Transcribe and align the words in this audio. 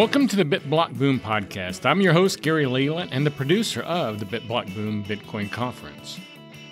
Welcome 0.00 0.28
to 0.28 0.36
the 0.36 0.46
BitBlock 0.46 0.96
Boom 0.96 1.20
podcast. 1.20 1.84
I'm 1.84 2.00
your 2.00 2.14
host, 2.14 2.40
Gary 2.40 2.64
Leland, 2.64 3.10
and 3.12 3.26
the 3.26 3.30
producer 3.30 3.82
of 3.82 4.18
the 4.18 4.24
BitBlock 4.24 4.74
Boom 4.74 5.04
Bitcoin 5.04 5.52
Conference. 5.52 6.18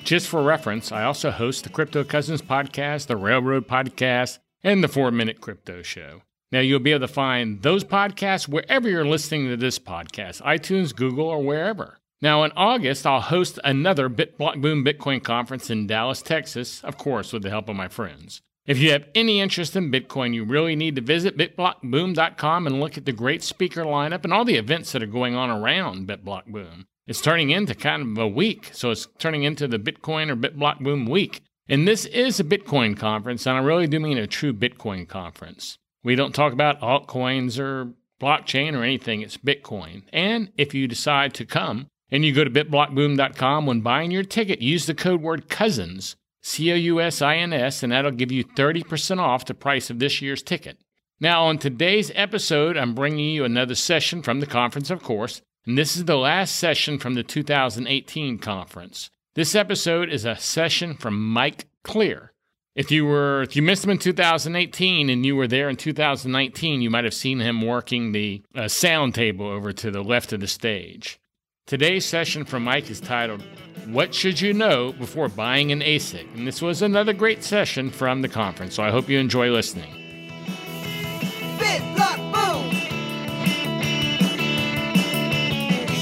Just 0.02 0.28
for 0.28 0.42
reference, 0.42 0.92
I 0.92 1.04
also 1.04 1.30
host 1.30 1.64
the 1.64 1.68
Crypto 1.68 2.04
Cousins 2.04 2.40
podcast, 2.40 3.06
the 3.06 3.18
Railroad 3.18 3.68
podcast, 3.68 4.38
and 4.64 4.82
the 4.82 4.88
Four 4.88 5.10
Minute 5.10 5.42
Crypto 5.42 5.82
Show. 5.82 6.22
Now, 6.52 6.60
you'll 6.60 6.80
be 6.80 6.92
able 6.92 7.06
to 7.06 7.12
find 7.12 7.60
those 7.60 7.84
podcasts 7.84 8.48
wherever 8.48 8.88
you're 8.88 9.04
listening 9.04 9.48
to 9.48 9.58
this 9.58 9.78
podcast 9.78 10.40
iTunes, 10.40 10.96
Google, 10.96 11.26
or 11.26 11.42
wherever. 11.42 11.98
Now, 12.22 12.44
in 12.44 12.52
August, 12.52 13.06
I'll 13.06 13.20
host 13.20 13.58
another 13.62 14.08
BitBlock 14.08 14.62
Boom 14.62 14.82
Bitcoin 14.82 15.22
conference 15.22 15.68
in 15.68 15.86
Dallas, 15.86 16.22
Texas, 16.22 16.82
of 16.82 16.96
course, 16.96 17.34
with 17.34 17.42
the 17.42 17.50
help 17.50 17.68
of 17.68 17.76
my 17.76 17.88
friends. 17.88 18.40
If 18.68 18.76
you 18.76 18.92
have 18.92 19.06
any 19.14 19.40
interest 19.40 19.74
in 19.76 19.90
Bitcoin, 19.90 20.34
you 20.34 20.44
really 20.44 20.76
need 20.76 20.94
to 20.96 21.00
visit 21.00 21.38
bitblockboom.com 21.38 22.66
and 22.66 22.80
look 22.80 22.98
at 22.98 23.06
the 23.06 23.12
great 23.12 23.42
speaker 23.42 23.82
lineup 23.82 24.24
and 24.24 24.32
all 24.34 24.44
the 24.44 24.56
events 24.56 24.92
that 24.92 25.02
are 25.02 25.06
going 25.06 25.34
on 25.34 25.48
around 25.48 26.06
BitBlockBoom. 26.06 26.84
It's 27.06 27.22
turning 27.22 27.48
into 27.48 27.74
kind 27.74 28.02
of 28.02 28.22
a 28.22 28.28
week, 28.28 28.68
so 28.74 28.90
it's 28.90 29.08
turning 29.18 29.44
into 29.44 29.68
the 29.68 29.78
Bitcoin 29.78 30.28
or 30.28 30.36
BitBlockBoom 30.36 31.08
week. 31.08 31.40
And 31.66 31.88
this 31.88 32.04
is 32.04 32.40
a 32.40 32.44
Bitcoin 32.44 32.94
conference, 32.94 33.46
and 33.46 33.56
I 33.56 33.60
really 33.62 33.86
do 33.86 34.00
mean 34.00 34.18
a 34.18 34.26
true 34.26 34.52
Bitcoin 34.52 35.08
conference. 35.08 35.78
We 36.04 36.14
don't 36.14 36.34
talk 36.34 36.52
about 36.52 36.82
altcoins 36.82 37.58
or 37.58 37.94
blockchain 38.20 38.74
or 38.74 38.84
anything, 38.84 39.22
it's 39.22 39.38
Bitcoin. 39.38 40.02
And 40.12 40.52
if 40.58 40.74
you 40.74 40.86
decide 40.86 41.32
to 41.34 41.46
come 41.46 41.86
and 42.10 42.22
you 42.22 42.34
go 42.34 42.44
to 42.44 42.50
bitblockboom.com 42.50 43.64
when 43.64 43.80
buying 43.80 44.10
your 44.10 44.24
ticket, 44.24 44.60
use 44.60 44.84
the 44.84 44.94
code 44.94 45.22
word 45.22 45.48
cousins, 45.48 46.16
C 46.48 46.72
O 46.72 46.74
U 46.74 47.00
S 47.00 47.20
I 47.20 47.36
N 47.36 47.52
S, 47.52 47.82
and 47.82 47.92
that'll 47.92 48.10
give 48.10 48.32
you 48.32 48.42
30% 48.42 49.18
off 49.18 49.44
the 49.44 49.52
price 49.52 49.90
of 49.90 49.98
this 49.98 50.22
year's 50.22 50.42
ticket. 50.42 50.78
Now, 51.20 51.44
on 51.44 51.58
today's 51.58 52.10
episode, 52.14 52.76
I'm 52.76 52.94
bringing 52.94 53.28
you 53.28 53.44
another 53.44 53.74
session 53.74 54.22
from 54.22 54.40
the 54.40 54.46
conference, 54.46 54.88
of 54.88 55.02
course, 55.02 55.42
and 55.66 55.76
this 55.76 55.94
is 55.94 56.06
the 56.06 56.16
last 56.16 56.56
session 56.56 56.98
from 56.98 57.14
the 57.14 57.22
2018 57.22 58.38
conference. 58.38 59.10
This 59.34 59.54
episode 59.54 60.08
is 60.08 60.24
a 60.24 60.36
session 60.36 60.94
from 60.94 61.22
Mike 61.22 61.66
Clear. 61.84 62.32
If 62.74 62.90
you 62.90 63.04
were 63.04 63.42
if 63.42 63.54
you 63.54 63.60
missed 63.60 63.84
him 63.84 63.90
in 63.90 63.98
2018 63.98 65.10
and 65.10 65.26
you 65.26 65.36
were 65.36 65.48
there 65.48 65.68
in 65.68 65.76
2019, 65.76 66.80
you 66.80 66.88
might 66.88 67.04
have 67.04 67.12
seen 67.12 67.40
him 67.40 67.60
working 67.60 68.12
the 68.12 68.42
uh, 68.54 68.68
sound 68.68 69.14
table 69.14 69.46
over 69.46 69.72
to 69.72 69.90
the 69.90 70.02
left 70.02 70.32
of 70.32 70.40
the 70.40 70.46
stage. 70.46 71.20
Today's 71.68 72.06
session 72.06 72.46
from 72.46 72.64
Mike 72.64 72.88
is 72.88 72.98
titled 72.98 73.42
What 73.88 74.14
Should 74.14 74.40
You 74.40 74.54
Know 74.54 74.92
Before 74.92 75.28
Buying 75.28 75.70
an 75.70 75.82
ASIC? 75.82 76.26
And 76.34 76.46
this 76.46 76.62
was 76.62 76.80
another 76.80 77.12
great 77.12 77.44
session 77.44 77.90
from 77.90 78.22
the 78.22 78.28
conference, 78.28 78.74
so 78.74 78.82
I 78.82 78.90
hope 78.90 79.06
you 79.06 79.18
enjoy 79.18 79.50
listening. 79.50 79.92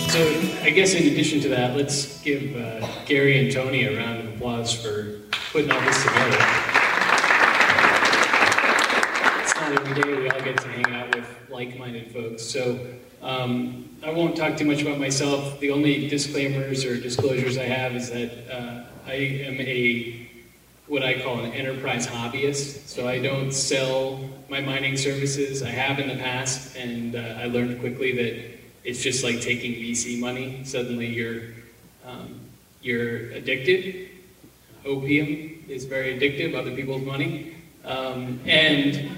So, 0.08 0.22
I 0.62 0.70
guess 0.72 0.94
in 0.94 1.08
addition 1.08 1.40
to 1.40 1.48
that, 1.48 1.76
let's 1.76 2.22
give 2.22 2.54
uh, 2.54 2.86
Gary 3.04 3.44
and 3.44 3.52
Tony 3.52 3.86
a 3.86 3.96
round 3.98 4.20
of 4.20 4.36
applause 4.36 4.72
for 4.72 5.18
putting 5.50 5.72
all 5.72 5.80
this 5.80 6.00
together. 6.04 6.36
It's 9.42 9.54
not 9.56 9.72
every 9.72 10.00
day 10.00 10.16
we 10.16 10.30
all 10.30 10.40
get 10.42 10.58
to 10.58 10.68
hang 10.68 10.94
out 10.94 11.12
with 11.12 11.26
like-minded 11.50 12.12
folks. 12.12 12.44
So 12.44 12.78
um, 13.26 13.88
I 14.02 14.10
won't 14.10 14.36
talk 14.36 14.56
too 14.56 14.64
much 14.64 14.82
about 14.82 14.98
myself. 14.98 15.58
The 15.60 15.70
only 15.70 16.08
disclaimers 16.08 16.84
or 16.84 17.00
disclosures 17.00 17.58
I 17.58 17.64
have 17.64 17.94
is 17.96 18.10
that 18.10 18.30
uh, 18.50 18.84
I 19.06 19.14
am 19.14 19.60
a 19.60 20.28
what 20.86 21.02
I 21.02 21.20
call 21.20 21.40
an 21.40 21.52
enterprise 21.52 22.06
hobbyist. 22.06 22.86
So 22.86 23.08
I 23.08 23.20
don't 23.20 23.50
sell 23.52 24.20
my 24.48 24.60
mining 24.60 24.96
services. 24.96 25.62
I 25.62 25.70
have 25.70 25.98
in 25.98 26.08
the 26.08 26.22
past, 26.22 26.76
and 26.76 27.16
uh, 27.16 27.38
I 27.38 27.46
learned 27.46 27.80
quickly 27.80 28.12
that 28.12 28.58
it's 28.84 29.02
just 29.02 29.24
like 29.24 29.40
taking 29.40 29.72
VC 29.72 30.20
money. 30.20 30.64
Suddenly 30.64 31.08
you're 31.08 31.42
um, 32.04 32.40
you're 32.82 33.32
addicted 33.32 34.10
opium 34.86 35.64
is 35.68 35.84
very 35.84 36.18
addictive, 36.18 36.54
other 36.54 36.74
people's 36.74 37.02
money. 37.02 37.56
Um, 37.84 38.40
and 38.46 39.10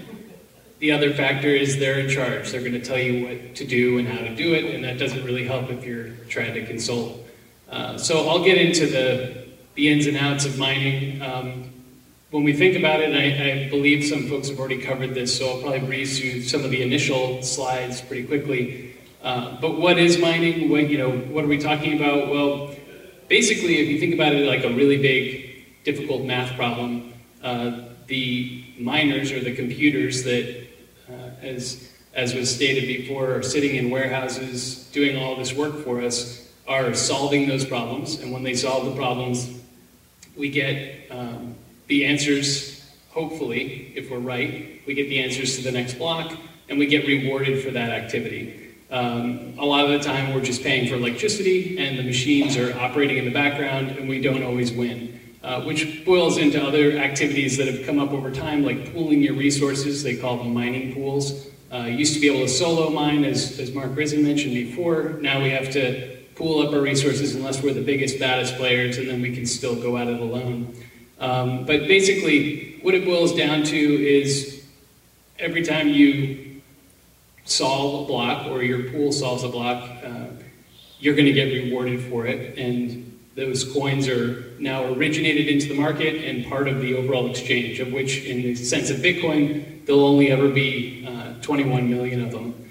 the 0.78 0.93
other 0.93 1.12
factor 1.12 1.49
is 1.49 1.78
they're 1.78 1.99
in 1.99 2.09
charge. 2.09 2.50
They're 2.50 2.61
going 2.61 2.72
to 2.72 2.84
tell 2.84 2.99
you 2.99 3.27
what 3.27 3.56
to 3.56 3.66
do 3.66 3.99
and 3.99 4.06
how 4.06 4.19
to 4.19 4.34
do 4.34 4.55
it, 4.55 4.75
and 4.75 4.84
that 4.84 4.99
doesn't 4.99 5.25
really 5.25 5.47
help 5.47 5.71
if 5.71 5.84
you're 5.84 6.11
trying 6.28 6.55
to 6.55 6.65
consult. 6.66 7.19
Uh, 7.69 7.99
so 7.99 8.28
I'll 8.28 8.44
get 8.44 8.59
into 8.59 8.87
the, 8.87 9.47
the 9.75 9.89
ins 9.89 10.06
and 10.06 10.16
outs 10.16 10.44
of 10.44 10.59
mining. 10.59 11.21
Um, 11.21 11.71
when 12.31 12.44
we 12.44 12.53
think 12.53 12.77
about 12.77 13.00
it, 13.00 13.15
I, 13.15 13.65
I, 13.65 13.69
believe 13.71 14.05
some 14.05 14.28
folks 14.28 14.49
have 14.49 14.59
already 14.59 14.78
covered 14.78 15.15
this, 15.15 15.37
so 15.37 15.49
I'll 15.49 15.62
probably 15.62 15.81
breeze 15.81 16.21
through 16.21 16.43
some 16.43 16.65
of 16.65 16.71
the 16.71 16.83
initial 16.83 17.43
slides 17.43 18.00
pretty 18.00 18.27
quickly. 18.27 18.95
Uh, 19.22 19.59
but 19.60 19.78
what 19.78 19.99
is 19.99 20.19
mining? 20.19 20.69
What, 20.71 20.89
you 20.89 20.99
know, 20.99 21.10
what 21.10 21.45
are 21.45 21.49
we 21.49 21.59
talking 21.59 21.97
about? 21.97 22.28
Well, 22.28 22.75
basically, 23.28 23.78
if 23.81 23.89
you 23.89 23.99
think 23.99 24.15
about 24.15 24.34
it 24.34 24.47
like 24.47 24.62
a 24.65 24.72
really 24.72 24.99
big 24.99 25.66
difficult 25.84 26.25
math 26.25 26.55
problem, 26.55 27.15
uh, 27.43 27.81
the 28.06 28.65
miners 28.78 29.33
or 29.33 29.41
the 29.41 29.55
computers 29.55 30.22
that, 30.25 30.68
as, 31.43 31.91
as 32.15 32.34
was 32.34 32.54
stated 32.54 32.87
before, 32.87 33.34
are 33.34 33.43
sitting 33.43 33.76
in 33.76 33.91
warehouses 33.91 34.88
doing 34.93 35.16
all 35.16 35.37
this 35.37 35.53
work 35.53 35.84
for 35.84 36.00
us, 36.00 36.49
are 36.66 36.94
solving 36.94 37.49
those 37.49 37.65
problems. 37.65 38.21
And 38.21 38.32
when 38.32 38.43
they 38.43 38.54
solve 38.54 38.84
the 38.84 38.94
problems, 38.94 39.60
we 40.37 40.50
get 40.50 41.10
um, 41.10 41.54
the 41.87 42.04
answers, 42.04 42.88
hopefully, 43.10 43.93
if 43.97 44.10
we're 44.10 44.19
right, 44.19 44.81
we 44.87 44.94
get 44.94 45.09
the 45.09 45.21
answers 45.21 45.56
to 45.56 45.62
the 45.62 45.72
next 45.72 45.94
block, 45.94 46.37
and 46.69 46.78
we 46.78 46.87
get 46.87 47.06
rewarded 47.06 47.65
for 47.65 47.71
that 47.71 47.91
activity. 47.91 48.75
Um, 48.91 49.54
a 49.59 49.65
lot 49.65 49.84
of 49.84 49.91
the 49.91 49.98
time, 49.98 50.34
we're 50.34 50.43
just 50.43 50.62
paying 50.62 50.88
for 50.88 50.94
electricity, 50.94 51.78
and 51.78 51.98
the 51.98 52.03
machines 52.03 52.56
are 52.56 52.78
operating 52.78 53.19
in 53.19 53.25
the 53.25 53.31
background, 53.31 53.91
and 53.91 54.09
we 54.09 54.21
don't 54.21 54.43
always 54.43 54.72
win. 54.72 55.18
Uh, 55.41 55.62
which 55.62 56.04
boils 56.04 56.37
into 56.37 56.60
other 56.60 56.99
activities 56.99 57.56
that 57.56 57.69
have 57.69 57.87
come 57.87 58.00
up 58.00 58.10
over 58.10 58.28
time, 58.28 58.65
like 58.65 58.93
pooling 58.93 59.22
your 59.22 59.34
resources. 59.34 60.03
They 60.03 60.16
call 60.16 60.37
them 60.38 60.53
mining 60.53 60.93
pools. 60.93 61.49
Uh, 61.72 61.84
used 61.84 62.15
to 62.15 62.21
be 62.21 62.28
able 62.28 62.41
to 62.41 62.49
solo 62.49 62.91
mine, 62.91 63.25
as, 63.25 63.60
as 63.60 63.72
Mark 63.72 63.94
Risen 63.94 64.25
mentioned 64.25 64.54
before. 64.54 65.19
Now 65.21 65.41
we 65.41 65.50
have 65.50 65.71
to 65.72 66.19
pool 66.34 66.66
up 66.66 66.72
our 66.72 66.81
resources 66.81 67.37
unless 67.37 67.62
we're 67.62 67.72
the 67.72 67.84
biggest, 67.84 68.19
baddest 68.19 68.56
players, 68.56 68.98
and 68.98 69.09
then 69.09 69.22
we 69.22 69.32
can 69.32 69.47
still 69.47 69.77
go 69.77 69.97
at 69.97 70.09
it 70.09 70.19
alone. 70.19 70.75
Um, 71.21 71.66
but 71.66 71.87
basically, 71.87 72.78
what 72.82 72.94
it 72.94 73.04
boils 73.04 73.34
down 73.34 73.62
to 73.65 73.77
is 73.77 74.65
every 75.38 75.62
time 75.62 75.88
you 75.88 76.62
solve 77.44 78.04
a 78.04 78.06
block 78.06 78.47
or 78.47 78.62
your 78.62 78.91
pool 78.91 79.12
solves 79.12 79.44
a 79.44 79.48
block, 79.48 79.88
uh, 80.04 80.27
you're 80.98 81.15
going 81.15 81.27
to 81.27 81.32
get 81.32 81.44
rewarded 81.44 82.00
for 82.03 82.27
it. 82.27 82.59
And 82.59 83.08
those 83.38 83.62
coins 83.72 84.09
are 84.09 84.53
now 84.59 84.93
originated 84.93 85.47
into 85.47 85.69
the 85.69 85.75
market 85.75 86.25
and 86.25 86.44
part 86.47 86.66
of 86.66 86.81
the 86.81 86.97
overall 86.97 87.31
exchange, 87.31 87.78
of 87.78 87.93
which, 87.93 88.25
in 88.25 88.43
the 88.43 88.56
sense 88.56 88.91
of 88.91 88.97
Bitcoin, 88.97 89.87
there'll 89.87 90.04
only 90.04 90.32
ever 90.32 90.49
be 90.49 91.06
uh, 91.06 91.34
21 91.41 91.88
million 91.88 92.25
of 92.25 92.32
them. 92.32 92.69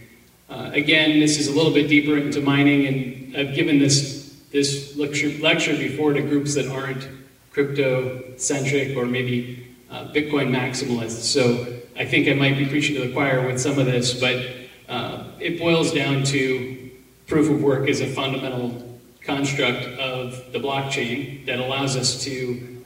Uh, 0.50 0.70
again, 0.74 1.22
this 1.22 1.40
is 1.40 1.48
a 1.48 1.56
little 1.56 1.72
bit 1.72 1.88
deeper 1.88 2.18
into 2.18 2.42
mining, 2.42 2.86
and 2.86 3.38
I've 3.38 3.56
given 3.56 3.80
this, 3.80 4.42
this 4.52 4.98
lecture, 4.98 5.30
lecture 5.42 5.78
before 5.78 6.12
to 6.12 6.22
groups 6.22 6.56
that 6.56 6.68
aren't 6.68 7.08
crypto-centric 7.54 8.98
or 8.98 9.06
maybe 9.06 9.74
uh, 9.90 10.12
Bitcoin 10.12 10.50
maximalists. 10.50 11.24
So 11.24 11.78
I 11.96 12.04
think 12.04 12.28
I 12.28 12.34
might 12.34 12.58
be 12.58 12.68
preaching 12.68 12.98
to 12.98 13.08
the 13.08 13.14
choir 13.14 13.48
with 13.48 13.58
some 13.58 13.80
of 13.80 13.86
this, 13.86 14.20
but 14.20 14.46
uh, 14.90 15.28
it 15.40 15.60
boils 15.60 15.94
down 15.94 16.26
to 16.26 16.92
proof 17.26 17.50
of 17.50 17.64
work 17.64 17.88
as 17.88 18.02
a 18.02 18.08
fundamental 18.08 18.87
construct 19.28 19.84
of 20.00 20.52
the 20.54 20.60
blockchain 20.60 21.46
that 21.46 21.60
allows 21.60 21.96
us 21.98 22.24
to 22.24 22.84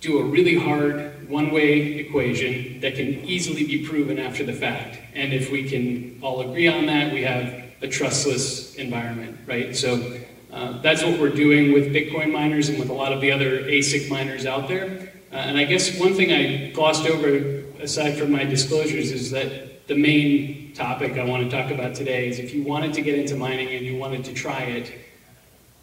do 0.00 0.18
a 0.18 0.24
really 0.24 0.58
hard 0.58 1.28
one-way 1.28 1.98
equation 1.98 2.80
that 2.80 2.96
can 2.96 3.08
easily 3.24 3.64
be 3.64 3.86
proven 3.86 4.18
after 4.18 4.44
the 4.44 4.52
fact. 4.52 4.98
And 5.14 5.32
if 5.32 5.50
we 5.50 5.68
can 5.68 6.18
all 6.22 6.40
agree 6.40 6.68
on 6.68 6.86
that, 6.86 7.12
we 7.12 7.22
have 7.22 7.64
a 7.80 7.88
trustless 7.88 8.74
environment, 8.74 9.38
right? 9.46 9.76
So 9.76 10.20
uh, 10.52 10.80
that's 10.82 11.04
what 11.04 11.20
we're 11.20 11.34
doing 11.34 11.72
with 11.72 11.92
Bitcoin 11.94 12.32
miners 12.32 12.68
and 12.68 12.78
with 12.78 12.88
a 12.88 12.92
lot 12.92 13.12
of 13.12 13.20
the 13.20 13.30
other 13.30 13.62
ASIC 13.62 14.10
miners 14.10 14.46
out 14.46 14.68
there. 14.68 15.12
Uh, 15.30 15.36
and 15.36 15.58
I 15.58 15.64
guess 15.64 15.98
one 16.00 16.14
thing 16.14 16.32
I 16.32 16.70
glossed 16.70 17.06
over, 17.06 17.62
aside 17.80 18.16
from 18.16 18.32
my 18.32 18.44
disclosures, 18.44 19.12
is 19.12 19.30
that 19.30 19.86
the 19.86 19.94
main 19.94 20.72
topic 20.74 21.18
I 21.18 21.24
want 21.24 21.48
to 21.48 21.56
talk 21.56 21.70
about 21.70 21.94
today 21.94 22.28
is 22.28 22.38
if 22.38 22.54
you 22.54 22.62
wanted 22.62 22.94
to 22.94 23.02
get 23.02 23.18
into 23.18 23.36
mining 23.36 23.68
and 23.68 23.84
you 23.84 23.96
wanted 23.96 24.24
to 24.24 24.32
try 24.32 24.62
it, 24.62 24.92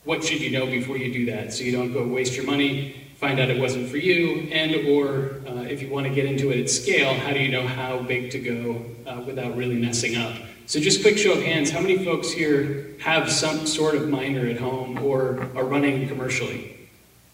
what 0.06 0.24
should 0.24 0.40
you 0.40 0.52
know 0.52 0.66
before 0.66 0.98
you 0.98 1.12
do 1.12 1.25
that? 1.28 1.54
So 1.54 1.63
you 1.63 1.72
don't 1.72 1.92
go 1.92 2.07
waste 2.07 2.36
your 2.36 2.46
money 2.46 3.06
find 3.16 3.40
out 3.40 3.50
it 3.50 3.60
wasn't 3.60 3.90
for 3.90 3.98
you 3.98 4.42
and 4.52 4.88
or 4.90 5.42
uh, 5.48 5.62
if 5.62 5.81
you 5.81 5.90
want 5.90 6.06
to 6.06 6.13
get 6.13 6.25
into 6.25 6.52
it 6.52 6.60
at 6.60 6.69
scale 6.69 7.13
how 7.13 7.31
do 7.31 7.40
you 7.40 7.50
know 7.50 7.66
how 7.66 8.00
big 8.00 8.30
to 8.30 8.40
go 8.40 8.86
uh, 9.10 9.22
without 9.22 9.56
really 9.56 9.75
messing 9.75 10.16
up? 10.16 10.36
So 10.68 10.80
just 10.80 11.02
quick 11.02 11.18
show 11.18 11.34
of 11.34 11.44
hands 11.44 11.72
how 11.72 11.80
many 11.80 12.04
folks 12.04 12.30
here 12.30 12.96
have 13.00 13.31
some 13.31 13.66
sort 13.66 13.96
of 13.96 14.10
miner 14.10 14.48
at 14.48 14.60
home 14.60 15.04
or 15.04 15.50
are 15.56 15.63
running 15.63 16.08
commercially? 16.08 16.90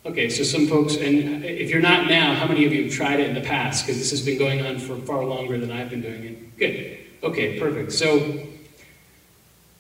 Okay 0.06 0.30
so 0.30 0.44
some 0.44 0.68
folks 0.68 0.96
and 0.98 1.44
if 1.44 1.70
you're 1.72 1.82
not 1.82 2.08
now 2.08 2.36
how 2.36 2.48
many 2.48 2.66
of 2.66 2.72
you 2.72 2.84
have 2.84 2.94
tried 2.94 3.20
it 3.20 3.28
in 3.28 3.36
the 3.36 3.42
past? 3.42 3.86
Because 3.86 4.00
this 4.00 4.12
has 4.12 4.24
been 4.24 4.38
going 4.38 4.64
on 4.64 4.78
for 4.78 4.96
far 4.98 5.26
longer 5.26 5.58
than 5.58 5.72
i've 5.72 5.90
been 5.90 6.02
doing 6.02 6.24
it. 6.24 6.58
Good. 6.58 7.00
Okay 7.24 7.60
perfect. 7.60 7.92
So 7.92 8.48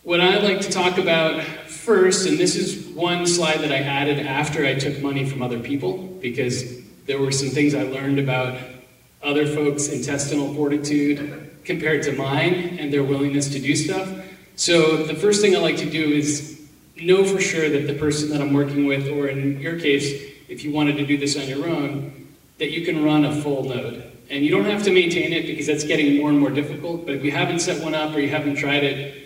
What 0.04 0.20
I 0.20 0.40
like 0.40 0.62
to 0.62 0.70
talk 0.72 0.98
about 0.98 1.44
first, 1.82 2.28
and 2.28 2.38
this 2.38 2.56
is 2.56 2.88
one 2.96 3.26
slide 3.26 3.60
that 3.62 3.72
I 3.72 3.80
added 3.80 4.26
after 4.26 4.66
I 4.66 4.76
took 4.76 5.02
money 5.02 5.26
from 5.28 5.42
other 5.42 5.60
people, 5.60 5.98
because 6.22 6.80
there 7.08 7.20
were 7.20 7.32
some 7.32 7.50
things 7.50 7.74
I 7.74 7.84
learned 7.84 8.20
about 8.20 8.60
other 9.24 9.48
folks' 9.48 9.90
intestinal 9.90 10.54
fortitude 10.54 11.52
compared 11.64 12.04
to 12.04 12.12
mine 12.14 12.78
and 12.80 12.94
their 12.94 13.04
willingness 13.04 13.50
to 13.50 13.60
do 13.60 13.76
stuff. 13.76 14.10
So 14.56 15.04
the 15.04 15.16
first 15.16 15.42
thing 15.42 15.56
I 15.56 15.60
like 15.60 15.78
to 15.78 15.90
do 15.90 16.12
is 16.12 16.62
know 17.02 17.24
for 17.24 17.42
sure 17.42 17.68
that 17.70 17.88
the 17.88 17.96
person 17.96 18.30
that 18.30 18.42
I'm 18.42 18.54
working 18.54 18.86
with, 18.86 19.08
or 19.08 19.28
in 19.28 19.60
your 19.60 19.80
case, 19.80 20.32
if 20.48 20.64
you 20.64 20.72
wanted 20.72 20.98
to 20.98 21.06
do 21.06 21.18
this 21.18 21.36
on 21.36 21.48
your 21.48 21.68
own, 21.68 22.28
that 22.60 22.72
you 22.72 22.86
can 22.86 23.04
run 23.04 23.26
a 23.26 23.42
full 23.42 23.64
node. 23.64 24.04
And 24.30 24.46
you 24.46 24.52
don't 24.52 24.66
have 24.66 24.84
to 24.84 24.92
maintain 24.92 25.34
it 25.34 25.48
because 25.48 25.68
that's 25.68 25.84
getting 25.84 26.18
more 26.18 26.30
and 26.30 26.40
more 26.40 26.52
difficult, 26.52 27.06
but 27.06 27.16
if 27.16 27.24
you 27.24 27.32
haven't 27.32 27.60
set 27.60 27.84
one 27.84 27.96
up 27.96 28.16
or 28.16 28.20
you 28.20 28.30
haven't 28.30 28.56
tried 28.56 28.84
it, 28.84 29.21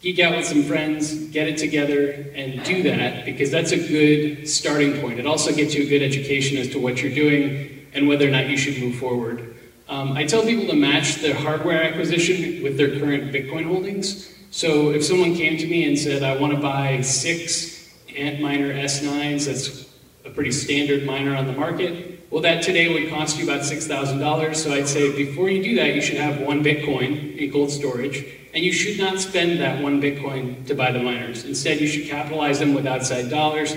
geek 0.00 0.18
out 0.18 0.34
with 0.34 0.46
some 0.46 0.62
friends, 0.62 1.28
get 1.28 1.46
it 1.46 1.58
together, 1.58 2.10
and 2.34 2.62
do 2.64 2.82
that 2.84 3.26
because 3.26 3.50
that's 3.50 3.72
a 3.72 3.76
good 3.76 4.48
starting 4.48 4.98
point. 5.00 5.18
It 5.18 5.26
also 5.26 5.54
gets 5.54 5.74
you 5.74 5.84
a 5.84 5.88
good 5.88 6.02
education 6.02 6.56
as 6.56 6.68
to 6.70 6.78
what 6.78 7.02
you're 7.02 7.14
doing 7.14 7.86
and 7.92 8.08
whether 8.08 8.26
or 8.26 8.30
not 8.30 8.48
you 8.48 8.56
should 8.56 8.82
move 8.82 8.96
forward. 8.96 9.54
Um, 9.88 10.12
I 10.12 10.24
tell 10.24 10.42
people 10.42 10.66
to 10.68 10.74
match 10.74 11.16
their 11.16 11.34
hardware 11.34 11.82
acquisition 11.82 12.62
with 12.62 12.76
their 12.76 12.98
current 12.98 13.32
Bitcoin 13.32 13.66
holdings. 13.66 14.34
So 14.50 14.90
if 14.90 15.04
someone 15.04 15.34
came 15.34 15.58
to 15.58 15.66
me 15.66 15.86
and 15.86 15.98
said, 15.98 16.22
I 16.22 16.36
want 16.40 16.54
to 16.54 16.60
buy 16.60 17.00
six 17.02 17.92
Antminer 18.08 18.74
S9s, 18.74 19.46
that's 19.46 19.86
a 20.24 20.30
pretty 20.30 20.52
standard 20.52 21.04
miner 21.04 21.34
on 21.34 21.46
the 21.46 21.52
market, 21.52 22.24
well, 22.30 22.42
that 22.42 22.62
today 22.62 22.92
would 22.92 23.10
cost 23.10 23.36
you 23.38 23.44
about 23.44 23.62
$6,000. 23.62 24.56
So 24.56 24.72
I'd 24.72 24.88
say 24.88 25.14
before 25.16 25.50
you 25.50 25.62
do 25.62 25.74
that, 25.76 25.94
you 25.94 26.00
should 26.00 26.16
have 26.16 26.40
one 26.40 26.62
Bitcoin 26.62 27.36
in 27.36 27.52
cold 27.52 27.70
storage, 27.70 28.24
and 28.52 28.64
you 28.64 28.72
should 28.72 28.98
not 28.98 29.20
spend 29.20 29.60
that 29.60 29.82
one 29.82 30.02
Bitcoin 30.02 30.66
to 30.66 30.74
buy 30.74 30.90
the 30.90 30.98
miners. 31.00 31.44
Instead, 31.44 31.80
you 31.80 31.86
should 31.86 32.08
capitalize 32.08 32.58
them 32.58 32.74
with 32.74 32.86
outside 32.86 33.30
dollars. 33.30 33.74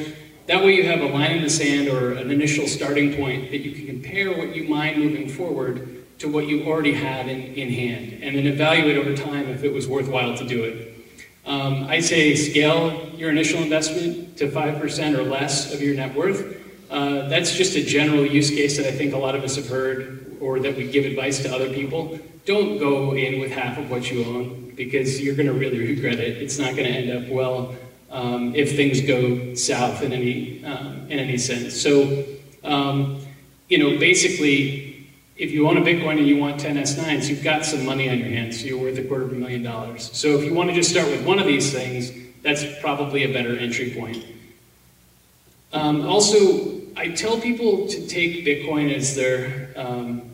That 0.48 0.64
way, 0.64 0.76
you 0.76 0.84
have 0.84 1.02
a 1.02 1.06
line 1.06 1.38
in 1.38 1.44
the 1.44 1.50
sand 1.50 1.88
or 1.88 2.14
an 2.14 2.32
initial 2.32 2.68
starting 2.68 3.16
point 3.16 3.52
that 3.52 3.60
you 3.60 3.72
can 3.72 3.86
compare 3.86 4.36
what 4.36 4.56
you 4.56 4.68
mine 4.68 5.00
moving 5.00 5.30
forward 5.30 6.04
to 6.20 6.28
what 6.28 6.48
you 6.48 6.66
already 6.66 6.94
had 6.94 7.28
in, 7.28 7.54
in 7.54 7.70
hand, 7.70 8.24
and 8.24 8.36
then 8.36 8.48
evaluate 8.48 8.98
over 8.98 9.16
time 9.16 9.48
if 9.50 9.64
it 9.64 9.72
was 9.72 9.88
worthwhile 9.88 10.36
to 10.38 10.48
do 10.48 10.64
it. 10.64 10.96
Um, 11.46 11.86
I'd 11.86 12.04
say 12.04 12.36
scale 12.36 13.10
your 13.16 13.30
initial 13.30 13.62
investment 13.62 14.38
to 14.38 14.50
5% 14.50 15.18
or 15.18 15.24
less 15.24 15.74
of 15.74 15.82
your 15.82 15.96
net 15.96 16.16
worth. 16.16 16.62
Uh, 16.90 17.28
that's 17.28 17.56
just 17.56 17.76
a 17.76 17.84
general 17.84 18.26
use 18.26 18.50
case 18.50 18.78
that 18.78 18.88
I 18.88 18.92
think 18.92 19.14
a 19.14 19.18
lot 19.18 19.36
of 19.36 19.44
us 19.44 19.56
have 19.56 19.68
heard 19.68 20.38
or 20.40 20.60
that 20.60 20.76
we 20.76 20.90
give 20.90 21.06
advice 21.06 21.42
to 21.44 21.54
other 21.54 21.74
people. 21.74 22.20
Don't 22.46 22.78
go 22.78 23.14
in 23.14 23.40
with 23.40 23.52
half 23.52 23.78
of 23.78 23.90
what 23.90 24.10
you 24.10 24.24
own 24.26 24.63
because 24.76 25.22
you're 25.22 25.36
going 25.36 25.48
to 25.48 25.54
really 25.54 25.80
regret 25.80 26.20
it. 26.20 26.42
It's 26.42 26.60
not 26.60 26.76
going 26.76 26.92
to 26.92 26.98
end 26.98 27.26
up 27.26 27.32
well 27.32 27.76
um, 28.10 28.56
if 28.56 28.76
things 28.76 29.02
go 29.02 29.56
south 29.56 30.02
in 30.02 30.14
any, 30.14 30.64
um, 30.64 31.08
in 31.10 31.20
any 31.20 31.38
sense. 31.38 31.80
So, 31.80 32.26
um, 32.64 33.20
you 33.70 33.78
know, 33.78 33.98
basically, 33.98 35.08
if 35.36 35.52
you 35.52 35.68
own 35.68 35.78
a 35.78 35.82
Bitcoin 35.82 36.18
and 36.18 36.28
you 36.28 36.38
want 36.38 36.60
10 36.60 36.78
S9s, 36.78 37.28
you've 37.28 37.44
got 37.44 37.66
some 37.66 37.86
money 37.86 38.10
on 38.10 38.20
your 38.20 38.30
hands, 38.30 38.60
so 38.60 38.68
you're 38.68 38.80
worth 38.80 38.98
a 39.00 39.04
quarter 39.04 39.26
of 39.26 39.32
a 39.32 39.36
million 39.36 39.64
dollars. 39.64 40.10
So 40.14 40.38
if 40.38 40.44
you 40.44 40.54
want 40.54 40.70
to 40.70 40.76
just 40.76 40.92
start 40.92 41.08
with 41.08 41.26
one 41.26 41.40
of 41.40 41.48
these 41.48 41.74
things, 41.74 42.12
that's 42.44 42.64
probably 42.82 43.24
a 43.24 43.34
better 43.34 43.58
entry 43.58 43.92
point. 43.98 44.24
Um, 45.72 46.08
also, 46.08 46.82
I 46.96 47.10
tell 47.10 47.40
people 47.40 47.88
to 47.88 48.08
take 48.08 48.46
Bitcoin 48.46 48.94
as 48.94 49.16
their 49.16 49.74
um, 49.76 50.33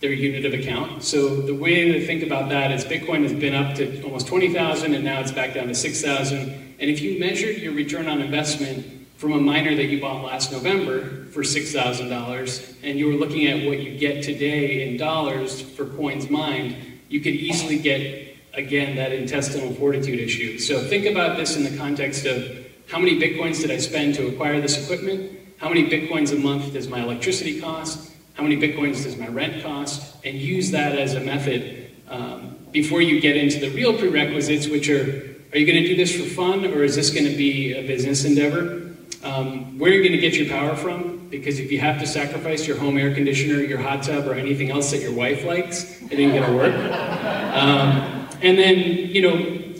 their 0.00 0.12
unit 0.12 0.44
of 0.44 0.58
account. 0.58 1.02
So 1.02 1.40
the 1.42 1.54
way 1.54 1.92
to 1.92 2.06
think 2.06 2.22
about 2.22 2.48
that 2.50 2.70
is 2.70 2.84
Bitcoin 2.84 3.22
has 3.22 3.32
been 3.32 3.54
up 3.54 3.74
to 3.76 4.02
almost 4.02 4.28
20,000 4.28 4.94
and 4.94 5.04
now 5.04 5.20
it's 5.20 5.32
back 5.32 5.54
down 5.54 5.66
to 5.68 5.74
6,000. 5.74 6.38
And 6.78 6.90
if 6.90 7.00
you 7.00 7.18
measured 7.18 7.56
your 7.56 7.72
return 7.72 8.08
on 8.08 8.20
investment 8.20 8.86
from 9.16 9.32
a 9.32 9.40
miner 9.40 9.74
that 9.74 9.86
you 9.86 10.00
bought 10.00 10.24
last 10.24 10.52
November 10.52 11.24
for 11.26 11.42
$6,000 11.42 12.74
and 12.84 12.98
you 12.98 13.06
were 13.06 13.14
looking 13.14 13.48
at 13.48 13.66
what 13.66 13.80
you 13.80 13.98
get 13.98 14.22
today 14.22 14.88
in 14.88 14.96
dollars 14.96 15.60
for 15.60 15.86
coins 15.86 16.30
mined, 16.30 16.76
you 17.08 17.20
could 17.20 17.34
easily 17.34 17.78
get, 17.78 18.36
again, 18.54 18.94
that 18.94 19.12
intestinal 19.12 19.74
fortitude 19.74 20.20
issue. 20.20 20.58
So 20.58 20.80
think 20.80 21.06
about 21.06 21.36
this 21.36 21.56
in 21.56 21.64
the 21.64 21.76
context 21.76 22.24
of 22.26 22.66
how 22.86 22.98
many 22.98 23.18
bitcoins 23.20 23.60
did 23.60 23.72
I 23.72 23.78
spend 23.78 24.14
to 24.14 24.28
acquire 24.28 24.60
this 24.60 24.82
equipment? 24.82 25.32
How 25.56 25.68
many 25.68 25.90
bitcoins 25.90 26.32
a 26.32 26.38
month 26.38 26.72
does 26.72 26.86
my 26.86 27.02
electricity 27.02 27.60
cost? 27.60 28.12
How 28.38 28.44
many 28.44 28.56
bitcoins 28.56 29.02
does 29.02 29.16
my 29.16 29.26
rent 29.26 29.64
cost? 29.64 30.14
And 30.24 30.38
use 30.38 30.70
that 30.70 30.96
as 30.96 31.14
a 31.14 31.20
method 31.20 31.90
um, 32.06 32.56
before 32.70 33.02
you 33.02 33.20
get 33.20 33.36
into 33.36 33.58
the 33.58 33.68
real 33.70 33.98
prerequisites, 33.98 34.68
which 34.68 34.88
are 34.88 35.36
are 35.52 35.58
you 35.58 35.66
going 35.66 35.82
to 35.82 35.88
do 35.88 35.96
this 35.96 36.14
for 36.14 36.22
fun 36.22 36.64
or 36.66 36.84
is 36.84 36.94
this 36.94 37.10
going 37.10 37.24
to 37.24 37.36
be 37.36 37.72
a 37.72 37.84
business 37.84 38.24
endeavor? 38.24 38.94
Um, 39.24 39.76
where 39.76 39.90
are 39.90 39.94
you 39.94 40.02
going 40.02 40.12
to 40.12 40.18
get 40.18 40.34
your 40.34 40.46
power 40.46 40.76
from? 40.76 41.26
Because 41.30 41.58
if 41.58 41.72
you 41.72 41.80
have 41.80 41.98
to 41.98 42.06
sacrifice 42.06 42.64
your 42.64 42.76
home 42.76 42.96
air 42.96 43.12
conditioner, 43.12 43.60
your 43.60 43.78
hot 43.78 44.04
tub, 44.04 44.28
or 44.28 44.34
anything 44.34 44.70
else 44.70 44.92
that 44.92 45.00
your 45.00 45.12
wife 45.12 45.44
likes, 45.44 46.00
it 46.02 46.12
ain't 46.12 46.32
going 46.32 46.48
to 46.48 46.56
work. 46.56 46.74
Um, 46.74 48.28
and 48.40 48.56
then, 48.56 48.78
you 48.78 49.22
know, 49.22 49.74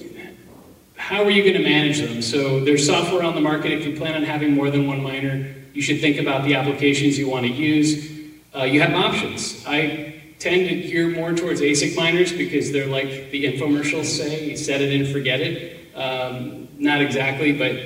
how 0.97 1.23
are 1.23 1.31
you 1.31 1.45
going 1.45 1.63
to 1.63 1.63
manage 1.63 2.01
them? 2.01 2.23
So 2.23 2.65
there's 2.65 2.85
software 2.85 3.23
on 3.23 3.37
the 3.37 3.41
market. 3.41 3.71
If 3.71 3.87
you 3.87 3.97
plan 3.97 4.17
on 4.17 4.25
having 4.25 4.53
more 4.53 4.69
than 4.69 4.89
one 4.89 5.01
miner, 5.01 5.55
you 5.75 5.83
should 5.83 6.01
think 6.01 6.19
about 6.19 6.45
the 6.45 6.55
applications 6.55 7.17
you 7.19 7.31
want 7.31 7.47
to 7.47 7.53
use. 7.53 8.18
Uh, 8.59 8.65
you 8.65 8.81
have 8.81 8.93
options. 8.93 9.65
I 9.69 10.21
tend 10.41 10.69
to 10.69 10.75
gear 10.75 11.11
more 11.11 11.33
towards 11.33 11.61
ASIC 11.61 11.95
miners 11.95 12.33
because 12.33 12.73
they're 12.73 12.89
like 12.89 13.31
the 13.31 13.45
infomercials 13.45 14.07
say, 14.07 14.51
you 14.51 14.57
set 14.57 14.81
it 14.81 14.93
and 14.93 15.07
forget 15.13 15.41
it. 15.41 15.95
Um, 15.95 16.67
not 16.77 17.01
exactly, 17.01 17.53
but 17.53 17.77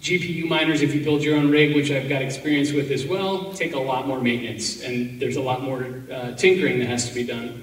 GPU 0.00 0.48
miners, 0.48 0.80
if 0.80 0.94
you 0.94 1.04
build 1.04 1.22
your 1.22 1.36
own 1.36 1.50
rig, 1.50 1.74
which 1.74 1.90
I've 1.90 2.08
got 2.08 2.22
experience 2.22 2.72
with 2.72 2.90
as 2.90 3.04
well, 3.04 3.52
take 3.52 3.74
a 3.74 3.78
lot 3.78 4.06
more 4.06 4.22
maintenance, 4.22 4.82
and 4.82 5.20
there's 5.20 5.36
a 5.36 5.42
lot 5.42 5.62
more 5.62 6.02
uh, 6.10 6.32
tinkering 6.32 6.78
that 6.78 6.86
has 6.86 7.06
to 7.08 7.14
be 7.14 7.24
done. 7.24 7.62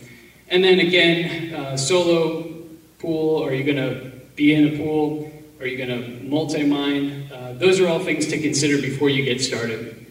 And 0.49 0.63
then 0.63 0.79
again, 0.79 1.55
uh, 1.55 1.75
solo 1.75 2.53
pool, 2.99 3.43
are 3.43 3.53
you 3.53 3.63
going 3.63 3.77
to 3.77 4.11
be 4.35 4.53
in 4.53 4.75
a 4.75 4.77
pool? 4.77 5.31
Are 5.59 5.65
you 5.65 5.75
going 5.75 5.89
to 5.89 6.23
multi-mine? 6.23 7.31
Uh, 7.33 7.53
those 7.53 7.79
are 7.79 7.87
all 7.87 7.99
things 7.99 8.27
to 8.27 8.39
consider 8.39 8.79
before 8.79 9.09
you 9.09 9.25
get 9.25 9.41
started. 9.41 10.05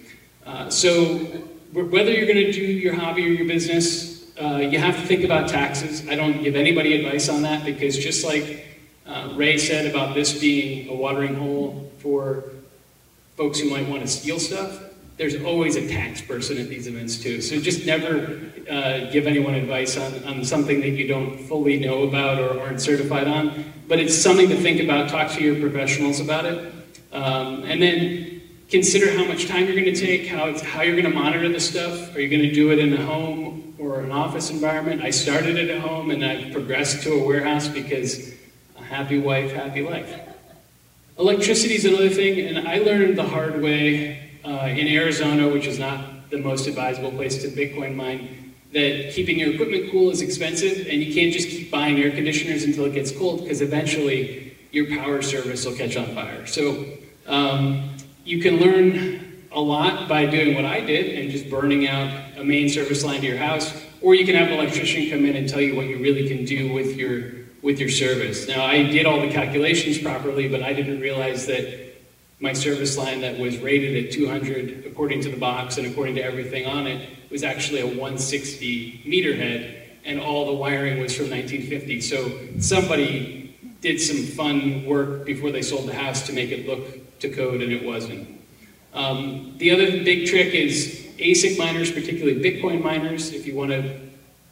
Uh, 0.44 0.68
so 0.68 1.46
whether 1.84 2.10
you're 2.10 2.26
going 2.26 2.46
to 2.46 2.52
do 2.52 2.62
your 2.62 2.94
hobby 2.94 3.26
or 3.26 3.28
your 3.28 3.46
business, 3.46 4.24
uh, 4.40 4.56
you 4.56 4.78
have 4.78 4.96
to 4.96 5.06
think 5.06 5.24
about 5.24 5.48
taxes. 5.48 6.08
I 6.08 6.14
don't 6.14 6.42
give 6.42 6.56
anybody 6.56 6.94
advice 6.94 7.28
on 7.28 7.42
that 7.42 7.64
because 7.66 7.98
just 7.98 8.24
like 8.24 8.66
uh, 9.06 9.34
Ray 9.36 9.58
said 9.58 9.86
about 9.86 10.14
this 10.14 10.40
being 10.40 10.88
a 10.88 10.94
watering 10.94 11.34
hole 11.34 11.92
for 11.98 12.44
folks 13.36 13.60
who 13.60 13.68
might 13.68 13.86
want 13.88 14.00
to 14.00 14.08
steal 14.08 14.38
stuff, 14.38 14.84
there's 15.18 15.42
always 15.42 15.76
a 15.76 15.86
tax 15.86 16.22
person 16.22 16.56
at 16.58 16.68
these 16.68 16.86
events 16.86 17.18
too. 17.18 17.42
So 17.42 17.60
just 17.60 17.86
never 17.86 18.40
uh, 18.70 19.10
give 19.10 19.26
anyone 19.26 19.54
advice 19.54 19.98
on, 19.98 20.24
on 20.24 20.44
something 20.44 20.80
that 20.80 20.90
you 20.90 21.06
don't 21.06 21.38
fully 21.40 21.78
know 21.78 22.04
about 22.04 22.38
or 22.38 22.58
aren't 22.60 22.80
certified 22.80 23.28
on. 23.28 23.64
But 23.86 23.98
it's 23.98 24.16
something 24.16 24.48
to 24.48 24.56
think 24.56 24.80
about. 24.80 25.10
Talk 25.10 25.30
to 25.32 25.42
your 25.42 25.60
professionals 25.60 26.20
about 26.20 26.46
it. 26.46 26.72
Um, 27.12 27.64
and 27.64 27.80
then 27.80 28.35
consider 28.68 29.10
how 29.16 29.24
much 29.24 29.46
time 29.46 29.66
you're 29.66 29.74
going 29.74 29.84
to 29.84 29.96
take, 29.96 30.26
how, 30.26 30.58
how 30.58 30.82
you're 30.82 31.00
going 31.00 31.12
to 31.12 31.18
monitor 31.18 31.48
the 31.48 31.60
stuff. 31.60 32.14
Are 32.14 32.20
you 32.20 32.28
going 32.28 32.42
to 32.42 32.52
do 32.52 32.72
it 32.72 32.78
in 32.78 32.92
a 32.94 33.04
home 33.04 33.74
or 33.78 34.00
an 34.00 34.10
office 34.10 34.50
environment? 34.50 35.02
I 35.02 35.10
started 35.10 35.56
it 35.56 35.70
at 35.70 35.80
home 35.80 36.10
and 36.10 36.24
I've 36.24 36.52
progressed 36.52 37.02
to 37.04 37.12
a 37.12 37.26
warehouse 37.26 37.68
because 37.68 38.34
a 38.78 38.82
happy 38.82 39.18
wife, 39.18 39.52
happy 39.52 39.82
life. 39.82 40.12
Electricity 41.18 41.76
is 41.76 41.86
another 41.86 42.10
thing, 42.10 42.40
and 42.40 42.68
I 42.68 42.76
learned 42.78 43.16
the 43.16 43.22
hard 43.22 43.62
way 43.62 44.38
uh, 44.44 44.66
in 44.68 44.86
Arizona, 44.86 45.48
which 45.48 45.66
is 45.66 45.78
not 45.78 46.28
the 46.28 46.36
most 46.36 46.66
advisable 46.66 47.10
place 47.10 47.40
to 47.40 47.48
Bitcoin 47.48 47.94
mine, 47.94 48.54
that 48.72 49.12
keeping 49.14 49.38
your 49.38 49.54
equipment 49.54 49.90
cool 49.90 50.10
is 50.10 50.20
expensive, 50.20 50.86
and 50.86 51.02
you 51.02 51.14
can't 51.14 51.32
just 51.32 51.48
keep 51.48 51.70
buying 51.70 51.98
air 51.98 52.10
conditioners 52.10 52.64
until 52.64 52.84
it 52.84 52.92
gets 52.92 53.12
cold, 53.12 53.42
because 53.42 53.62
eventually 53.62 54.54
your 54.72 54.86
power 54.98 55.22
service 55.22 55.64
will 55.64 55.74
catch 55.74 55.96
on 55.96 56.04
fire. 56.14 56.46
So 56.46 56.84
um, 57.26 57.95
you 58.26 58.42
can 58.42 58.56
learn 58.56 59.48
a 59.52 59.60
lot 59.60 60.08
by 60.08 60.26
doing 60.26 60.54
what 60.54 60.64
I 60.64 60.80
did 60.80 61.18
and 61.18 61.30
just 61.30 61.48
burning 61.48 61.86
out 61.86 62.12
a 62.36 62.44
main 62.44 62.68
service 62.68 63.04
line 63.04 63.20
to 63.20 63.26
your 63.26 63.38
house, 63.38 63.72
or 64.02 64.14
you 64.14 64.26
can 64.26 64.34
have 64.34 64.48
an 64.48 64.54
electrician 64.54 65.08
come 65.08 65.24
in 65.24 65.36
and 65.36 65.48
tell 65.48 65.60
you 65.60 65.76
what 65.76 65.86
you 65.86 65.98
really 65.98 66.28
can 66.28 66.44
do 66.44 66.72
with 66.72 66.96
your 66.96 67.36
with 67.62 67.80
your 67.80 67.88
service. 67.88 68.46
Now, 68.46 68.64
I 68.64 68.82
did 68.82 69.06
all 69.06 69.20
the 69.20 69.30
calculations 69.30 69.98
properly, 69.98 70.48
but 70.48 70.62
I 70.62 70.72
didn't 70.72 71.00
realize 71.00 71.46
that 71.46 71.94
my 72.38 72.52
service 72.52 72.98
line 72.98 73.22
that 73.22 73.38
was 73.38 73.58
rated 73.58 74.04
at 74.04 74.12
200 74.12 74.84
according 74.86 75.22
to 75.22 75.30
the 75.30 75.36
box 75.36 75.78
and 75.78 75.86
according 75.86 76.16
to 76.16 76.22
everything 76.22 76.66
on 76.66 76.86
it 76.86 77.08
was 77.30 77.42
actually 77.42 77.80
a 77.80 77.86
160 77.86 79.02
meter 79.06 79.34
head, 79.34 79.88
and 80.04 80.20
all 80.20 80.46
the 80.46 80.52
wiring 80.52 81.00
was 81.00 81.16
from 81.16 81.30
1950. 81.30 82.00
So 82.00 82.60
somebody 82.60 83.56
did 83.80 84.00
some 84.00 84.24
fun 84.24 84.84
work 84.84 85.24
before 85.24 85.50
they 85.50 85.62
sold 85.62 85.88
the 85.88 85.94
house 85.94 86.26
to 86.26 86.32
make 86.32 86.50
it 86.50 86.66
look 86.66 87.05
to 87.20 87.28
code, 87.28 87.62
and 87.62 87.72
it 87.72 87.84
wasn't. 87.84 88.40
Um, 88.94 89.54
the 89.58 89.70
other 89.70 89.86
big 90.04 90.26
trick 90.26 90.54
is 90.54 91.06
ASIC 91.18 91.58
miners, 91.58 91.90
particularly 91.90 92.40
Bitcoin 92.40 92.82
miners, 92.82 93.32
if 93.32 93.46
you 93.46 93.54
want 93.54 93.70
to 93.70 94.00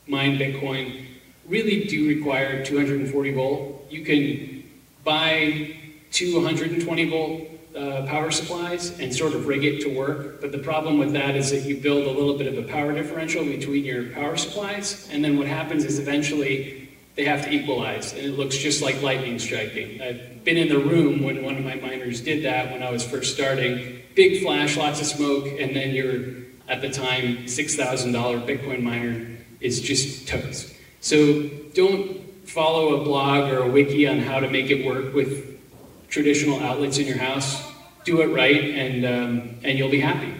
mine 0.06 0.38
Bitcoin, 0.38 1.06
really 1.46 1.84
do 1.84 2.08
require 2.08 2.64
240 2.64 3.32
volt. 3.32 3.86
You 3.90 4.04
can 4.04 4.64
buy 5.02 5.76
two 6.10 6.34
120 6.36 7.04
volt 7.10 7.48
uh, 7.76 8.06
power 8.06 8.30
supplies 8.30 8.98
and 9.00 9.14
sort 9.14 9.34
of 9.34 9.46
rig 9.46 9.64
it 9.64 9.80
to 9.82 9.88
work. 9.88 10.40
But 10.40 10.52
the 10.52 10.58
problem 10.58 10.98
with 10.98 11.12
that 11.12 11.36
is 11.36 11.50
that 11.50 11.62
you 11.62 11.76
build 11.76 12.06
a 12.06 12.10
little 12.10 12.38
bit 12.38 12.46
of 12.46 12.58
a 12.58 12.68
power 12.68 12.92
differential 12.92 13.44
between 13.44 13.84
your 13.84 14.10
power 14.10 14.36
supplies, 14.36 15.08
and 15.10 15.24
then 15.24 15.36
what 15.36 15.46
happens 15.46 15.84
is 15.84 15.98
eventually 15.98 16.83
they 17.16 17.24
have 17.24 17.44
to 17.44 17.50
equalize, 17.50 18.12
and 18.12 18.22
it 18.22 18.32
looks 18.32 18.56
just 18.56 18.82
like 18.82 19.00
lightning 19.00 19.38
striking. 19.38 20.02
I've 20.02 20.44
been 20.44 20.56
in 20.56 20.68
the 20.68 20.78
room 20.78 21.22
when 21.22 21.44
one 21.44 21.56
of 21.56 21.64
my 21.64 21.76
miners 21.76 22.20
did 22.20 22.44
that 22.44 22.72
when 22.72 22.82
I 22.82 22.90
was 22.90 23.04
first 23.04 23.34
starting. 23.34 24.00
Big 24.14 24.42
flash, 24.42 24.76
lots 24.76 25.00
of 25.00 25.06
smoke, 25.06 25.46
and 25.46 25.76
then 25.76 25.94
your, 25.94 26.34
at 26.68 26.80
the 26.80 26.90
time, 26.90 27.44
$6,000 27.44 28.12
Bitcoin 28.46 28.82
miner 28.82 29.28
is 29.60 29.80
just 29.80 30.26
toast. 30.26 30.74
So 31.00 31.48
don't 31.74 32.48
follow 32.48 33.00
a 33.00 33.04
blog 33.04 33.50
or 33.50 33.58
a 33.58 33.68
wiki 33.68 34.08
on 34.08 34.18
how 34.18 34.40
to 34.40 34.50
make 34.50 34.70
it 34.70 34.84
work 34.84 35.14
with 35.14 35.60
traditional 36.08 36.60
outlets 36.60 36.98
in 36.98 37.06
your 37.06 37.18
house, 37.18 37.62
do 38.04 38.22
it 38.22 38.26
right, 38.26 38.64
and, 38.64 39.04
um, 39.04 39.60
and 39.62 39.78
you'll 39.78 39.90
be 39.90 40.00
happy. 40.00 40.33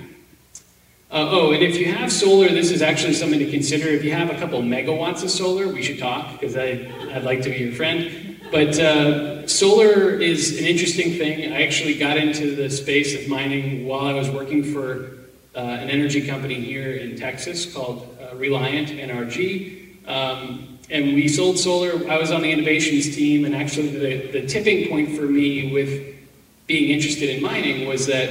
Uh, 1.15 1.29
oh, 1.31 1.53
and 1.53 1.63
if 1.63 1.77
you 1.77 1.93
have 1.93 2.11
solar, 2.11 2.49
this 2.49 2.73
is 2.73 2.83
actually 2.83 3.15
something 3.15 3.39
to 3.39 3.49
consider. 3.49 3.87
If 3.87 4.03
you 4.03 4.11
have 4.11 4.31
a 4.31 4.37
couple 4.37 4.61
megawatts 4.63 5.23
of 5.23 5.31
solar, 5.31 5.69
we 5.69 5.81
should 5.81 6.01
talk 6.01 6.33
because 6.33 6.57
I'd 6.57 7.23
like 7.23 7.41
to 7.43 7.51
be 7.51 7.59
your 7.59 7.73
friend. 7.73 8.41
But 8.51 8.77
uh, 8.81 9.47
solar 9.47 10.11
is 10.11 10.59
an 10.59 10.65
interesting 10.65 11.13
thing. 11.13 11.53
I 11.53 11.63
actually 11.63 11.97
got 11.99 12.17
into 12.17 12.57
the 12.57 12.69
space 12.69 13.15
of 13.15 13.29
mining 13.29 13.87
while 13.87 14.07
I 14.07 14.13
was 14.13 14.29
working 14.29 14.65
for 14.65 15.13
uh, 15.55 15.61
an 15.61 15.89
energy 15.89 16.27
company 16.27 16.57
here 16.57 16.95
in 16.95 17.17
Texas 17.17 17.73
called 17.73 18.09
uh, 18.21 18.35
Reliant 18.35 18.89
NRG. 18.89 20.09
Um, 20.09 20.81
and 20.91 21.15
we 21.15 21.29
sold 21.29 21.61
solar. 21.61 22.11
I 22.11 22.19
was 22.19 22.33
on 22.33 22.43
the 22.43 22.51
innovations 22.51 23.15
team, 23.15 23.45
and 23.45 23.55
actually, 23.55 23.91
the, 23.91 24.41
the 24.41 24.47
tipping 24.49 24.89
point 24.89 25.17
for 25.17 25.27
me 25.29 25.73
with 25.73 26.13
being 26.67 26.91
interested 26.91 27.31
in 27.31 27.41
mining 27.41 27.87
was 27.87 28.09
that 28.09 28.31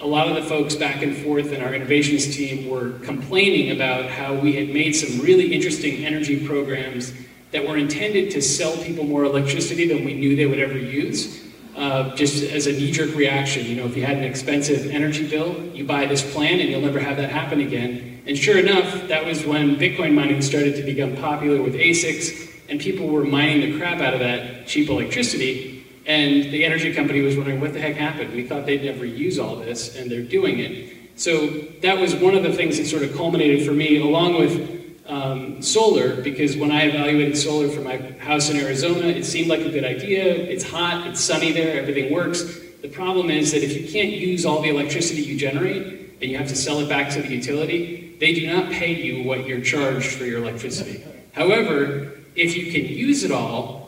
a 0.00 0.06
lot 0.06 0.28
of 0.28 0.34
the 0.34 0.42
folks 0.42 0.74
back 0.74 1.02
and 1.02 1.14
forth 1.18 1.52
in 1.52 1.62
our 1.62 1.74
innovations 1.74 2.34
team 2.34 2.70
were 2.70 2.92
complaining 3.00 3.70
about 3.70 4.06
how 4.06 4.34
we 4.34 4.54
had 4.54 4.70
made 4.70 4.92
some 4.92 5.20
really 5.22 5.52
interesting 5.52 6.06
energy 6.06 6.46
programs 6.46 7.12
that 7.50 7.66
were 7.66 7.76
intended 7.76 8.30
to 8.30 8.40
sell 8.40 8.76
people 8.78 9.04
more 9.04 9.24
electricity 9.24 9.86
than 9.86 10.04
we 10.04 10.14
knew 10.14 10.36
they 10.36 10.46
would 10.46 10.58
ever 10.58 10.78
use. 10.78 11.44
Uh, 11.76 12.14
just 12.14 12.42
as 12.44 12.66
a 12.66 12.72
knee-jerk 12.72 13.14
reaction, 13.14 13.66
you 13.66 13.76
know, 13.76 13.84
if 13.84 13.96
you 13.96 14.04
had 14.04 14.16
an 14.16 14.24
expensive 14.24 14.90
energy 14.90 15.28
bill, 15.28 15.54
you 15.74 15.84
buy 15.84 16.06
this 16.06 16.32
plan 16.32 16.60
and 16.60 16.70
you'll 16.70 16.80
never 16.80 17.00
have 17.00 17.16
that 17.16 17.30
happen 17.30 17.60
again. 17.60 18.22
And 18.26 18.36
sure 18.36 18.58
enough, 18.58 19.08
that 19.08 19.24
was 19.24 19.44
when 19.44 19.76
Bitcoin 19.76 20.14
mining 20.14 20.40
started 20.40 20.76
to 20.76 20.82
become 20.82 21.16
popular 21.16 21.62
with 21.62 21.74
ASICs, 21.74 22.48
and 22.68 22.80
people 22.80 23.08
were 23.08 23.24
mining 23.24 23.60
the 23.60 23.78
crap 23.78 24.00
out 24.00 24.14
of 24.14 24.20
that 24.20 24.66
cheap 24.66 24.88
electricity. 24.88 25.79
And 26.06 26.44
the 26.50 26.64
energy 26.64 26.92
company 26.94 27.20
was 27.20 27.36
wondering, 27.36 27.60
what 27.60 27.72
the 27.72 27.80
heck 27.80 27.96
happened? 27.96 28.32
We 28.32 28.46
thought 28.46 28.66
they'd 28.66 28.84
never 28.84 29.04
use 29.04 29.38
all 29.38 29.56
this, 29.56 29.96
and 29.96 30.10
they're 30.10 30.22
doing 30.22 30.58
it. 30.58 30.96
So 31.16 31.48
that 31.82 31.98
was 31.98 32.14
one 32.14 32.34
of 32.34 32.42
the 32.42 32.52
things 32.52 32.78
that 32.78 32.86
sort 32.86 33.02
of 33.02 33.14
culminated 33.14 33.66
for 33.66 33.72
me, 33.72 34.00
along 34.00 34.38
with 34.38 35.02
um, 35.06 35.60
solar, 35.60 36.22
because 36.22 36.56
when 36.56 36.70
I 36.70 36.84
evaluated 36.84 37.36
solar 37.36 37.68
for 37.68 37.80
my 37.80 37.98
house 38.18 38.48
in 38.48 38.56
Arizona, 38.56 39.06
it 39.08 39.24
seemed 39.24 39.48
like 39.48 39.60
a 39.60 39.70
good 39.70 39.84
idea. 39.84 40.24
It's 40.24 40.64
hot, 40.64 41.06
it's 41.08 41.20
sunny 41.20 41.52
there, 41.52 41.80
everything 41.80 42.12
works. 42.12 42.60
The 42.80 42.88
problem 42.88 43.28
is 43.28 43.52
that 43.52 43.62
if 43.62 43.76
you 43.76 43.90
can't 43.92 44.10
use 44.10 44.46
all 44.46 44.62
the 44.62 44.70
electricity 44.70 45.22
you 45.22 45.36
generate, 45.36 46.00
and 46.22 46.30
you 46.30 46.36
have 46.36 46.48
to 46.48 46.56
sell 46.56 46.80
it 46.80 46.88
back 46.88 47.10
to 47.10 47.22
the 47.22 47.28
utility, 47.28 48.16
they 48.20 48.34
do 48.34 48.46
not 48.46 48.70
pay 48.70 48.94
you 48.94 49.26
what 49.26 49.46
you're 49.46 49.60
charged 49.60 50.12
for 50.12 50.24
your 50.24 50.38
electricity. 50.38 51.02
However, 51.32 52.18
if 52.36 52.56
you 52.56 52.70
can 52.70 52.84
use 52.84 53.24
it 53.24 53.32
all, 53.32 53.79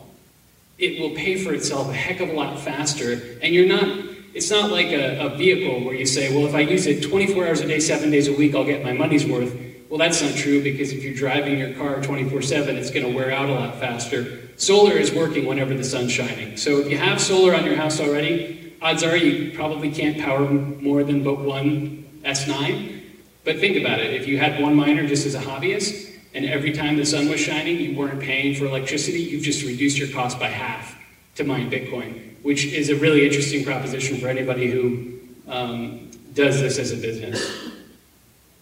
it 0.82 1.00
will 1.00 1.10
pay 1.10 1.36
for 1.36 1.54
itself 1.54 1.88
a 1.88 1.94
heck 1.94 2.20
of 2.20 2.28
a 2.28 2.32
lot 2.32 2.58
faster, 2.58 3.12
and 3.40 3.54
you're 3.54 3.68
not 3.68 4.10
it's 4.34 4.50
not 4.50 4.70
like 4.70 4.86
a, 4.86 5.26
a, 5.26 5.36
vehicle 5.36 5.84
where 5.84 5.94
you 5.94 6.06
say, 6.06 6.34
well, 6.34 6.46
if 6.46 6.54
I 6.54 6.60
use 6.60 6.86
it 6.86 7.02
24 7.02 7.46
hours 7.46 7.60
a 7.60 7.66
day, 7.66 7.78
seven 7.78 8.10
days 8.10 8.28
a 8.28 8.32
week, 8.32 8.54
I'll 8.54 8.64
get 8.64 8.82
my 8.82 8.94
money's 8.94 9.26
worth. 9.26 9.54
Well, 9.90 9.98
that's 9.98 10.22
not 10.22 10.34
true 10.34 10.62
because 10.62 10.90
if 10.90 11.04
you're 11.04 11.14
driving 11.14 11.58
your 11.58 11.74
car 11.74 12.00
24 12.00 12.40
7, 12.40 12.76
it's 12.76 12.90
going 12.90 13.04
to 13.04 13.14
wear 13.14 13.30
out 13.30 13.50
a 13.50 13.52
lot 13.52 13.74
faster. 13.74 14.48
Solar 14.56 14.94
is 14.94 15.12
working 15.12 15.44
whenever 15.44 15.74
the 15.74 15.84
sun's 15.84 16.12
shining. 16.12 16.56
So 16.56 16.78
if 16.78 16.90
you 16.90 16.96
have 16.96 17.20
solar 17.20 17.54
on 17.54 17.66
your 17.66 17.76
house 17.76 18.00
already, 18.00 18.74
odds 18.80 19.02
are 19.02 19.16
you 19.16 19.54
probably 19.54 19.90
can't 19.90 20.18
power 20.18 20.48
more 20.48 21.04
than 21.04 21.22
but 21.22 21.40
one 21.40 22.08
S9. 22.24 23.02
But 23.44 23.58
think 23.58 23.76
about 23.76 24.00
it 24.00 24.14
if 24.14 24.26
you 24.26 24.38
had 24.38 24.62
one 24.62 24.74
miner 24.74 25.06
just 25.06 25.26
as 25.26 25.34
a 25.34 25.40
hobbyist, 25.40 26.11
and 26.34 26.46
every 26.46 26.72
time 26.72 26.96
the 26.96 27.04
sun 27.04 27.28
was 27.28 27.40
shining, 27.40 27.78
you 27.78 27.96
weren't 27.96 28.20
paying 28.20 28.54
for 28.54 28.66
electricity, 28.66 29.20
you've 29.20 29.42
just 29.42 29.64
reduced 29.64 29.98
your 29.98 30.08
cost 30.08 30.38
by 30.38 30.48
half 30.48 30.96
to 31.34 31.44
mine 31.44 31.70
Bitcoin, 31.70 32.34
which 32.42 32.64
is 32.64 32.88
a 32.88 32.96
really 32.96 33.26
interesting 33.26 33.64
proposition 33.64 34.18
for 34.18 34.28
anybody 34.28 34.70
who 34.70 35.18
um, 35.48 36.10
does 36.34 36.60
this 36.60 36.78
as 36.78 36.92
a 36.92 36.96
business. 36.96 37.70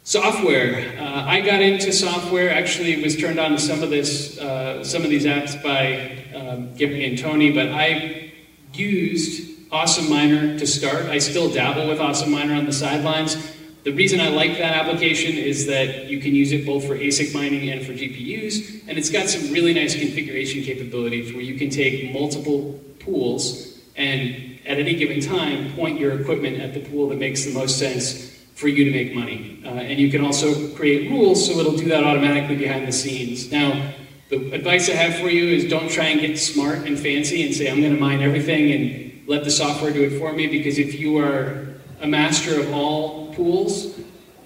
Software. 0.02 0.98
Uh, 0.98 1.24
I 1.24 1.40
got 1.40 1.60
into 1.60 1.92
software. 1.92 2.50
Actually, 2.50 3.00
was 3.02 3.16
turned 3.16 3.38
on 3.38 3.52
to 3.52 3.58
some 3.58 3.82
of 3.82 3.90
this, 3.90 4.38
uh, 4.38 4.82
some 4.82 5.04
of 5.04 5.10
these 5.10 5.24
apps 5.24 5.62
by 5.62 6.16
um, 6.34 6.74
and 6.80 7.18
Tony. 7.18 7.52
But 7.52 7.68
I 7.68 8.32
used 8.72 9.48
Awesome 9.70 10.10
Miner 10.10 10.58
to 10.58 10.66
start. 10.66 11.06
I 11.06 11.18
still 11.18 11.48
dabble 11.48 11.86
with 11.86 12.00
Awesome 12.00 12.32
Miner 12.32 12.54
on 12.54 12.64
the 12.64 12.72
sidelines. 12.72 13.36
The 13.82 13.92
reason 13.92 14.20
I 14.20 14.28
like 14.28 14.58
that 14.58 14.76
application 14.76 15.36
is 15.36 15.66
that 15.66 16.06
you 16.06 16.20
can 16.20 16.34
use 16.34 16.52
it 16.52 16.66
both 16.66 16.86
for 16.86 16.96
ASIC 16.96 17.34
mining 17.34 17.70
and 17.70 17.84
for 17.84 17.92
GPUs, 17.92 18.86
and 18.86 18.98
it's 18.98 19.08
got 19.08 19.28
some 19.28 19.52
really 19.52 19.72
nice 19.72 19.98
configuration 19.98 20.62
capabilities 20.62 21.32
where 21.32 21.42
you 21.42 21.54
can 21.58 21.70
take 21.70 22.12
multiple 22.12 22.78
pools 22.98 23.78
and 23.96 24.58
at 24.66 24.78
any 24.78 24.94
given 24.94 25.20
time 25.20 25.72
point 25.72 25.98
your 25.98 26.20
equipment 26.20 26.60
at 26.60 26.74
the 26.74 26.80
pool 26.80 27.08
that 27.08 27.18
makes 27.18 27.44
the 27.44 27.54
most 27.54 27.78
sense 27.78 28.38
for 28.54 28.68
you 28.68 28.84
to 28.84 28.90
make 28.90 29.14
money. 29.14 29.62
Uh, 29.64 29.70
and 29.70 29.98
you 29.98 30.10
can 30.10 30.22
also 30.22 30.68
create 30.74 31.10
rules 31.10 31.46
so 31.46 31.58
it'll 31.58 31.76
do 31.76 31.88
that 31.88 32.04
automatically 32.04 32.56
behind 32.56 32.86
the 32.86 32.92
scenes. 32.92 33.50
Now, 33.50 33.92
the 34.28 34.52
advice 34.52 34.88
I 34.90 34.92
have 34.92 35.18
for 35.18 35.28
you 35.28 35.48
is 35.48 35.68
don't 35.68 35.90
try 35.90 36.06
and 36.06 36.20
get 36.20 36.38
smart 36.38 36.86
and 36.86 36.98
fancy 36.98 37.44
and 37.44 37.54
say, 37.54 37.70
I'm 37.70 37.80
going 37.80 37.94
to 37.94 38.00
mine 38.00 38.20
everything 38.20 38.70
and 38.72 39.28
let 39.28 39.44
the 39.44 39.50
software 39.50 39.90
do 39.90 40.02
it 40.02 40.18
for 40.18 40.32
me, 40.32 40.46
because 40.46 40.78
if 40.78 41.00
you 41.00 41.18
are 41.18 41.74
a 42.00 42.06
master 42.06 42.60
of 42.60 42.72
all 42.72 43.19
pools, 43.34 43.98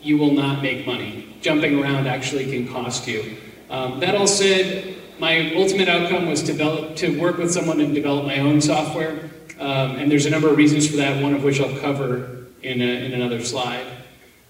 you 0.03 0.19
will 0.19 0.33
not 0.33 0.63
make 0.63 0.87
money. 0.87 1.37
Jumping 1.41 1.83
around 1.83 2.07
actually 2.07 2.45
can 2.51 2.69
cost 2.69 3.07
you. 3.09 3.37
Um, 3.71 4.01
that 4.01 4.15
all 4.15 4.27
said, 4.27 4.97
my 5.19 5.55
ultimate 5.55 5.89
outcome 5.89 6.29
was 6.29 6.43
to, 6.43 6.49
develop, 6.49 6.97
to 6.97 7.19
work 7.21 7.39
with 7.39 7.53
someone 7.53 7.81
and 7.81 7.95
develop 7.95 8.27
my 8.27 8.39
own 8.39 8.61
software. 8.61 9.31
Um, 9.59 9.97
and 9.97 10.11
there's 10.11 10.27
a 10.27 10.31
number 10.31 10.49
of 10.49 10.57
reasons 10.57 10.89
for 10.89 10.97
that, 10.97 11.23
one 11.23 11.35
of 11.35 11.45
which 11.45 11.61
I'll 11.61 11.79
cover 11.79 12.47
in, 12.63 12.81
a, 12.81 13.05
in 13.05 13.13
another 13.13 13.43
slide. 13.43 13.87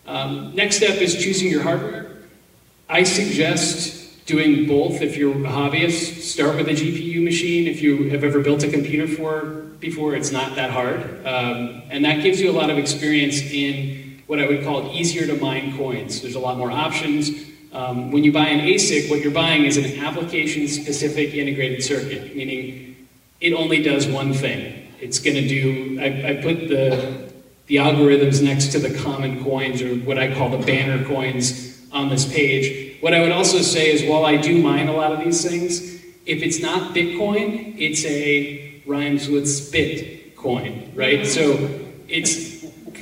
Um, 0.06 0.54
next 0.54 0.76
step 0.76 1.00
is 1.00 1.14
choosing 1.14 1.50
your 1.50 1.62
hardware. 1.62 2.16
I 2.88 3.02
suggest 3.02 4.26
doing 4.26 4.66
both 4.66 5.02
if 5.02 5.16
you're 5.16 5.32
a 5.32 5.50
hobbyist. 5.50 6.22
Start 6.22 6.56
with 6.56 6.68
a 6.68 6.72
GPU 6.72 7.22
machine. 7.22 7.66
If 7.66 7.82
you 7.82 8.10
have 8.10 8.24
ever 8.24 8.40
built 8.40 8.62
a 8.62 8.68
computer 8.68 9.06
for 9.06 9.44
before, 9.80 10.14
it's 10.14 10.32
not 10.32 10.56
that 10.56 10.70
hard. 10.70 11.26
Um, 11.26 11.82
and 11.90 12.04
that 12.04 12.22
gives 12.22 12.40
you 12.40 12.50
a 12.50 12.52
lot 12.52 12.70
of 12.70 12.78
experience 12.78 13.40
in 13.40 14.03
what 14.26 14.38
I 14.40 14.46
would 14.46 14.64
call 14.64 14.92
easier 14.92 15.26
to 15.26 15.36
mine 15.40 15.76
coins. 15.76 16.22
There's 16.22 16.34
a 16.34 16.40
lot 16.40 16.56
more 16.56 16.70
options. 16.70 17.30
Um, 17.72 18.10
when 18.10 18.24
you 18.24 18.32
buy 18.32 18.46
an 18.46 18.60
ASIC, 18.60 19.10
what 19.10 19.20
you're 19.20 19.32
buying 19.32 19.64
is 19.64 19.76
an 19.76 20.04
application 20.04 20.68
specific 20.68 21.34
integrated 21.34 21.82
circuit, 21.82 22.36
meaning 22.36 23.08
it 23.40 23.52
only 23.52 23.82
does 23.82 24.06
one 24.06 24.32
thing. 24.32 24.92
It's 25.00 25.18
going 25.18 25.36
to 25.36 25.48
do, 25.48 25.98
I, 26.00 26.30
I 26.30 26.42
put 26.42 26.68
the, 26.68 27.32
the 27.66 27.76
algorithms 27.76 28.42
next 28.42 28.68
to 28.72 28.78
the 28.78 28.96
common 29.02 29.42
coins, 29.42 29.82
or 29.82 29.94
what 29.96 30.18
I 30.18 30.32
call 30.34 30.50
the 30.50 30.64
banner 30.64 31.04
coins, 31.04 31.74
on 31.92 32.08
this 32.08 32.30
page. 32.30 33.00
What 33.00 33.14
I 33.14 33.20
would 33.20 33.32
also 33.32 33.58
say 33.58 33.90
is 33.90 34.08
while 34.08 34.24
I 34.24 34.36
do 34.36 34.60
mine 34.60 34.88
a 34.88 34.92
lot 34.92 35.12
of 35.12 35.20
these 35.20 35.48
things, 35.48 35.94
if 36.26 36.42
it's 36.42 36.60
not 36.60 36.94
Bitcoin, 36.94 37.76
it's 37.78 38.04
a 38.04 38.82
rhymes 38.86 39.28
with 39.28 39.48
spit 39.48 40.36
coin, 40.36 40.92
right? 40.94 41.26
So 41.26 41.80
it's 42.08 42.53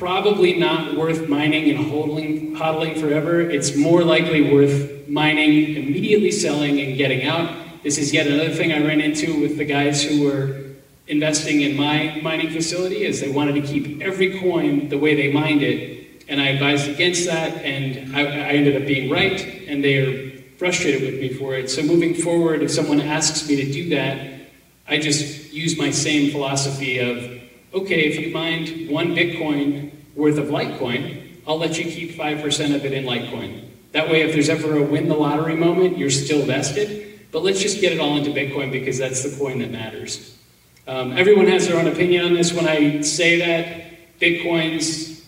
probably 0.02 0.58
not 0.58 0.96
worth 0.96 1.28
mining 1.28 1.70
and 1.70 1.78
hodling, 1.78 2.56
hodling 2.56 2.98
forever. 2.98 3.40
It's 3.40 3.76
more 3.76 4.02
likely 4.02 4.52
worth 4.52 5.06
mining, 5.06 5.76
immediately 5.76 6.32
selling, 6.32 6.80
and 6.80 6.96
getting 6.96 7.24
out. 7.24 7.56
This 7.84 7.98
is 7.98 8.12
yet 8.12 8.26
another 8.26 8.52
thing 8.52 8.72
I 8.72 8.84
ran 8.84 9.00
into 9.00 9.40
with 9.40 9.58
the 9.58 9.64
guys 9.64 10.02
who 10.02 10.24
were 10.24 10.72
investing 11.06 11.60
in 11.60 11.76
my 11.76 12.18
mining 12.20 12.50
facility 12.50 13.04
is 13.04 13.20
they 13.20 13.30
wanted 13.30 13.54
to 13.54 13.62
keep 13.62 14.02
every 14.02 14.40
coin 14.40 14.88
the 14.88 14.98
way 14.98 15.14
they 15.14 15.32
mined 15.32 15.62
it. 15.62 16.24
And 16.28 16.40
I 16.40 16.48
advised 16.48 16.88
against 16.88 17.26
that, 17.26 17.58
and 17.58 18.16
I, 18.16 18.22
I 18.22 18.54
ended 18.58 18.82
up 18.82 18.88
being 18.88 19.08
right, 19.08 19.40
and 19.68 19.84
they 19.84 19.98
are 19.98 20.42
frustrated 20.58 21.02
with 21.02 21.20
me 21.20 21.28
for 21.28 21.54
it. 21.54 21.70
So 21.70 21.80
moving 21.80 22.14
forward, 22.14 22.64
if 22.64 22.72
someone 22.72 23.00
asks 23.00 23.48
me 23.48 23.54
to 23.54 23.72
do 23.72 23.90
that, 23.90 24.50
I 24.88 24.98
just 24.98 25.52
use 25.52 25.78
my 25.78 25.92
same 25.92 26.32
philosophy 26.32 26.98
of, 26.98 27.40
okay, 27.72 28.00
if 28.00 28.18
you 28.18 28.32
mined 28.32 28.90
one 28.90 29.14
Bitcoin 29.14 29.91
worth 30.14 30.38
of 30.38 30.46
Litecoin, 30.46 31.40
I'll 31.46 31.58
let 31.58 31.78
you 31.78 31.84
keep 31.84 32.12
5% 32.12 32.74
of 32.74 32.84
it 32.84 32.92
in 32.92 33.04
Litecoin. 33.04 33.68
That 33.92 34.08
way, 34.08 34.22
if 34.22 34.32
there's 34.32 34.48
ever 34.48 34.78
a 34.78 34.82
win 34.82 35.08
the 35.08 35.14
lottery 35.14 35.56
moment, 35.56 35.98
you're 35.98 36.10
still 36.10 36.44
vested. 36.44 37.20
But 37.30 37.42
let's 37.42 37.60
just 37.60 37.80
get 37.80 37.92
it 37.92 38.00
all 38.00 38.16
into 38.16 38.30
Bitcoin 38.30 38.70
because 38.70 38.98
that's 38.98 39.22
the 39.22 39.36
coin 39.38 39.58
that 39.60 39.70
matters. 39.70 40.36
Um, 40.86 41.12
everyone 41.12 41.46
has 41.46 41.68
their 41.68 41.78
own 41.78 41.86
opinion 41.86 42.24
on 42.26 42.34
this. 42.34 42.52
When 42.52 42.66
I 42.68 43.00
say 43.00 43.38
that, 43.38 44.20
Bitcoins 44.20 45.24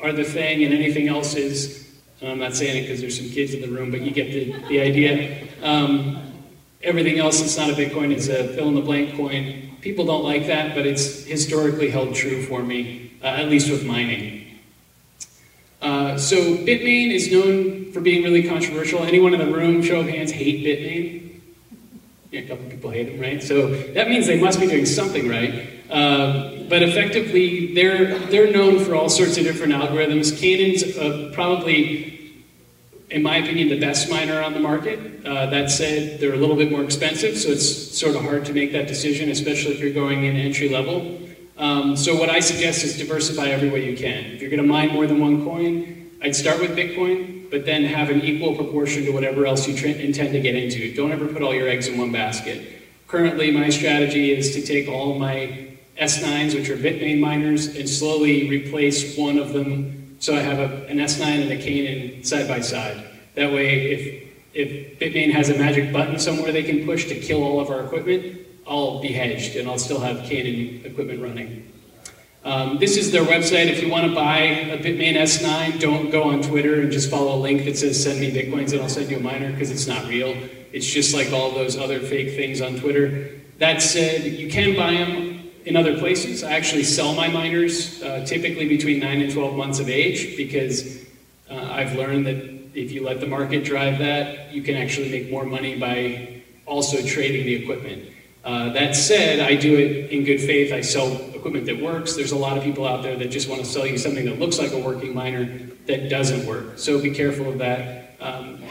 are 0.00 0.12
the 0.12 0.24
thing 0.24 0.64
and 0.64 0.74
anything 0.74 1.08
else 1.08 1.34
is, 1.34 1.92
I'm 2.22 2.38
not 2.38 2.54
saying 2.54 2.76
it 2.76 2.82
because 2.82 3.00
there's 3.00 3.18
some 3.18 3.30
kids 3.30 3.54
in 3.54 3.60
the 3.60 3.68
room, 3.68 3.90
but 3.90 4.00
you 4.00 4.10
get 4.10 4.32
the, 4.32 4.68
the 4.68 4.80
idea. 4.80 5.46
Um, 5.62 6.32
everything 6.82 7.18
else 7.18 7.40
that's 7.40 7.56
not 7.56 7.70
a 7.70 7.72
Bitcoin 7.72 8.12
is 8.12 8.28
a 8.28 8.48
fill 8.54 8.68
in 8.68 8.74
the 8.74 8.80
blank 8.80 9.16
coin. 9.16 9.76
People 9.80 10.04
don't 10.04 10.24
like 10.24 10.46
that, 10.46 10.74
but 10.74 10.86
it's 10.86 11.24
historically 11.24 11.90
held 11.90 12.14
true 12.14 12.42
for 12.42 12.62
me, 12.62 13.03
at 13.28 13.48
least 13.48 13.70
with 13.70 13.84
mining. 13.84 14.58
Uh, 15.80 16.16
so 16.16 16.36
Bitmain 16.36 17.12
is 17.12 17.30
known 17.30 17.92
for 17.92 18.00
being 18.00 18.22
really 18.22 18.48
controversial. 18.48 19.02
Anyone 19.02 19.34
in 19.34 19.40
the 19.40 19.52
room, 19.54 19.82
show 19.82 20.00
of 20.00 20.08
hands, 20.08 20.30
hate 20.30 20.64
Bitmain? 20.64 21.40
Yeah, 22.30 22.40
a 22.40 22.48
couple 22.48 22.68
people 22.70 22.90
hate 22.90 23.04
them, 23.04 23.20
right? 23.20 23.42
So 23.42 23.68
that 23.92 24.08
means 24.08 24.26
they 24.26 24.40
must 24.40 24.58
be 24.60 24.66
doing 24.66 24.86
something 24.86 25.28
right. 25.28 25.68
Uh, 25.90 26.64
but 26.68 26.82
effectively, 26.82 27.74
they're 27.74 28.18
they're 28.18 28.50
known 28.50 28.82
for 28.82 28.94
all 28.94 29.08
sorts 29.08 29.36
of 29.36 29.44
different 29.44 29.74
algorithms. 29.74 30.36
Canaan's 30.40 30.96
uh, 30.96 31.30
probably, 31.34 32.34
in 33.10 33.22
my 33.22 33.36
opinion, 33.36 33.68
the 33.68 33.78
best 33.78 34.08
miner 34.08 34.40
on 34.42 34.54
the 34.54 34.60
market. 34.60 34.98
Uh, 35.24 35.46
that 35.46 35.70
said, 35.70 36.18
they're 36.18 36.32
a 36.32 36.38
little 36.38 36.56
bit 36.56 36.70
more 36.70 36.82
expensive, 36.82 37.36
so 37.36 37.50
it's 37.50 37.96
sort 37.96 38.16
of 38.16 38.22
hard 38.22 38.46
to 38.46 38.52
make 38.52 38.72
that 38.72 38.88
decision, 38.88 39.30
especially 39.30 39.72
if 39.72 39.80
you're 39.80 39.92
going 39.92 40.24
in 40.24 40.36
entry 40.36 40.70
level. 40.70 41.20
Um, 41.56 41.96
so 41.96 42.16
what 42.16 42.30
I 42.30 42.40
suggest 42.40 42.84
is 42.84 42.98
diversify 42.98 43.46
every 43.46 43.70
way 43.70 43.88
you 43.88 43.96
can. 43.96 44.24
If 44.32 44.40
you're 44.40 44.50
going 44.50 44.62
to 44.62 44.68
mine 44.68 44.92
more 44.92 45.06
than 45.06 45.20
one 45.20 45.44
coin, 45.44 46.10
I'd 46.20 46.34
start 46.34 46.60
with 46.60 46.76
Bitcoin, 46.76 47.50
but 47.50 47.64
then 47.64 47.84
have 47.84 48.10
an 48.10 48.22
equal 48.22 48.56
proportion 48.56 49.04
to 49.04 49.10
whatever 49.12 49.46
else 49.46 49.68
you 49.68 49.74
intend 49.86 50.32
to 50.32 50.40
get 50.40 50.56
into. 50.56 50.94
Don't 50.94 51.12
ever 51.12 51.28
put 51.28 51.42
all 51.42 51.54
your 51.54 51.68
eggs 51.68 51.86
in 51.86 51.98
one 51.98 52.10
basket. 52.10 52.82
Currently, 53.06 53.52
my 53.52 53.68
strategy 53.68 54.32
is 54.32 54.54
to 54.54 54.62
take 54.62 54.88
all 54.88 55.18
my 55.18 55.76
S9s, 56.00 56.54
which 56.54 56.68
are 56.70 56.76
Bitmain 56.76 57.20
miners, 57.20 57.76
and 57.76 57.88
slowly 57.88 58.48
replace 58.48 59.16
one 59.16 59.38
of 59.38 59.52
them. 59.52 60.16
So 60.18 60.34
I 60.34 60.40
have 60.40 60.58
a, 60.58 60.86
an 60.86 60.98
S9 60.98 61.42
and 61.42 61.52
a 61.52 61.58
Canaan 61.58 62.24
side 62.24 62.48
by 62.48 62.60
side. 62.60 63.04
That 63.36 63.52
way, 63.52 63.92
if, 63.92 64.30
if 64.54 64.98
Bitmain 64.98 65.30
has 65.32 65.50
a 65.50 65.58
magic 65.58 65.92
button 65.92 66.18
somewhere 66.18 66.50
they 66.50 66.62
can 66.62 66.84
push 66.84 67.06
to 67.08 67.14
kill 67.14 67.42
all 67.44 67.60
of 67.60 67.70
our 67.70 67.84
equipment, 67.84 68.44
I'll 68.66 69.00
be 69.00 69.12
hedged 69.12 69.56
and 69.56 69.68
I'll 69.68 69.78
still 69.78 70.00
have 70.00 70.24
Canaan 70.24 70.82
equipment 70.84 71.22
running. 71.22 71.70
Um, 72.44 72.78
this 72.78 72.98
is 72.98 73.10
their 73.10 73.24
website. 73.24 73.68
If 73.68 73.82
you 73.82 73.88
want 73.88 74.06
to 74.06 74.14
buy 74.14 74.38
a 74.38 74.78
Bitmain 74.78 75.14
S9, 75.14 75.80
don't 75.80 76.10
go 76.10 76.24
on 76.24 76.42
Twitter 76.42 76.82
and 76.82 76.92
just 76.92 77.10
follow 77.10 77.36
a 77.36 77.40
link 77.40 77.64
that 77.64 77.78
says 77.78 78.02
send 78.02 78.20
me 78.20 78.30
Bitcoins 78.30 78.72
and 78.72 78.82
I'll 78.82 78.88
send 78.88 79.10
you 79.10 79.16
a 79.16 79.20
miner 79.20 79.50
because 79.50 79.70
it's 79.70 79.86
not 79.86 80.06
real. 80.06 80.36
It's 80.72 80.86
just 80.86 81.14
like 81.14 81.32
all 81.32 81.52
those 81.52 81.78
other 81.78 82.00
fake 82.00 82.36
things 82.36 82.60
on 82.60 82.76
Twitter. 82.76 83.30
That 83.58 83.80
said, 83.80 84.24
you 84.24 84.50
can 84.50 84.76
buy 84.76 84.92
them 84.92 85.50
in 85.64 85.76
other 85.76 85.98
places. 85.98 86.42
I 86.42 86.52
actually 86.52 86.84
sell 86.84 87.14
my 87.14 87.28
miners 87.28 88.02
uh, 88.02 88.26
typically 88.26 88.68
between 88.68 88.98
9 88.98 89.22
and 89.22 89.32
12 89.32 89.56
months 89.56 89.78
of 89.78 89.88
age 89.88 90.36
because 90.36 91.02
uh, 91.50 91.54
I've 91.54 91.94
learned 91.94 92.26
that 92.26 92.36
if 92.74 92.92
you 92.92 93.04
let 93.04 93.20
the 93.20 93.26
market 93.26 93.64
drive 93.64 93.98
that, 94.00 94.52
you 94.52 94.62
can 94.62 94.74
actually 94.74 95.10
make 95.10 95.30
more 95.30 95.46
money 95.46 95.78
by 95.78 96.42
also 96.66 97.00
trading 97.06 97.46
the 97.46 97.54
equipment. 97.54 98.10
Uh, 98.44 98.72
that 98.74 98.94
said, 98.94 99.40
I 99.40 99.56
do 99.56 99.74
it 99.74 100.10
in 100.10 100.24
good 100.24 100.38
faith. 100.38 100.72
I 100.72 100.82
sell 100.82 101.12
equipment 101.34 101.64
that 101.66 101.80
works. 101.80 102.14
There's 102.14 102.32
a 102.32 102.36
lot 102.36 102.58
of 102.58 102.64
people 102.64 102.86
out 102.86 103.02
there 103.02 103.16
that 103.16 103.30
just 103.30 103.48
want 103.48 103.62
to 103.62 103.66
sell 103.66 103.86
you 103.86 103.96
something 103.96 104.26
that 104.26 104.38
looks 104.38 104.58
like 104.58 104.72
a 104.72 104.78
working 104.78 105.14
miner 105.14 105.46
that 105.86 106.10
doesn't 106.10 106.46
work. 106.46 106.78
So 106.78 107.00
be 107.00 107.10
careful 107.10 107.48
of 107.48 107.58
that. 107.58 108.16
Um, 108.20 108.62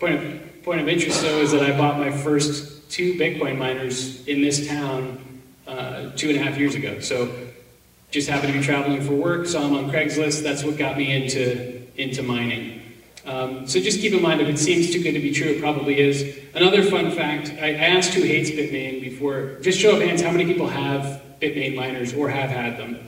point, 0.00 0.14
of, 0.14 0.62
point 0.64 0.80
of 0.80 0.88
interest, 0.88 1.22
though, 1.22 1.38
is 1.38 1.52
that 1.52 1.62
I 1.62 1.76
bought 1.78 1.98
my 1.98 2.10
first 2.10 2.90
two 2.90 3.14
Bitcoin 3.14 3.56
miners 3.56 4.26
in 4.26 4.42
this 4.42 4.66
town 4.66 5.42
uh, 5.66 6.10
two 6.16 6.30
and 6.30 6.38
a 6.38 6.42
half 6.42 6.58
years 6.58 6.74
ago. 6.74 6.98
So 7.00 7.32
just 8.10 8.28
happened 8.28 8.52
to 8.52 8.58
be 8.58 8.64
traveling 8.64 9.00
for 9.00 9.14
work, 9.14 9.46
saw 9.46 9.60
them 9.62 9.74
on 9.74 9.90
Craigslist. 9.90 10.42
That's 10.42 10.62
what 10.64 10.76
got 10.76 10.96
me 10.96 11.12
into, 11.12 11.82
into 11.96 12.22
mining. 12.22 12.73
Um, 13.26 13.66
so 13.66 13.80
just 13.80 14.00
keep 14.00 14.12
in 14.12 14.22
mind, 14.22 14.40
if 14.40 14.48
it 14.48 14.58
seems 14.58 14.90
too 14.90 15.02
good 15.02 15.12
to 15.12 15.20
be 15.20 15.32
true, 15.32 15.48
it 15.48 15.60
probably 15.60 15.98
is. 15.98 16.38
Another 16.54 16.82
fun 16.82 17.10
fact, 17.10 17.52
I, 17.60 17.68
I 17.68 17.96
asked 17.96 18.12
who 18.12 18.22
hates 18.22 18.50
Bitmain 18.50 19.00
before. 19.00 19.58
Just 19.62 19.78
show 19.78 19.96
of 19.96 20.02
hands, 20.02 20.20
how 20.20 20.30
many 20.30 20.44
people 20.44 20.68
have 20.68 21.22
Bitmain 21.40 21.74
miners 21.74 22.12
or 22.12 22.28
have 22.28 22.50
had 22.50 22.76
them? 22.76 22.98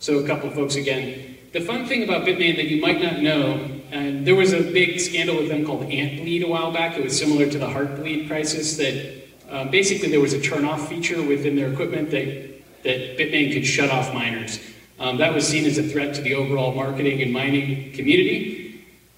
So 0.00 0.18
a 0.18 0.26
couple 0.26 0.50
folks 0.50 0.74
again. 0.74 1.36
The 1.52 1.60
fun 1.60 1.86
thing 1.86 2.02
about 2.02 2.26
Bitmain 2.26 2.56
that 2.56 2.66
you 2.66 2.80
might 2.80 3.00
not 3.00 3.20
know, 3.20 3.68
and 3.92 4.26
there 4.26 4.34
was 4.34 4.52
a 4.52 4.60
big 4.60 4.98
scandal 4.98 5.36
with 5.36 5.48
them 5.48 5.64
called 5.64 5.82
Antbleed 5.82 6.42
a 6.42 6.48
while 6.48 6.72
back. 6.72 6.96
It 6.96 7.04
was 7.04 7.16
similar 7.16 7.48
to 7.48 7.58
the 7.58 7.66
Heartbleed 7.66 8.26
crisis 8.26 8.76
that 8.78 9.22
um, 9.50 9.70
basically 9.70 10.08
there 10.08 10.20
was 10.20 10.32
a 10.32 10.40
turn-off 10.40 10.88
feature 10.88 11.22
within 11.22 11.54
their 11.54 11.70
equipment 11.70 12.10
that, 12.10 12.82
that 12.82 13.18
Bitmain 13.18 13.52
could 13.52 13.66
shut 13.66 13.90
off 13.90 14.12
miners. 14.12 14.58
Um, 14.98 15.18
that 15.18 15.34
was 15.34 15.46
seen 15.46 15.66
as 15.66 15.78
a 15.78 15.82
threat 15.82 16.14
to 16.14 16.22
the 16.22 16.34
overall 16.34 16.74
marketing 16.74 17.22
and 17.22 17.32
mining 17.32 17.92
community. 17.92 18.61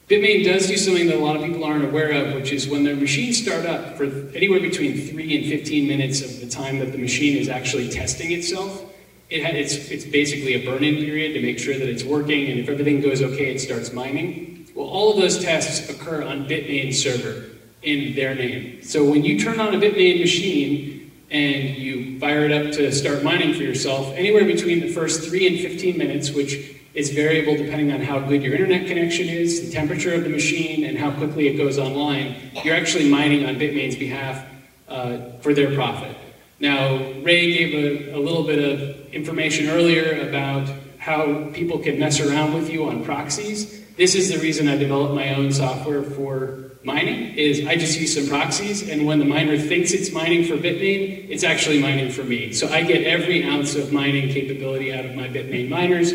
Bitmain 0.09 0.45
does 0.45 0.67
do 0.67 0.77
something 0.77 1.07
that 1.07 1.17
a 1.17 1.25
lot 1.25 1.35
of 1.35 1.43
people 1.43 1.65
aren't 1.65 1.85
aware 1.85 2.11
of, 2.11 2.35
which 2.35 2.53
is 2.53 2.69
when 2.69 2.85
their 2.85 2.95
machines 2.95 3.41
start 3.41 3.65
up 3.65 3.97
for 3.97 4.05
anywhere 4.35 4.61
between 4.61 5.09
3 5.09 5.37
and 5.37 5.47
15 5.47 5.89
minutes 5.89 6.21
of 6.21 6.41
the 6.41 6.47
time 6.47 6.79
that 6.79 6.93
the 6.93 6.99
machine 6.99 7.39
is 7.39 7.49
actually 7.49 7.89
testing 7.89 8.33
itself, 8.33 8.85
it 9.31 9.43
it's, 9.55 9.77
it's 9.91 10.05
basically 10.05 10.55
a 10.55 10.65
burn-in 10.71 10.97
period 10.97 11.33
to 11.33 11.41
make 11.41 11.59
sure 11.59 11.79
that 11.79 11.89
it's 11.89 12.05
working, 12.05 12.51
and 12.51 12.61
if 12.61 12.69
everything 12.69 13.01
goes 13.01 13.23
okay, 13.23 13.55
it 13.55 13.61
starts 13.61 13.95
mining. 13.95 14.67
Well, 14.75 14.87
all 14.87 15.11
of 15.11 15.17
those 15.17 15.43
tests 15.43 15.89
occur 15.89 16.23
on 16.23 16.47
Bitmain's 16.47 17.03
server 17.03 17.47
in 17.83 18.15
their 18.15 18.35
name. 18.35 18.83
So 18.83 19.05
when 19.05 19.25
you 19.25 19.41
turn 19.41 19.59
on 19.59 19.75
a 19.75 19.79
Bitmain 19.79 20.21
machine 20.21 21.13
and 21.31 21.79
you 21.79 22.19
fire 22.21 22.45
it 22.45 22.53
up 22.53 22.73
to 22.75 22.93
start 22.93 23.23
mining 23.23 23.55
for 23.55 23.63
yourself, 23.63 24.15
anywhere 24.15 24.45
between 24.45 24.81
the 24.81 24.89
first 24.89 25.27
3 25.27 25.47
and 25.47 25.61
15 25.61 25.97
minutes, 25.97 26.31
which 26.31 26.75
is 26.95 27.11
variable 27.11 27.57
depending 27.57 27.93
on 27.93 28.01
how 28.01 28.21
good 28.21 28.43
your 28.43 28.53
internet 28.53 28.87
connection 28.87 29.29
is, 29.29 29.67
the 29.67 29.73
temperature 29.73 30.15
of 30.15 30.23
the 30.23 30.31
machine, 30.31 30.85
and 30.85 30.97
how 30.97 31.11
quickly 31.11 31.49
it 31.49 31.57
goes 31.57 31.79
online. 31.79 32.37
You're 32.63 32.77
actually 32.77 33.09
mining 33.11 33.45
on 33.47 33.57
Bitmain's 33.57 33.97
behalf 33.97 34.47
uh, 34.89 35.19
for 35.41 35.53
their 35.55 35.75
profit. 35.75 36.17
Now, 36.61 36.97
Ray 37.23 37.53
gave 37.53 37.75
a, 37.75 38.17
a 38.17 38.21
little 38.21 38.45
bit 38.45 38.59
of 38.59 39.13
information 39.13 39.69
earlier 39.69 40.29
about 40.29 40.69
how 40.99 41.51
people 41.53 41.79
can 41.81 41.99
mess 41.99 42.21
around 42.21 42.55
with 42.55 42.71
you 42.71 42.89
on 42.89 43.05
proxies. 43.05 43.85
This 43.97 44.15
is 44.15 44.33
the 44.33 44.39
reason 44.39 44.69
I 44.69 44.77
developed 44.77 45.15
my 45.15 45.35
own 45.35 45.53
software 45.53 46.03
for 46.03 46.73
mining, 46.85 47.35
is 47.35 47.67
I 47.67 47.77
just 47.77 47.99
use 47.99 48.15
some 48.15 48.29
proxies, 48.29 48.89
and 48.89 49.05
when 49.05 49.19
the 49.19 49.25
miner 49.25 49.59
thinks 49.59 49.93
it's 49.93 50.13
mining 50.13 50.45
for 50.45 50.55
Bitmain, 50.55 51.29
it's 51.29 51.43
actually 51.43 51.81
mining 51.81 52.11
for 52.13 52.23
me. 52.23 52.53
So 52.53 52.69
I 52.69 52.83
get 52.83 53.05
every 53.05 53.43
ounce 53.43 53.75
of 53.75 53.93
mining 53.93 54.29
capability 54.29 54.93
out 54.93 55.05
of 55.05 55.15
my 55.15 55.29
Bitmain 55.29 55.69
miners, 55.69 56.13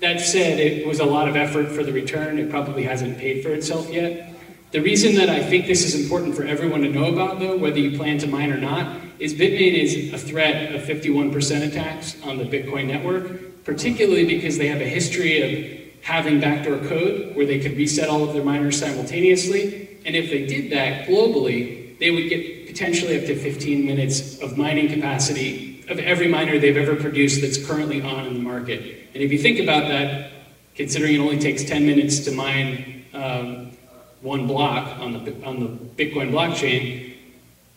that 0.00 0.20
said, 0.20 0.60
it 0.60 0.86
was 0.86 1.00
a 1.00 1.04
lot 1.04 1.28
of 1.28 1.36
effort 1.36 1.68
for 1.68 1.82
the 1.82 1.92
return. 1.92 2.38
It 2.38 2.50
probably 2.50 2.84
hasn't 2.84 3.18
paid 3.18 3.42
for 3.42 3.50
itself 3.50 3.90
yet. 3.90 4.32
The 4.70 4.80
reason 4.80 5.14
that 5.16 5.28
I 5.28 5.42
think 5.42 5.66
this 5.66 5.82
is 5.82 6.00
important 6.00 6.36
for 6.36 6.44
everyone 6.44 6.82
to 6.82 6.88
know 6.88 7.12
about, 7.12 7.40
though, 7.40 7.56
whether 7.56 7.78
you 7.78 7.96
plan 7.96 8.18
to 8.18 8.26
mine 8.26 8.52
or 8.52 8.58
not, 8.58 9.00
is 9.18 9.34
Bitmain 9.34 9.74
is 9.74 10.12
a 10.12 10.18
threat 10.18 10.74
of 10.74 10.82
51% 10.82 11.66
attacks 11.66 12.22
on 12.22 12.38
the 12.38 12.44
Bitcoin 12.44 12.86
network, 12.86 13.64
particularly 13.64 14.24
because 14.24 14.58
they 14.58 14.68
have 14.68 14.80
a 14.80 14.88
history 14.88 15.42
of 15.42 16.04
having 16.04 16.38
backdoor 16.38 16.78
code 16.86 17.34
where 17.34 17.46
they 17.46 17.58
could 17.58 17.76
reset 17.76 18.08
all 18.08 18.22
of 18.22 18.34
their 18.34 18.44
miners 18.44 18.78
simultaneously. 18.78 19.98
And 20.04 20.14
if 20.14 20.30
they 20.30 20.46
did 20.46 20.70
that 20.70 21.08
globally, 21.08 21.98
they 21.98 22.10
would 22.10 22.28
get 22.28 22.68
potentially 22.68 23.18
up 23.18 23.26
to 23.26 23.34
15 23.34 23.84
minutes 23.84 24.40
of 24.40 24.56
mining 24.56 24.88
capacity 24.88 25.67
of 25.88 25.98
every 25.98 26.28
miner 26.28 26.58
they've 26.58 26.76
ever 26.76 26.96
produced 26.96 27.40
that's 27.40 27.64
currently 27.64 28.02
on 28.02 28.26
in 28.26 28.34
the 28.34 28.40
market. 28.40 29.08
And 29.14 29.22
if 29.22 29.32
you 29.32 29.38
think 29.38 29.58
about 29.58 29.88
that, 29.88 30.30
considering 30.74 31.14
it 31.14 31.18
only 31.18 31.38
takes 31.38 31.64
10 31.64 31.86
minutes 31.86 32.20
to 32.20 32.32
mine 32.32 33.04
um, 33.14 33.72
one 34.20 34.46
block 34.46 34.98
on 34.98 35.24
the, 35.24 35.44
on 35.44 35.60
the 35.60 35.68
Bitcoin 35.68 36.30
blockchain, 36.30 37.14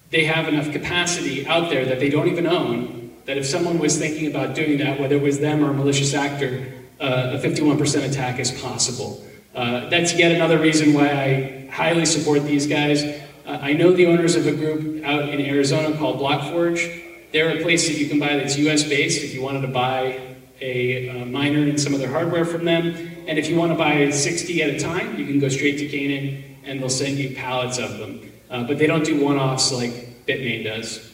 they 0.10 0.26
have 0.26 0.48
enough 0.48 0.72
capacity 0.72 1.48
out 1.48 1.70
there 1.70 1.86
that 1.86 2.00
they 2.00 2.10
don't 2.10 2.28
even 2.28 2.46
own, 2.46 3.12
that 3.26 3.38
if 3.38 3.46
someone 3.46 3.80
was 3.80 3.98
thinking 3.98 4.28
about 4.28 4.56
doing 4.56 4.78
that, 4.80 5.00
whether 5.00 5.16
it 5.16 5.22
was 5.22 5.40
them 5.40 5.64
or 5.64 5.70
a 5.70 5.74
malicious 5.74 6.14
actor, 6.14 6.66
uh, 7.00 7.32
a 7.34 7.40
51% 7.40 8.10
attack 8.10 8.40
is 8.40 8.52
possible. 8.62 9.26
Uh, 9.56 9.90
that's 9.90 10.14
yet 10.14 10.32
another 10.32 10.60
reason 10.60 10.94
why 10.94 11.10
I 11.10 11.68
highly 11.72 12.06
support 12.06 12.44
these 12.44 12.68
guys. 12.68 13.04
Uh, 13.04 13.60
I 13.62 13.74
know 13.74 13.92
the 13.92 14.06
owners 14.06 14.36
of 14.36 14.48
a 14.48 14.52
group 14.52 15.04
out 15.06 15.30
in 15.30 15.42
Arizona 15.42 15.98
called 15.98 16.20
Blockforge. 16.20 17.11
They're 17.32 17.58
a 17.58 17.62
place 17.62 17.88
that 17.88 17.98
you 17.98 18.08
can 18.08 18.20
buy 18.20 18.36
that's 18.36 18.58
US 18.58 18.84
based 18.84 19.24
if 19.24 19.34
you 19.34 19.42
wanted 19.42 19.62
to 19.62 19.70
buy 19.70 20.20
a 20.60 21.10
uh, 21.10 21.26
miner 21.26 21.64
and 21.64 21.80
some 21.80 21.94
of 21.94 22.00
their 22.00 22.12
hardware 22.12 22.46
from 22.46 22.66
them. 22.66 22.94
And 23.28 23.40
if 23.40 23.50
you 23.50 23.56
want 23.56 23.72
to 23.72 23.78
buy 23.78 24.10
60 24.10 24.64
at 24.64 24.70
a 24.72 24.80
time, 24.80 25.18
you 25.18 25.26
can 25.26 25.40
go 25.40 25.48
straight 25.48 25.78
to 25.80 25.88
Canaan 25.88 26.58
and 26.66 26.80
they'll 26.80 26.90
send 26.90 27.18
you 27.18 27.36
pallets 27.36 27.78
of 27.78 27.98
them. 27.98 28.32
Uh, 28.50 28.64
but 28.64 28.78
they 28.78 28.86
don't 28.86 29.06
do 29.06 29.24
one 29.24 29.38
offs 29.38 29.72
like 29.72 30.26
Bitmain 30.28 30.66
does. 30.66 31.10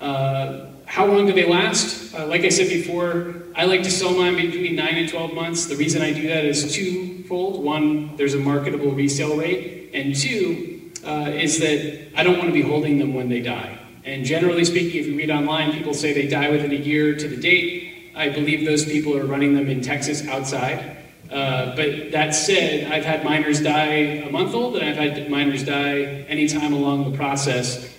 Uh, 0.00 0.66
how 0.84 1.06
long 1.06 1.26
do 1.26 1.32
they 1.32 1.48
last? 1.48 2.12
Uh, 2.14 2.26
like 2.26 2.42
I 2.42 2.48
said 2.48 2.68
before, 2.68 3.36
I 3.54 3.64
like 3.66 3.84
to 3.84 3.90
sell 3.90 4.12
mine 4.12 4.34
between 4.34 4.74
9 4.74 4.88
and 4.88 5.08
12 5.08 5.32
months. 5.32 5.66
The 5.66 5.76
reason 5.76 6.02
I 6.02 6.12
do 6.12 6.26
that 6.28 6.44
is 6.44 6.74
twofold. 6.74 7.62
One, 7.62 8.16
there's 8.16 8.34
a 8.34 8.38
marketable 8.38 8.90
resale 8.90 9.36
rate. 9.36 9.90
And 9.94 10.14
two, 10.14 10.90
uh, 11.06 11.30
is 11.32 11.60
that 11.60 12.10
I 12.16 12.24
don't 12.24 12.36
want 12.36 12.48
to 12.48 12.52
be 12.52 12.62
holding 12.62 12.98
them 12.98 13.14
when 13.14 13.28
they 13.28 13.40
die 13.40 13.78
And 14.04 14.24
generally 14.24 14.64
speaking, 14.64 15.00
if 15.00 15.06
you 15.06 15.16
read 15.16 15.30
online, 15.30 15.72
people 15.72 15.94
say 15.94 16.12
they 16.12 16.28
die 16.28 16.50
within 16.50 16.72
a 16.72 16.76
year 16.76 17.14
to 17.14 17.28
the 17.28 17.36
date. 17.36 18.12
I 18.14 18.28
believe 18.28 18.66
those 18.66 18.84
people 18.84 19.16
are 19.16 19.24
running 19.24 19.54
them 19.54 19.68
in 19.68 19.80
Texas 19.80 20.26
outside. 20.28 20.98
Uh, 21.30 21.74
but 21.74 22.12
that 22.12 22.34
said, 22.34 22.92
I've 22.92 23.04
had 23.04 23.24
miners 23.24 23.62
die 23.62 24.20
a 24.26 24.30
month 24.30 24.54
old, 24.54 24.76
and 24.76 25.00
I've 25.00 25.16
had 25.16 25.30
miners 25.30 25.64
die 25.64 26.02
anytime 26.28 26.74
along 26.74 27.10
the 27.10 27.16
process. 27.16 27.92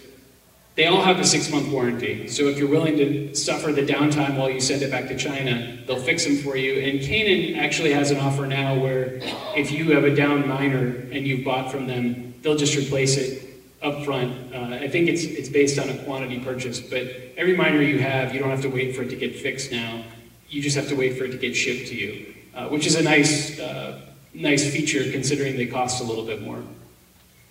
They 0.75 0.85
all 0.85 1.01
have 1.01 1.19
a 1.19 1.25
six 1.25 1.49
month 1.49 1.69
warranty. 1.69 2.27
So 2.27 2.49
if 2.49 2.59
you're 2.59 2.69
willing 2.69 2.97
to 2.97 3.33
suffer 3.33 3.71
the 3.71 3.81
downtime 3.81 4.37
while 4.37 4.49
you 4.49 4.59
send 4.59 4.83
it 4.83 4.91
back 4.91 5.07
to 5.07 5.17
China, 5.17 5.79
they'll 5.87 5.99
fix 5.99 6.25
them 6.25 6.37
for 6.37 6.55
you. 6.55 6.81
And 6.81 7.01
Canaan 7.01 7.55
actually 7.55 7.93
has 7.93 8.11
an 8.11 8.19
offer 8.19 8.45
now 8.45 8.75
where 8.75 9.19
if 9.55 9.71
you 9.71 9.91
have 9.93 10.03
a 10.03 10.13
down 10.13 10.47
miner 10.47 10.87
and 11.11 11.25
you've 11.25 11.43
bought 11.43 11.71
from 11.71 11.87
them, 11.87 12.35
they'll 12.41 12.57
just 12.57 12.75
replace 12.75 13.17
it 13.17 13.44
up 13.81 14.03
front. 14.03 14.53
Uh, 14.53 14.79
I 14.81 14.87
think 14.87 15.09
it's, 15.09 15.23
it's 15.23 15.49
based 15.49 15.77
on 15.79 15.89
a 15.89 15.97
quantity 16.03 16.39
purchase, 16.39 16.79
but 16.79 17.07
every 17.37 17.55
miner 17.55 17.81
you 17.81 17.99
have, 17.99 18.33
you 18.33 18.39
don't 18.39 18.49
have 18.49 18.61
to 18.61 18.69
wait 18.69 18.95
for 18.95 19.03
it 19.03 19.09
to 19.09 19.15
get 19.15 19.35
fixed 19.35 19.71
now. 19.71 20.03
You 20.49 20.61
just 20.61 20.75
have 20.75 20.87
to 20.89 20.95
wait 20.95 21.17
for 21.17 21.25
it 21.25 21.31
to 21.31 21.37
get 21.37 21.55
shipped 21.55 21.89
to 21.89 21.95
you, 21.95 22.33
uh, 22.55 22.67
which 22.69 22.85
is 22.87 22.95
a 22.95 23.03
nice, 23.03 23.59
uh, 23.59 24.01
nice 24.33 24.71
feature 24.71 25.11
considering 25.11 25.57
they 25.57 25.65
cost 25.65 26.01
a 26.01 26.05
little 26.05 26.25
bit 26.25 26.41
more. 26.41 26.63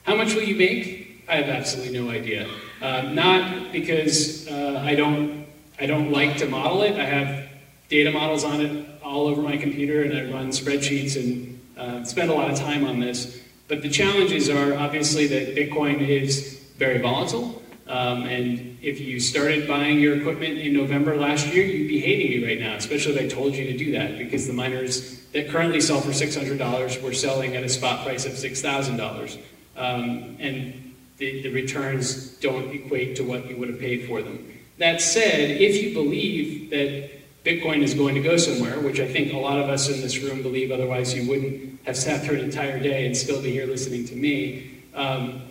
How 0.04 0.14
much 0.14 0.34
will 0.34 0.42
you 0.42 0.56
make? 0.56 1.24
I 1.28 1.37
have 1.37 1.48
absolutely 1.48 1.98
no 1.98 2.10
idea. 2.10 2.48
Uh, 2.82 3.02
not 3.12 3.72
because 3.72 4.46
uh, 4.48 4.82
I 4.84 4.94
don't 4.94 5.46
I 5.80 5.87
don't 5.87 6.12
like 6.12 6.37
to 6.37 6.46
model 6.46 6.82
it. 6.82 7.00
I 7.00 7.04
have 7.04 7.48
data 7.88 8.10
models 8.12 8.44
on 8.44 8.60
it 8.60 8.87
all 9.02 9.26
over 9.26 9.42
my 9.42 9.56
computer, 9.56 10.02
and 10.02 10.16
I 10.16 10.32
run 10.32 10.50
spreadsheets 10.50 11.16
and 11.16 11.60
uh, 11.76 12.04
spend 12.04 12.30
a 12.30 12.34
lot 12.34 12.50
of 12.50 12.58
time 12.58 12.84
on 12.84 13.00
this. 13.00 13.40
But 13.68 13.83
the 13.83 13.88
challenges 13.88 14.50
are 14.50 14.74
obviously 14.74 15.27
that 15.29 15.57
Bitcoin 15.57 16.07
is 16.07 16.61
very 16.77 16.98
volatile. 16.98 17.62
Um, 17.87 18.24
and 18.24 18.79
if 18.83 19.00
you 19.00 19.20
started 19.20 19.68
buying 19.68 20.00
your 20.00 20.16
equipment 20.16 20.59
in 20.59 20.72
November 20.72 21.16
last 21.16 21.46
year, 21.46 21.64
you'd 21.64 21.88
be 21.88 22.00
hating 22.00 22.40
me 22.40 22.46
right 22.46 22.61
now, 22.61 22.77
especially 22.77 23.14
if 23.14 23.22
I 23.22 23.29
told 23.29 23.55
you 23.55 23.64
to 23.66 23.77
do 23.77 23.92
that, 23.92 24.18
because 24.18 24.46
the 24.46 24.53
miners 24.53 25.20
that 25.33 25.48
currently 25.48 25.81
sell 25.81 26.00
for 26.00 26.11
$600 26.11 27.03
were 27.03 27.12
selling 27.12 27.57
at 27.57 27.64
a 27.64 27.68
spot 27.68 28.05
price 28.05 28.24
of 28.24 28.33
$6,000. 28.33 29.38
Um, 29.77 30.37
and 30.38 30.94
the, 31.18 31.42
the 31.42 31.50
returns 31.50 32.37
don't 32.38 32.70
equate 32.70 33.16
to 33.16 33.24
what 33.24 33.48
you 33.48 33.57
would 33.57 33.68
have 33.68 33.81
paid 33.81 34.07
for 34.07 34.22
them. 34.22 34.50
That 34.79 35.00
said, 35.00 35.50
if 35.61 35.83
you 35.83 35.92
believe 35.94 36.70
that 36.70 37.11
Bitcoin 37.44 37.83
is 37.83 37.94
going 37.94 38.14
to 38.14 38.22
go 38.22 38.37
somewhere, 38.37 38.81
which 38.81 38.98
I 38.98 39.07
think 39.07 39.33
a 39.33 39.38
lot 39.38 39.59
of 39.59 39.68
us 39.68 39.88
in 39.88 40.00
this 40.00 40.18
room 40.18 40.42
believe, 40.42 40.70
otherwise 40.70 41.14
you 41.14 41.29
wouldn't 41.29 41.73
have 41.84 41.96
sat 41.96 42.24
through 42.24 42.38
an 42.38 42.44
entire 42.44 42.78
day 42.78 43.06
and 43.06 43.16
still 43.16 43.42
be 43.42 43.50
here 43.50 43.66
listening 43.66 44.04
to 44.06 44.16
me. 44.16 44.82
Um, 44.94 45.42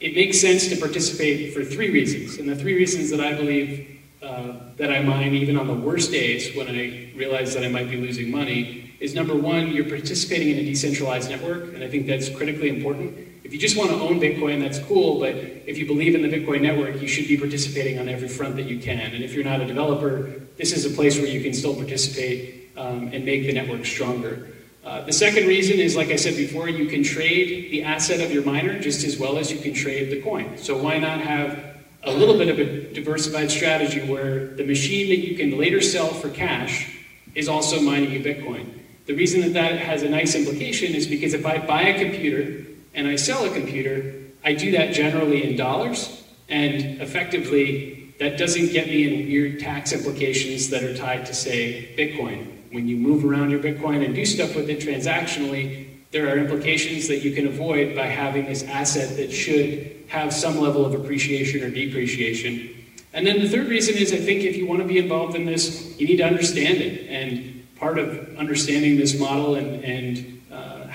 it 0.00 0.14
makes 0.14 0.40
sense 0.40 0.68
to 0.68 0.76
participate 0.76 1.52
for 1.52 1.64
three 1.64 1.90
reasons. 1.90 2.38
And 2.38 2.48
the 2.48 2.56
three 2.56 2.74
reasons 2.74 3.10
that 3.10 3.20
I 3.20 3.34
believe 3.34 4.00
uh, 4.22 4.54
that 4.76 4.92
I 4.92 5.02
mine, 5.02 5.34
even 5.34 5.56
on 5.56 5.66
the 5.66 5.74
worst 5.74 6.10
days 6.10 6.54
when 6.56 6.68
I 6.68 7.12
realize 7.16 7.54
that 7.54 7.64
I 7.64 7.68
might 7.68 7.88
be 7.88 7.96
losing 7.96 8.30
money, 8.30 8.94
is 9.00 9.14
number 9.14 9.34
one, 9.34 9.70
you're 9.70 9.88
participating 9.88 10.50
in 10.50 10.58
a 10.58 10.64
decentralized 10.64 11.30
network, 11.30 11.72
and 11.74 11.84
I 11.84 11.88
think 11.88 12.06
that's 12.06 12.28
critically 12.28 12.68
important. 12.68 13.16
If 13.44 13.52
you 13.52 13.58
just 13.58 13.76
want 13.76 13.90
to 13.90 13.96
own 13.96 14.20
Bitcoin, 14.20 14.60
that's 14.60 14.80
cool, 14.80 15.20
but 15.20 15.36
if 15.36 15.78
you 15.78 15.86
believe 15.86 16.14
in 16.16 16.22
the 16.22 16.28
Bitcoin 16.28 16.62
network, 16.62 17.00
you 17.00 17.06
should 17.06 17.28
be 17.28 17.36
participating 17.36 17.98
on 17.98 18.08
every 18.08 18.28
front 18.28 18.56
that 18.56 18.64
you 18.64 18.78
can. 18.80 19.14
And 19.14 19.22
if 19.22 19.34
you're 19.34 19.44
not 19.44 19.60
a 19.60 19.66
developer, 19.66 20.32
this 20.56 20.72
is 20.72 20.84
a 20.84 20.90
place 20.90 21.16
where 21.16 21.28
you 21.28 21.40
can 21.40 21.54
still 21.54 21.74
participate 21.74 22.70
um, 22.76 23.10
and 23.12 23.24
make 23.24 23.46
the 23.46 23.52
network 23.52 23.86
stronger. 23.86 24.48
Uh, 24.88 25.02
the 25.02 25.12
second 25.12 25.46
reason 25.46 25.78
is, 25.78 25.94
like 25.96 26.08
I 26.08 26.16
said 26.16 26.34
before, 26.34 26.66
you 26.66 26.86
can 26.86 27.02
trade 27.02 27.70
the 27.70 27.82
asset 27.82 28.22
of 28.22 28.32
your 28.32 28.42
miner 28.42 28.80
just 28.80 29.04
as 29.04 29.18
well 29.18 29.36
as 29.36 29.52
you 29.52 29.58
can 29.58 29.74
trade 29.74 30.10
the 30.10 30.22
coin. 30.22 30.56
So 30.56 30.82
why 30.82 30.96
not 30.96 31.20
have 31.20 31.76
a 32.04 32.10
little 32.10 32.38
bit 32.38 32.48
of 32.48 32.58
a 32.58 32.94
diversified 32.94 33.50
strategy 33.50 34.00
where 34.00 34.46
the 34.46 34.64
machine 34.64 35.10
that 35.10 35.18
you 35.28 35.36
can 35.36 35.58
later 35.58 35.82
sell 35.82 36.08
for 36.08 36.30
cash 36.30 36.90
is 37.34 37.50
also 37.50 37.82
mining 37.82 38.12
you 38.12 38.20
Bitcoin? 38.20 38.66
The 39.04 39.12
reason 39.12 39.42
that 39.42 39.52
that 39.52 39.78
has 39.78 40.04
a 40.04 40.08
nice 40.08 40.34
implication 40.34 40.94
is 40.94 41.06
because 41.06 41.34
if 41.34 41.44
I 41.44 41.58
buy 41.58 41.82
a 41.82 42.02
computer 42.02 42.64
and 42.94 43.06
I 43.06 43.16
sell 43.16 43.44
a 43.44 43.52
computer, 43.52 44.14
I 44.42 44.54
do 44.54 44.70
that 44.70 44.94
generally 44.94 45.44
in 45.44 45.58
dollars, 45.58 46.24
and 46.48 47.02
effectively, 47.02 48.14
that 48.20 48.38
doesn't 48.38 48.72
get 48.72 48.86
me 48.86 49.06
in 49.06 49.28
weird 49.28 49.60
tax 49.60 49.92
implications 49.92 50.70
that 50.70 50.82
are 50.82 50.96
tied 50.96 51.26
to, 51.26 51.34
say, 51.34 51.94
Bitcoin. 51.94 52.57
When 52.72 52.88
you 52.88 52.96
move 52.96 53.24
around 53.24 53.50
your 53.50 53.60
Bitcoin 53.60 54.04
and 54.04 54.14
do 54.14 54.24
stuff 54.26 54.54
with 54.54 54.68
it 54.68 54.80
transactionally, 54.80 55.88
there 56.10 56.28
are 56.28 56.38
implications 56.38 57.08
that 57.08 57.18
you 57.18 57.32
can 57.34 57.46
avoid 57.46 57.94
by 57.94 58.06
having 58.06 58.46
this 58.46 58.62
asset 58.64 59.16
that 59.16 59.30
should 59.30 60.04
have 60.08 60.32
some 60.32 60.58
level 60.58 60.84
of 60.84 60.94
appreciation 60.94 61.62
or 61.62 61.70
depreciation. 61.70 62.70
And 63.12 63.26
then 63.26 63.40
the 63.40 63.48
third 63.48 63.68
reason 63.68 63.96
is 63.96 64.12
I 64.12 64.16
think 64.16 64.42
if 64.44 64.56
you 64.56 64.66
want 64.66 64.80
to 64.80 64.88
be 64.88 64.98
involved 64.98 65.34
in 65.34 65.44
this, 65.44 65.98
you 65.98 66.06
need 66.06 66.16
to 66.18 66.24
understand 66.24 66.78
it. 66.78 67.08
And 67.08 67.66
part 67.76 67.98
of 67.98 68.36
understanding 68.36 68.96
this 68.96 69.18
model 69.18 69.54
and, 69.54 69.84
and 69.84 70.38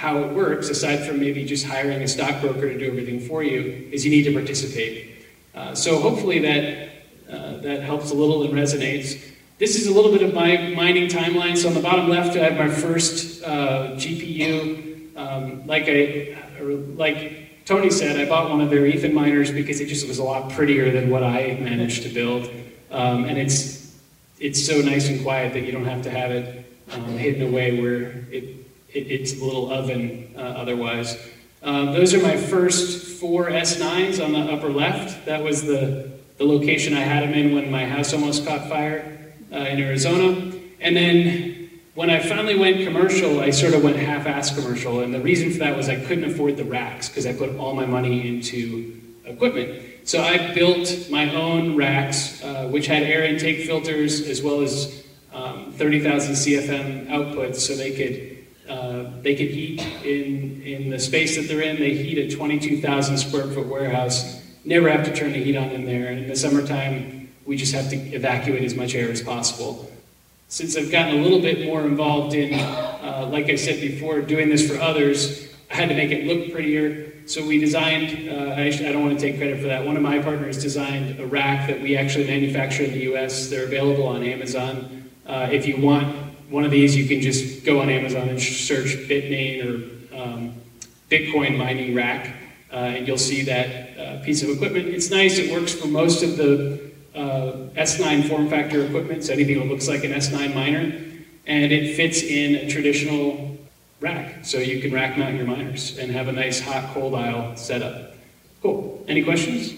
how 0.03 0.17
it 0.17 0.33
works, 0.33 0.67
aside 0.67 0.97
from 1.05 1.17
maybe 1.17 1.45
just 1.45 1.65
hiring 1.65 2.01
a 2.01 2.07
stockbroker 2.09 2.67
to 2.67 2.77
do 2.77 2.87
everything 2.87 3.21
for 3.21 3.41
you, 3.41 3.87
is 3.89 4.03
you 4.03 4.11
need 4.11 4.23
to 4.23 4.33
participate. 4.33 5.25
Uh, 5.55 5.73
so 5.73 5.97
hopefully 5.97 6.39
that, 6.39 6.89
uh, 7.31 7.57
that 7.59 7.83
helps 7.83 8.11
a 8.11 8.13
little 8.13 8.43
and 8.43 8.53
resonates. 8.53 9.23
This 9.59 9.75
is 9.75 9.87
a 9.87 9.93
little 9.93 10.11
bit 10.11 10.23
of 10.23 10.33
my 10.33 10.73
mining 10.75 11.09
timeline. 11.09 11.55
So 11.55 11.67
on 11.67 11.73
the 11.73 11.79
bottom 11.79 12.09
left, 12.09 12.35
I 12.35 12.49
have 12.49 12.57
my 12.57 12.69
first 12.69 13.43
uh, 13.43 13.91
GPU. 13.91 15.15
Um, 15.15 15.67
like, 15.67 15.85
I, 15.87 16.37
like 16.95 17.65
Tony 17.65 17.91
said, 17.91 18.19
I 18.19 18.27
bought 18.27 18.49
one 18.49 18.61
of 18.61 18.69
their 18.69 18.85
Ethan 18.85 19.13
miners 19.13 19.51
because 19.51 19.79
it 19.79 19.87
just 19.87 20.07
was 20.07 20.17
a 20.17 20.23
lot 20.23 20.51
prettier 20.51 20.91
than 20.91 21.09
what 21.09 21.23
I 21.23 21.57
managed 21.61 22.03
to 22.03 22.09
build. 22.09 22.49
Um, 22.91 23.25
and 23.25 23.37
it's, 23.37 23.95
it's 24.39 24.65
so 24.65 24.81
nice 24.81 25.07
and 25.07 25.21
quiet 25.21 25.53
that 25.53 25.61
you 25.61 25.71
don't 25.71 25.85
have 25.85 26.01
to 26.03 26.09
have 26.09 26.31
it 26.31 26.65
um, 26.91 27.17
hidden 27.17 27.47
away 27.47 27.79
where 27.79 28.25
it 28.31 28.63
it, 28.93 29.11
it's 29.11 29.39
a 29.39 29.43
little 29.43 29.71
oven 29.71 30.33
uh, 30.37 30.41
otherwise. 30.41 31.17
Um, 31.63 31.93
those 31.93 32.13
are 32.13 32.21
my 32.21 32.37
first 32.37 33.19
four 33.19 33.49
S9s 33.49 34.23
on 34.23 34.33
the 34.33 34.39
upper 34.39 34.69
left. 34.69 35.25
That 35.25 35.43
was 35.43 35.63
the, 35.63 36.11
the 36.37 36.43
location 36.43 36.93
I 36.93 37.01
had 37.01 37.23
them 37.23 37.33
in 37.33 37.55
when 37.55 37.71
my 37.71 37.85
house 37.85 38.13
almost 38.13 38.45
caught 38.45 38.67
fire 38.69 39.22
uh, 39.53 39.57
in 39.57 39.79
Arizona. 39.79 40.51
And 40.79 40.95
then 40.95 41.69
when 41.95 42.09
I 42.09 42.19
finally 42.19 42.57
went 42.57 42.83
commercial, 42.83 43.39
I 43.39 43.51
sort 43.51 43.73
of 43.73 43.83
went 43.83 43.97
half-ass 43.97 44.55
commercial. 44.55 45.01
And 45.01 45.13
the 45.13 45.21
reason 45.21 45.51
for 45.51 45.59
that 45.59 45.77
was 45.77 45.89
I 45.89 45.95
couldn't 46.03 46.25
afford 46.25 46.57
the 46.57 46.65
racks 46.65 47.07
because 47.07 47.25
I 47.25 47.33
put 47.33 47.55
all 47.57 47.73
my 47.73 47.85
money 47.85 48.27
into 48.27 48.99
equipment. 49.25 49.81
So 50.05 50.21
I 50.21 50.53
built 50.53 51.09
my 51.09 51.33
own 51.33 51.75
racks, 51.77 52.43
uh, 52.43 52.67
which 52.67 52.87
had 52.87 53.03
air 53.03 53.23
intake 53.23 53.65
filters 53.65 54.27
as 54.27 54.41
well 54.41 54.61
as 54.61 55.05
um, 55.33 55.71
30,000 55.73 56.33
CFM 56.33 57.07
outputs 57.07 57.57
so 57.57 57.75
they 57.75 57.91
could 57.91 58.33
uh, 58.69 59.11
they 59.21 59.35
can 59.35 59.47
heat 59.47 59.81
in, 60.05 60.61
in 60.61 60.89
the 60.89 60.97
space 60.97 61.35
that 61.35 61.47
they're 61.47 61.61
in. 61.61 61.75
They 61.77 61.95
heat 61.95 62.17
a 62.17 62.33
22,000 62.33 63.17
square 63.17 63.47
foot 63.47 63.67
warehouse. 63.67 64.41
Never 64.63 64.89
have 64.89 65.05
to 65.05 65.13
turn 65.13 65.33
the 65.33 65.43
heat 65.43 65.57
on 65.57 65.69
in 65.71 65.85
there. 65.85 66.07
And 66.07 66.19
in 66.19 66.27
the 66.29 66.35
summertime, 66.35 67.22
we 67.45 67.57
just 67.57 67.73
have 67.73 67.89
to 67.89 67.95
evacuate 67.95 68.63
as 68.63 68.75
much 68.75 68.95
air 68.95 69.11
as 69.11 69.21
possible. 69.21 69.91
Since 70.47 70.77
I've 70.77 70.91
gotten 70.91 71.19
a 71.19 71.21
little 71.21 71.41
bit 71.41 71.65
more 71.65 71.81
involved 71.81 72.35
in, 72.35 72.53
uh, 72.53 73.27
like 73.31 73.49
I 73.49 73.55
said 73.55 73.81
before, 73.81 74.21
doing 74.21 74.49
this 74.49 74.69
for 74.69 74.79
others, 74.79 75.51
I 75.71 75.75
had 75.75 75.89
to 75.89 75.95
make 75.95 76.11
it 76.11 76.25
look 76.25 76.53
prettier. 76.53 77.11
So 77.25 77.45
we 77.45 77.57
designed, 77.57 78.29
uh, 78.29 78.53
I, 78.55 78.67
I, 78.67 78.91
don't 78.91 79.01
want 79.01 79.19
to 79.19 79.25
take 79.25 79.37
credit 79.37 79.59
for 79.61 79.67
that. 79.67 79.85
One 79.85 79.95
of 79.95 80.03
my 80.03 80.19
partners 80.19 80.61
designed 80.61 81.19
a 81.19 81.25
rack 81.25 81.67
that 81.69 81.81
we 81.81 81.95
actually 81.95 82.27
manufacture 82.27 82.83
in 82.83 82.91
the 82.91 83.13
US. 83.13 83.49
They're 83.49 83.63
available 83.65 84.07
on 84.07 84.23
Amazon. 84.23 85.09
Uh, 85.25 85.47
if 85.49 85.65
you 85.65 85.77
want 85.77 86.15
one 86.49 86.65
of 86.65 86.71
these, 86.71 86.95
you 86.95 87.07
can 87.07 87.21
just 87.21 87.65
go 87.65 87.81
on 87.81 87.89
Amazon 87.89 88.27
and 88.29 88.41
search 88.41 88.95
Bitmain 89.07 89.63
or 89.63 90.15
um, 90.15 90.53
Bitcoin 91.09 91.57
mining 91.57 91.95
rack, 91.95 92.35
uh, 92.71 92.75
and 92.75 93.07
you'll 93.07 93.17
see 93.17 93.43
that 93.43 93.97
uh, 93.97 94.23
piece 94.23 94.43
of 94.43 94.49
equipment. 94.49 94.87
It's 94.87 95.09
nice. 95.09 95.37
It 95.39 95.51
works 95.51 95.73
for 95.73 95.87
most 95.87 96.23
of 96.23 96.37
the 96.37 96.82
uh, 97.15 97.69
S9 97.75 98.27
form 98.27 98.49
factor 98.49 98.85
equipment, 98.85 99.23
so 99.23 99.33
anything 99.33 99.59
that 99.59 99.67
looks 99.67 99.87
like 99.87 100.03
an 100.03 100.11
S9 100.11 100.53
miner, 100.53 100.95
and 101.45 101.71
it 101.71 101.95
fits 101.95 102.21
in 102.21 102.55
a 102.55 102.69
traditional 102.69 103.57
rack. 103.99 104.45
So 104.45 104.57
you 104.57 104.81
can 104.81 104.91
rack 104.91 105.17
mount 105.17 105.35
your 105.35 105.45
miners 105.45 105.97
and 105.97 106.11
have 106.11 106.27
a 106.27 106.31
nice 106.31 106.59
hot 106.59 106.93
cold 106.93 107.15
aisle 107.15 107.55
setup. 107.55 108.15
Cool. 108.61 109.03
Any 109.07 109.23
questions? 109.23 109.73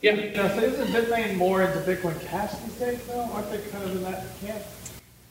Yeah. 0.00 0.14
Now, 0.32 0.48
so 0.48 0.60
isn't 0.60 0.88
Bitmain 0.88 1.36
more 1.36 1.62
into 1.62 1.78
Bitcoin 1.80 2.20
Cash 2.26 2.54
these 2.58 2.74
days, 2.74 3.06
though? 3.06 3.28
Aren't 3.32 3.50
they 3.50 3.58
kind 3.70 3.84
of 3.84 3.96
in 3.96 4.02
that 4.04 4.24
camp? 4.40 4.62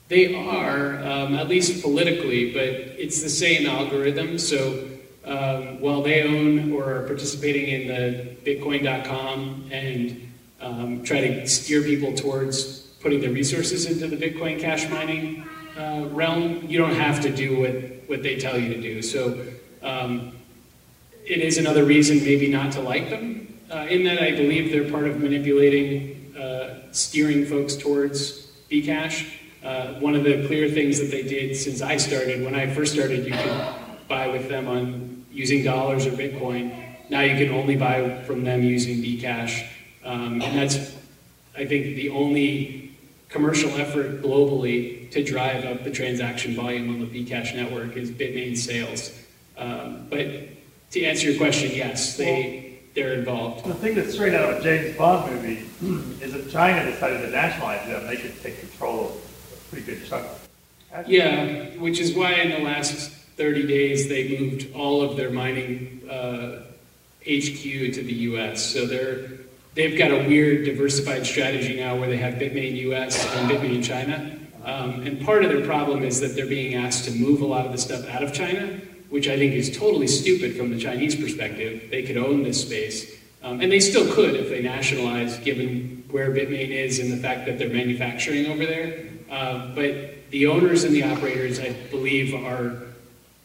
They 0.08 0.34
are, 0.34 1.02
um, 1.04 1.34
at 1.34 1.48
least 1.48 1.82
politically, 1.82 2.52
but 2.52 2.64
it's 2.64 3.22
the 3.22 3.28
same 3.28 3.66
algorithm. 3.66 4.38
So 4.38 4.88
um, 5.24 5.80
while 5.80 6.02
they 6.02 6.22
own 6.22 6.72
or 6.72 6.94
are 6.94 7.02
participating 7.06 7.68
in 7.68 7.88
the 7.88 8.36
Bitcoin.com 8.44 9.68
and 9.70 10.27
um, 10.60 11.02
try 11.04 11.20
to 11.20 11.46
steer 11.46 11.82
people 11.82 12.14
towards 12.14 12.80
putting 13.00 13.20
their 13.20 13.30
resources 13.30 13.86
into 13.86 14.08
the 14.14 14.16
Bitcoin 14.16 14.58
cash 14.60 14.88
mining 14.90 15.44
uh, 15.76 16.08
realm, 16.10 16.66
you 16.66 16.78
don't 16.78 16.94
have 16.94 17.20
to 17.20 17.30
do 17.30 17.60
what, 17.60 18.08
what 18.08 18.22
they 18.22 18.36
tell 18.36 18.58
you 18.58 18.74
to 18.74 18.80
do. 18.80 19.00
So 19.02 19.46
um, 19.82 20.32
it 21.24 21.38
is 21.38 21.58
another 21.58 21.84
reason 21.84 22.18
maybe 22.18 22.48
not 22.48 22.72
to 22.72 22.80
like 22.80 23.10
them. 23.10 23.48
uh, 23.70 23.86
in 23.88 24.04
that 24.04 24.22
I 24.22 24.32
believe 24.32 24.72
they're 24.72 24.90
part 24.90 25.06
of 25.06 25.20
manipulating, 25.20 26.34
uh, 26.38 26.90
steering 26.92 27.44
folks 27.44 27.76
towards 27.76 28.46
Bcash. 28.70 29.34
Uh, 29.62 29.94
one 29.94 30.14
of 30.14 30.24
the 30.24 30.46
clear 30.46 30.70
things 30.70 30.98
that 31.00 31.10
they 31.10 31.22
did 31.22 31.56
since 31.56 31.82
I 31.82 31.96
started, 31.96 32.44
when 32.44 32.54
I 32.54 32.72
first 32.72 32.94
started, 32.94 33.26
you 33.26 33.32
could 33.32 34.08
buy 34.08 34.28
with 34.28 34.48
them 34.48 34.68
on 34.68 35.26
using 35.32 35.64
dollars 35.64 36.06
or 36.06 36.12
Bitcoin. 36.12 36.72
Now 37.10 37.20
you 37.20 37.36
can 37.36 37.54
only 37.54 37.76
buy 37.76 38.22
from 38.22 38.44
them 38.44 38.62
using 38.62 38.98
Bcash. 38.98 39.66
Um, 40.08 40.40
and 40.40 40.56
that's, 40.56 40.96
I 41.54 41.66
think, 41.66 41.96
the 41.96 42.08
only 42.08 42.96
commercial 43.28 43.70
effort 43.72 44.22
globally 44.22 45.10
to 45.10 45.22
drive 45.22 45.66
up 45.66 45.84
the 45.84 45.90
transaction 45.90 46.54
volume 46.54 46.88
on 46.88 47.00
the 47.00 47.06
Bcash 47.06 47.54
network 47.54 47.94
is 47.94 48.10
Bitmain 48.10 48.56
sales. 48.56 49.12
Um, 49.58 50.06
but 50.08 50.26
to 50.92 51.04
answer 51.04 51.30
your 51.30 51.38
question, 51.38 51.72
yes, 51.74 52.16
they, 52.16 52.78
they're 52.94 53.12
involved. 53.12 53.66
The 53.66 53.74
thing 53.74 53.96
that's 53.96 54.14
straight 54.14 54.32
out 54.32 54.50
of 54.50 54.60
a 54.60 54.62
James 54.62 54.96
Bond 54.96 55.30
movie 55.30 55.66
is 56.22 56.34
if 56.34 56.50
China 56.50 56.90
decided 56.90 57.20
to 57.20 57.30
nationalize 57.30 57.86
them, 57.86 58.06
they 58.06 58.16
could 58.16 58.40
take 58.42 58.60
control 58.60 59.08
of 59.08 59.12
a 59.52 59.70
pretty 59.70 59.84
good 59.84 60.06
chunk. 60.06 60.26
Yeah, 61.06 61.76
which 61.76 62.00
is 62.00 62.14
why 62.14 62.32
in 62.32 62.50
the 62.50 62.66
last 62.66 63.10
30 63.36 63.66
days 63.66 64.08
they 64.08 64.38
moved 64.38 64.74
all 64.74 65.02
of 65.02 65.18
their 65.18 65.30
mining 65.30 66.00
uh, 66.10 66.62
HQ 67.22 67.92
to 67.92 68.02
the 68.02 68.14
US. 68.14 68.64
So 68.64 68.86
they're, 68.86 69.38
they've 69.78 69.96
got 69.96 70.10
a 70.10 70.26
weird 70.26 70.64
diversified 70.64 71.24
strategy 71.24 71.76
now 71.76 71.96
where 71.96 72.08
they 72.08 72.16
have 72.16 72.34
Bitmain 72.34 72.74
US 72.78 73.24
and 73.36 73.48
Bitmain 73.48 73.82
China. 73.82 74.36
Um, 74.64 75.06
and 75.06 75.24
part 75.24 75.44
of 75.44 75.50
their 75.52 75.64
problem 75.64 76.02
is 76.02 76.20
that 76.20 76.34
they're 76.34 76.48
being 76.48 76.74
asked 76.74 77.04
to 77.04 77.12
move 77.12 77.42
a 77.42 77.46
lot 77.46 77.64
of 77.64 77.70
the 77.70 77.78
stuff 77.78 78.06
out 78.08 78.24
of 78.24 78.32
China, 78.32 78.80
which 79.08 79.28
I 79.28 79.38
think 79.38 79.54
is 79.54 79.74
totally 79.74 80.08
stupid 80.08 80.56
from 80.56 80.70
the 80.70 80.78
Chinese 80.80 81.14
perspective. 81.14 81.90
They 81.92 82.02
could 82.02 82.16
own 82.16 82.42
this 82.42 82.60
space. 82.60 83.18
Um, 83.40 83.60
and 83.60 83.70
they 83.70 83.78
still 83.78 84.12
could 84.12 84.34
if 84.34 84.48
they 84.48 84.60
nationalize, 84.60 85.38
given 85.38 86.04
where 86.10 86.30
Bitmain 86.30 86.70
is 86.70 86.98
and 86.98 87.12
the 87.12 87.16
fact 87.16 87.46
that 87.46 87.56
they're 87.56 87.70
manufacturing 87.70 88.46
over 88.46 88.66
there. 88.66 89.06
Uh, 89.30 89.68
but 89.76 90.28
the 90.30 90.48
owners 90.48 90.82
and 90.82 90.92
the 90.92 91.04
operators, 91.04 91.60
I 91.60 91.72
believe, 91.92 92.34
are 92.34 92.82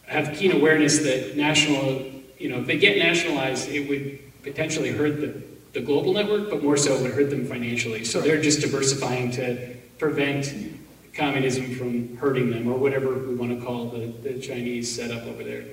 have 0.06 0.36
keen 0.36 0.50
awareness 0.50 0.98
that 0.98 1.36
national, 1.36 2.10
you 2.38 2.48
know, 2.48 2.58
if 2.58 2.66
they 2.66 2.76
get 2.76 2.98
nationalized, 2.98 3.68
it 3.68 3.88
would 3.88 4.18
potentially 4.42 4.90
hurt 4.90 5.20
the, 5.20 5.42
the 5.74 5.80
global 5.80 6.12
network, 6.14 6.48
but 6.48 6.62
more 6.62 6.76
so 6.76 6.94
it 6.94 7.02
would 7.02 7.12
hurt 7.12 7.30
them 7.30 7.44
financially. 7.46 8.04
So 8.04 8.20
they're 8.20 8.40
just 8.40 8.60
diversifying 8.60 9.30
to 9.32 9.74
prevent 9.98 10.54
communism 11.12 11.74
from 11.74 12.16
hurting 12.16 12.50
them, 12.50 12.66
or 12.66 12.78
whatever 12.78 13.12
we 13.12 13.34
want 13.34 13.58
to 13.58 13.64
call 13.64 13.90
the, 13.90 14.06
the 14.22 14.40
Chinese 14.40 14.94
setup 14.94 15.24
over 15.24 15.44
there. 15.44 15.64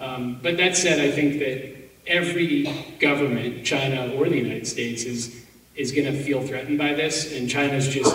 Um, 0.00 0.40
but 0.42 0.56
that 0.56 0.76
said, 0.76 0.98
I 0.98 1.10
think 1.10 1.38
that 1.38 1.76
every 2.06 2.96
government, 2.98 3.64
China 3.64 4.12
or 4.14 4.28
the 4.28 4.36
United 4.36 4.66
States, 4.66 5.04
is 5.04 5.46
is 5.76 5.92
going 5.92 6.12
to 6.12 6.22
feel 6.22 6.42
threatened 6.42 6.76
by 6.76 6.92
this, 6.92 7.32
and 7.32 7.48
China's 7.48 7.88
just 7.88 8.14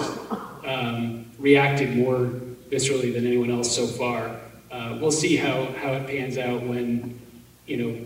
um, 0.65 1.25
reacted 1.39 1.95
more 1.95 2.29
viscerally 2.69 3.13
than 3.13 3.25
anyone 3.25 3.49
else 3.49 3.73
so 3.75 3.87
far. 3.87 4.35
Uh, 4.71 4.97
we'll 4.99 5.11
see 5.11 5.35
how, 5.35 5.65
how 5.81 5.93
it 5.93 6.05
pans 6.05 6.37
out 6.37 6.61
when, 6.61 7.19
you 7.65 7.77
know, 7.77 8.05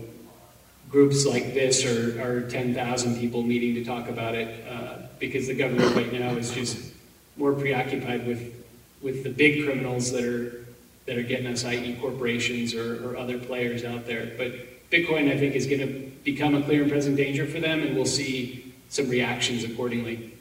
groups 0.90 1.24
like 1.24 1.54
this 1.54 1.84
or, 1.84 2.20
are 2.20 2.48
10,000 2.48 3.18
people 3.18 3.42
meeting 3.42 3.74
to 3.74 3.84
talk 3.84 4.08
about 4.08 4.34
it, 4.34 4.66
uh, 4.68 4.98
because 5.18 5.46
the 5.46 5.54
government 5.54 5.94
right 5.94 6.12
now 6.12 6.30
is 6.30 6.52
just 6.52 6.92
more 7.36 7.52
preoccupied 7.52 8.26
with, 8.26 8.52
with 9.00 9.22
the 9.22 9.30
big 9.30 9.64
criminals 9.64 10.10
that 10.12 10.24
are, 10.24 10.66
that 11.06 11.16
are 11.16 11.22
getting 11.22 11.46
us, 11.46 11.64
i.e. 11.64 11.96
corporations 12.00 12.74
or, 12.74 13.08
or 13.08 13.16
other 13.16 13.38
players 13.38 13.84
out 13.84 14.06
there. 14.06 14.32
But 14.36 14.90
Bitcoin, 14.90 15.30
I 15.30 15.38
think, 15.38 15.54
is 15.54 15.66
going 15.66 15.80
to 15.80 16.10
become 16.24 16.54
a 16.54 16.62
clear 16.62 16.82
and 16.82 16.90
present 16.90 17.16
danger 17.16 17.46
for 17.46 17.60
them, 17.60 17.80
and 17.80 17.94
we'll 17.94 18.04
see 18.04 18.74
some 18.88 19.08
reactions 19.08 19.62
accordingly. 19.62 20.34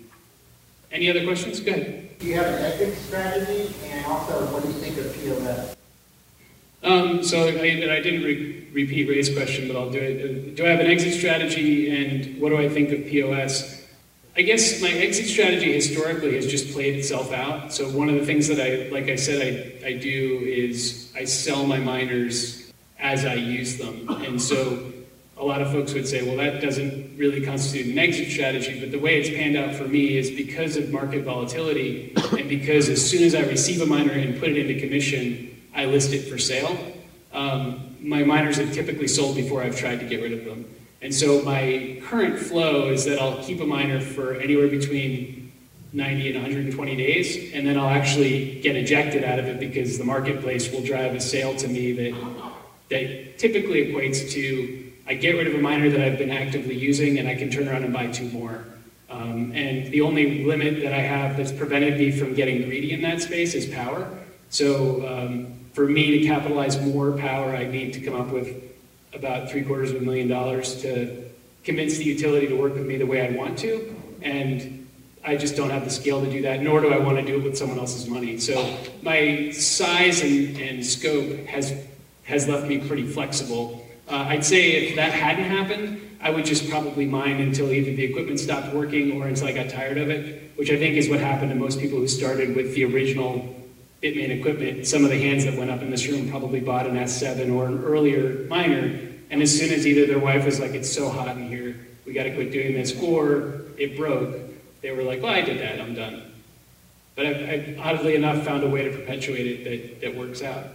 Any 0.92 1.10
other 1.10 1.24
questions? 1.24 1.60
Go 1.60 1.72
ahead. 1.72 2.18
Do 2.18 2.26
you 2.26 2.36
have 2.36 2.48
an 2.48 2.64
exit 2.64 2.98
strategy? 2.98 3.74
And 3.86 4.06
also, 4.08 4.52
what 4.52 4.64
do 4.64 4.70
you 4.70 4.74
think 4.74 4.98
of 4.98 5.14
POS? 5.14 5.76
Um, 6.82 7.24
so 7.24 7.44
I, 7.44 7.50
I 7.50 8.02
didn't 8.02 8.24
repeat 8.74 9.10
Ray's 9.10 9.34
question, 9.34 9.68
but 9.68 9.78
I'll 9.78 9.90
do 9.90 10.00
it. 10.00 10.56
Do 10.56 10.66
I 10.66 10.70
have 10.70 10.80
an 10.80 10.88
exit 10.88 11.14
strategy, 11.14 11.90
and 11.96 12.40
what 12.42 12.50
do 12.50 12.58
I 12.58 12.70
think 12.70 12.92
of 12.92 13.06
POS? 13.08 13.88
I 14.36 14.42
guess 14.42 14.82
my 14.82 14.90
exit 14.90 15.26
strategy 15.26 15.74
historically 15.74 16.36
has 16.36 16.48
just 16.48 16.72
played 16.74 16.96
itself 16.96 17.34
out. 17.34 17.74
So 17.74 17.90
one 17.90 18.10
of 18.10 18.16
the 18.16 18.26
things 18.26 18.48
that 18.48 18.60
I, 18.60 18.90
like 18.90 19.10
I 19.10 19.16
said, 19.16 19.82
I, 19.84 19.88
I 19.88 19.94
do 19.94 20.40
is 20.46 21.12
I 21.16 21.26
sell 21.26 21.66
my 21.66 21.80
miners 21.80 22.72
as 23.00 23.26
I 23.26 23.34
use 23.34 23.78
them, 23.78 24.08
and 24.10 24.42
so 24.42 24.94
a 25.40 25.46
lot 25.46 25.62
of 25.62 25.72
folks 25.72 25.94
would 25.94 26.08
say, 26.08 26.22
well, 26.22 26.36
that 26.36 26.62
doesn't 26.62 27.18
really 27.18 27.42
constitute 27.42 27.88
an 27.88 27.98
exit 27.98 28.30
strategy, 28.30 28.80
but 28.80 28.92
the 28.92 29.00
way 29.00 29.20
it's 29.20 29.30
panned 29.30 29.56
out 29.56 29.74
for 29.74 29.86
me 29.86 30.18
is 30.18 30.30
because 30.32 30.76
of 30.76 30.90
market 30.92 31.24
volatility 31.24 32.14
and 32.38 32.50
because 32.50 32.90
as 32.90 33.10
soon 33.10 33.24
as 33.24 33.34
I 33.34 33.42
receive 33.42 33.82
a 33.82 33.86
miner 33.86 34.12
and 34.12 34.38
put 34.38 34.50
it 34.50 34.58
into 34.58 34.80
commission, 34.82 35.64
I 35.74 35.86
list 35.86 36.12
it 36.12 36.30
for 36.30 36.38
sale. 36.38 36.78
Um, 37.32 37.89
my 38.02 38.24
miners 38.24 38.58
have 38.58 38.74
typically 38.74 39.08
sold 39.08 39.36
before 39.36 39.64
I've 39.64 39.78
tried 39.78 40.00
to 40.00 40.06
get 40.06 40.22
rid 40.22 40.34
of 40.34 40.46
them. 40.46 40.66
And 41.02 41.14
so 41.14 41.42
my 41.44 42.02
current 42.06 42.38
flow 42.38 42.90
is 42.90 43.06
that 43.06 43.20
I'll 43.20 43.42
keep 43.44 43.62
a 43.62 43.66
miner 43.66 44.02
for 44.02 44.36
anywhere 44.36 44.68
between 44.68 45.52
90 45.94 46.28
and 46.28 46.36
120 46.36 46.96
days, 46.96 47.54
and 47.54 47.66
then 47.66 47.78
I'll 47.78 47.90
actually 47.90 48.60
get 48.62 48.76
ejected 48.76 49.24
out 49.24 49.40
of 49.40 49.46
it 49.46 49.60
because 49.60 49.98
the 49.98 50.04
marketplace 50.04 50.72
will 50.72 50.84
drive 50.84 51.16
a 51.16 51.20
sale 51.22 51.56
to 51.56 51.68
me 51.68 51.94
that, 51.94 52.52
that 52.90 53.40
typically 53.40 53.88
equates 53.88 54.32
to 54.32 54.90
I 55.10 55.16
get 55.16 55.32
rid 55.32 55.48
of 55.48 55.56
a 55.56 55.58
miner 55.58 55.90
that 55.90 56.02
I've 56.02 56.20
been 56.20 56.30
actively 56.30 56.78
using 56.78 57.18
and 57.18 57.28
I 57.28 57.34
can 57.34 57.50
turn 57.50 57.68
around 57.68 57.84
and 57.84 57.92
buy 57.92 58.08
two 58.08 58.30
more. 58.30 58.64
Um, 59.10 59.52
and 59.56 59.92
the 59.92 60.02
only 60.02 60.44
limit 60.46 60.84
that 60.84 60.94
I 60.94 61.00
have 61.00 61.36
that's 61.36 61.52
prevented 61.52 61.98
me 61.98 62.12
from 62.12 62.36
getting 62.36 62.62
greedy 62.62 62.92
in 62.92 63.02
that 63.02 63.20
space 63.20 63.56
is 63.56 63.66
power. 63.66 64.08
So 64.50 65.08
um, 65.08 65.59
for 65.80 65.86
me 65.86 66.20
to 66.20 66.28
capitalize 66.28 66.78
more 66.82 67.14
power, 67.14 67.56
I 67.56 67.66
need 67.66 67.94
to 67.94 68.02
come 68.02 68.14
up 68.14 68.28
with 68.34 68.54
about 69.14 69.50
three 69.50 69.62
quarters 69.62 69.92
of 69.92 70.02
a 70.02 70.02
million 70.02 70.28
dollars 70.28 70.82
to 70.82 71.24
convince 71.64 71.98
the 71.98 72.04
utility 72.04 72.48
to 72.48 72.56
work 72.56 72.74
with 72.74 72.86
me 72.86 72.98
the 72.98 73.06
way 73.06 73.26
I 73.26 73.32
want 73.32 73.58
to. 73.60 73.96
And 74.22 74.90
I 75.24 75.38
just 75.38 75.56
don't 75.56 75.70
have 75.70 75.86
the 75.86 75.90
scale 75.90 76.20
to 76.22 76.30
do 76.30 76.42
that, 76.42 76.62
nor 76.62 76.82
do 76.82 76.92
I 76.92 76.98
want 76.98 77.18
to 77.20 77.26
do 77.26 77.38
it 77.38 77.46
with 77.46 77.58
someone 77.58 77.80
else's 77.80 78.10
money. 78.10 78.40
So 78.40 78.78
my 79.04 79.52
size 79.52 80.20
and, 80.20 80.58
and 80.58 80.86
scope 80.86 81.46
has, 81.46 81.74
has 82.24 82.46
left 82.46 82.68
me 82.68 82.80
pretty 82.80 83.08
flexible. 83.08 83.88
Uh, 84.10 84.26
I'd 84.28 84.44
say 84.44 84.72
if 84.72 84.98
that 84.98 85.14
hadn't 85.14 85.46
happened, 85.46 86.02
I 86.20 86.30
would 86.30 86.44
just 86.44 86.70
probably 86.70 87.06
mine 87.06 87.40
until 87.40 87.72
either 87.72 87.96
the 87.96 88.04
equipment 88.04 88.42
stopped 88.42 88.74
working 88.74 89.14
or 89.14 89.28
until 89.28 89.48
I 89.48 89.54
got 89.54 89.70
tired 89.70 89.98
of 89.98 90.10
it, 90.10 90.52
which 90.58 90.72
I 90.72 90.76
think 90.78 90.98
is 90.98 91.08
what 91.08 91.22
happened 91.22 91.52
to 91.52 91.56
most 91.56 91.80
people 91.80 92.00
who 92.00 92.08
started 92.10 92.54
with 92.54 92.76
the 92.76 92.84
original 92.84 93.56
Bitmain 94.02 94.30
equipment. 94.30 94.88
Some 94.88 95.04
of 95.04 95.10
the 95.10 95.20
hands 95.20 95.46
that 95.46 95.56
went 95.56 95.70
up 95.70 95.82
in 95.82 95.90
this 95.90 96.08
room 96.08 96.30
probably 96.30 96.60
bought 96.60 96.88
an 96.88 96.96
S7 96.96 97.54
or 97.54 97.66
an 97.66 97.84
earlier 97.84 98.46
miner, 98.48 99.00
and 99.30 99.42
as 99.42 99.58
soon 99.58 99.72
as 99.72 99.86
either 99.86 100.06
their 100.06 100.20
wife 100.20 100.46
was 100.46 100.60
like, 100.60 100.72
it's 100.72 100.92
so 100.92 101.10
hot 101.10 101.36
in 101.38 101.50
here, 101.50 101.76
we 102.06 102.14
got 102.14 102.24
to 102.24 102.34
quit 102.34 102.52
doing 102.52 102.74
this, 102.74 102.98
or 103.02 103.62
it 103.78 103.98
broke, 103.98 104.36
they 104.82 104.92
were 104.92 105.04
like, 105.04 105.22
well, 105.22 105.34
I 105.34 105.42
did 105.42 105.60
that, 105.60 105.82
I'm 105.82 105.94
done. 105.94 106.32
But 107.16 107.26
I've, 107.26 107.50
I've 107.50 107.80
oddly 107.80 108.16
enough 108.16 108.46
found 108.46 108.64
a 108.64 108.70
way 108.70 108.84
to 108.86 108.92
perpetuate 108.92 109.46
it 109.46 109.64
that, 109.66 110.02
that 110.02 110.16
works 110.16 110.42
out. 110.42 110.66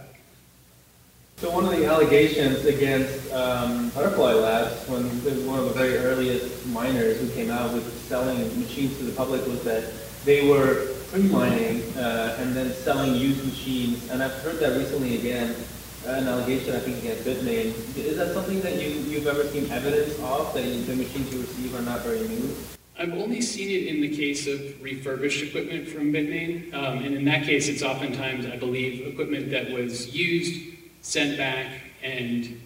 So 1.37 1.51
one 1.51 1.65
of 1.65 1.71
the 1.71 1.85
allegations 1.85 2.63
against 2.63 3.33
um, 3.33 3.89
Butterfly 3.89 4.33
Labs, 4.33 4.87
when 4.87 5.03
one 5.45 5.59
of 5.59 5.65
the 5.65 5.73
very 5.73 5.97
earliest 5.97 6.65
miners 6.67 7.19
who 7.19 7.27
came 7.31 7.49
out 7.51 7.73
with 7.73 7.91
selling 8.07 8.37
machines 8.59 8.97
to 8.99 9.03
the 9.03 9.11
public, 9.11 9.45
was 9.47 9.61
that 9.63 9.91
they 10.23 10.47
were 10.47 10.94
pre-mining 11.15 11.81
uh, 11.97 12.35
and 12.39 12.53
then 12.53 12.73
selling 12.73 13.15
used 13.15 13.45
machines. 13.45 14.09
And 14.09 14.21
I've 14.21 14.33
heard 14.43 14.59
that 14.59 14.77
recently 14.77 15.17
again, 15.17 15.55
an 16.05 16.27
allegation 16.27 16.75
I 16.75 16.79
think 16.79 16.97
against 16.97 17.23
Bitmain. 17.23 17.67
Is 17.95 18.17
that 18.17 18.33
something 18.33 18.59
that 18.59 18.81
you, 18.81 18.89
you've 18.89 19.25
ever 19.25 19.45
seen 19.45 19.71
evidence 19.71 20.19
of, 20.19 20.53
that 20.53 20.61
the 20.61 20.93
machines 20.93 21.33
you 21.33 21.39
receive 21.39 21.73
are 21.73 21.83
not 21.83 22.01
very 22.01 22.27
new? 22.27 22.53
I've 22.99 23.13
only 23.13 23.39
seen 23.39 23.69
it 23.69 23.95
in 23.95 24.01
the 24.01 24.13
case 24.13 24.45
of 24.45 24.59
refurbished 24.83 25.41
equipment 25.41 25.87
from 25.87 26.11
Bitmain. 26.11 26.73
Um, 26.73 26.97
and 26.97 27.15
in 27.15 27.23
that 27.25 27.43
case, 27.43 27.69
it's 27.69 27.81
oftentimes, 27.81 28.45
I 28.45 28.57
believe, 28.57 29.07
equipment 29.07 29.51
that 29.51 29.71
was 29.71 30.13
used 30.13 30.75
sent 31.01 31.37
back 31.37 31.67
and 32.03 32.59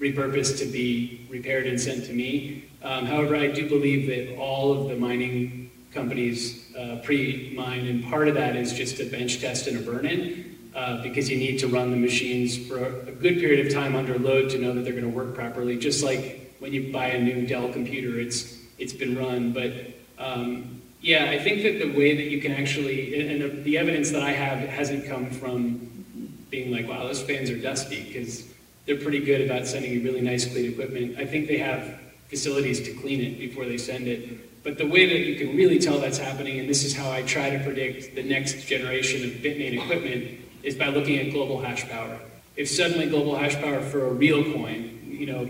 repurposed 0.00 0.60
to 0.60 0.66
be 0.66 1.26
repaired 1.28 1.66
and 1.66 1.80
sent 1.80 2.04
to 2.04 2.12
me. 2.12 2.66
Um, 2.84 3.06
however, 3.06 3.34
I 3.34 3.48
do 3.48 3.68
believe 3.68 4.06
that 4.06 4.38
all 4.38 4.72
of 4.72 4.88
the 4.88 4.94
mining 4.94 5.72
companies 5.92 6.65
uh, 6.78 6.96
pre-mine, 7.02 7.86
and 7.86 8.04
part 8.04 8.28
of 8.28 8.34
that 8.34 8.56
is 8.56 8.72
just 8.72 9.00
a 9.00 9.06
bench 9.06 9.40
test 9.40 9.66
and 9.66 9.78
a 9.78 9.80
burn-in, 9.80 10.70
uh, 10.74 11.02
because 11.02 11.30
you 11.30 11.38
need 11.38 11.58
to 11.58 11.68
run 11.68 11.90
the 11.90 11.96
machines 11.96 12.56
for 12.66 12.84
a 12.84 13.12
good 13.12 13.38
period 13.40 13.66
of 13.66 13.72
time 13.72 13.96
under 13.96 14.18
load 14.18 14.50
to 14.50 14.58
know 14.58 14.74
that 14.74 14.82
they're 14.84 14.92
going 14.92 15.04
to 15.04 15.08
work 15.08 15.34
properly. 15.34 15.78
Just 15.78 16.04
like 16.04 16.54
when 16.58 16.72
you 16.72 16.92
buy 16.92 17.06
a 17.06 17.20
new 17.20 17.46
Dell 17.46 17.72
computer, 17.72 18.20
it's 18.20 18.58
it's 18.78 18.92
been 18.92 19.16
run. 19.16 19.52
But 19.52 19.72
um, 20.18 20.82
yeah, 21.00 21.30
I 21.30 21.38
think 21.38 21.62
that 21.62 21.78
the 21.78 21.96
way 21.96 22.14
that 22.16 22.24
you 22.24 22.40
can 22.40 22.52
actually, 22.52 23.28
and 23.28 23.40
the, 23.40 23.48
the 23.48 23.78
evidence 23.78 24.10
that 24.10 24.22
I 24.22 24.32
have 24.32 24.68
hasn't 24.68 25.06
come 25.06 25.30
from 25.30 26.04
being 26.50 26.70
like, 26.70 26.86
wow, 26.88 27.04
those 27.04 27.22
fans 27.22 27.50
are 27.50 27.58
dusty, 27.58 28.04
because 28.04 28.44
they're 28.84 28.98
pretty 28.98 29.20
good 29.24 29.40
about 29.40 29.66
sending 29.66 29.92
you 29.92 30.02
really 30.02 30.20
nice, 30.20 30.46
clean 30.46 30.70
equipment. 30.72 31.18
I 31.18 31.24
think 31.24 31.48
they 31.48 31.58
have 31.58 32.00
facilities 32.28 32.82
to 32.82 32.92
clean 32.94 33.20
it 33.20 33.38
before 33.38 33.64
they 33.64 33.78
send 33.78 34.08
it. 34.08 34.55
But 34.66 34.78
the 34.78 34.86
way 34.86 35.06
that 35.06 35.20
you 35.20 35.36
can 35.36 35.56
really 35.56 35.78
tell 35.78 36.00
that's 36.00 36.18
happening, 36.18 36.58
and 36.58 36.68
this 36.68 36.82
is 36.82 36.92
how 36.92 37.08
I 37.08 37.22
try 37.22 37.50
to 37.50 37.58
predict 37.62 38.16
the 38.16 38.22
next 38.24 38.66
generation 38.66 39.22
of 39.22 39.36
Bitmain 39.36 39.80
equipment, 39.80 40.40
is 40.64 40.74
by 40.74 40.88
looking 40.88 41.20
at 41.20 41.32
global 41.32 41.60
hash 41.60 41.88
power. 41.88 42.18
If 42.56 42.68
suddenly 42.68 43.06
global 43.06 43.36
hash 43.36 43.54
power 43.54 43.80
for 43.80 44.08
a 44.08 44.10
real 44.10 44.42
coin, 44.52 45.06
you 45.06 45.26
know, 45.26 45.48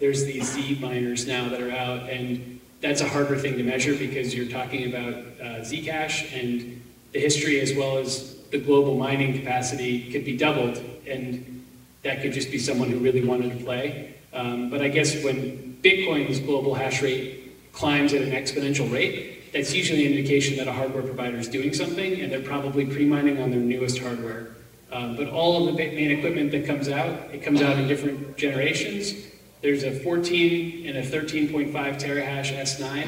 there's 0.00 0.24
these 0.24 0.50
Z 0.50 0.78
miners 0.80 1.26
now 1.26 1.50
that 1.50 1.60
are 1.60 1.70
out, 1.70 2.08
and 2.08 2.58
that's 2.80 3.02
a 3.02 3.08
harder 3.08 3.36
thing 3.36 3.58
to 3.58 3.62
measure 3.62 3.94
because 3.94 4.34
you're 4.34 4.48
talking 4.48 4.88
about 4.88 5.12
uh, 5.12 5.60
Zcash 5.60 6.32
and 6.32 6.82
the 7.12 7.20
history 7.20 7.60
as 7.60 7.74
well 7.74 7.98
as 7.98 8.34
the 8.50 8.58
global 8.58 8.96
mining 8.96 9.38
capacity 9.38 10.10
could 10.10 10.24
be 10.24 10.38
doubled, 10.38 10.78
and 11.06 11.66
that 12.02 12.22
could 12.22 12.32
just 12.32 12.50
be 12.50 12.58
someone 12.58 12.88
who 12.88 12.98
really 12.98 13.22
wanted 13.22 13.58
to 13.58 13.62
play. 13.62 14.14
Um, 14.32 14.70
but 14.70 14.80
I 14.80 14.88
guess 14.88 15.22
when 15.22 15.76
Bitcoin's 15.82 16.40
global 16.40 16.72
hash 16.72 17.02
rate 17.02 17.47
climbs 17.72 18.12
at 18.12 18.22
an 18.22 18.30
exponential 18.30 18.90
rate, 18.92 19.52
that's 19.52 19.72
usually 19.74 20.06
an 20.06 20.12
indication 20.12 20.56
that 20.58 20.68
a 20.68 20.72
hardware 20.72 21.02
provider 21.02 21.38
is 21.38 21.48
doing 21.48 21.72
something, 21.72 22.20
and 22.20 22.30
they're 22.30 22.40
probably 22.40 22.84
pre-mining 22.84 23.40
on 23.40 23.50
their 23.50 23.60
newest 23.60 23.98
hardware. 23.98 24.48
Um, 24.90 25.16
but 25.16 25.28
all 25.28 25.66
of 25.66 25.66
the 25.66 25.72
main 25.72 26.10
equipment 26.10 26.50
that 26.52 26.66
comes 26.66 26.88
out, 26.88 27.12
it 27.32 27.42
comes 27.42 27.60
out 27.60 27.78
in 27.78 27.88
different 27.88 28.36
generations. 28.36 29.14
There's 29.60 29.82
a 29.82 30.00
14 30.00 30.86
and 30.86 30.98
a 30.98 31.02
13.5 31.02 31.72
terahash 31.72 32.56
S9. 32.56 33.06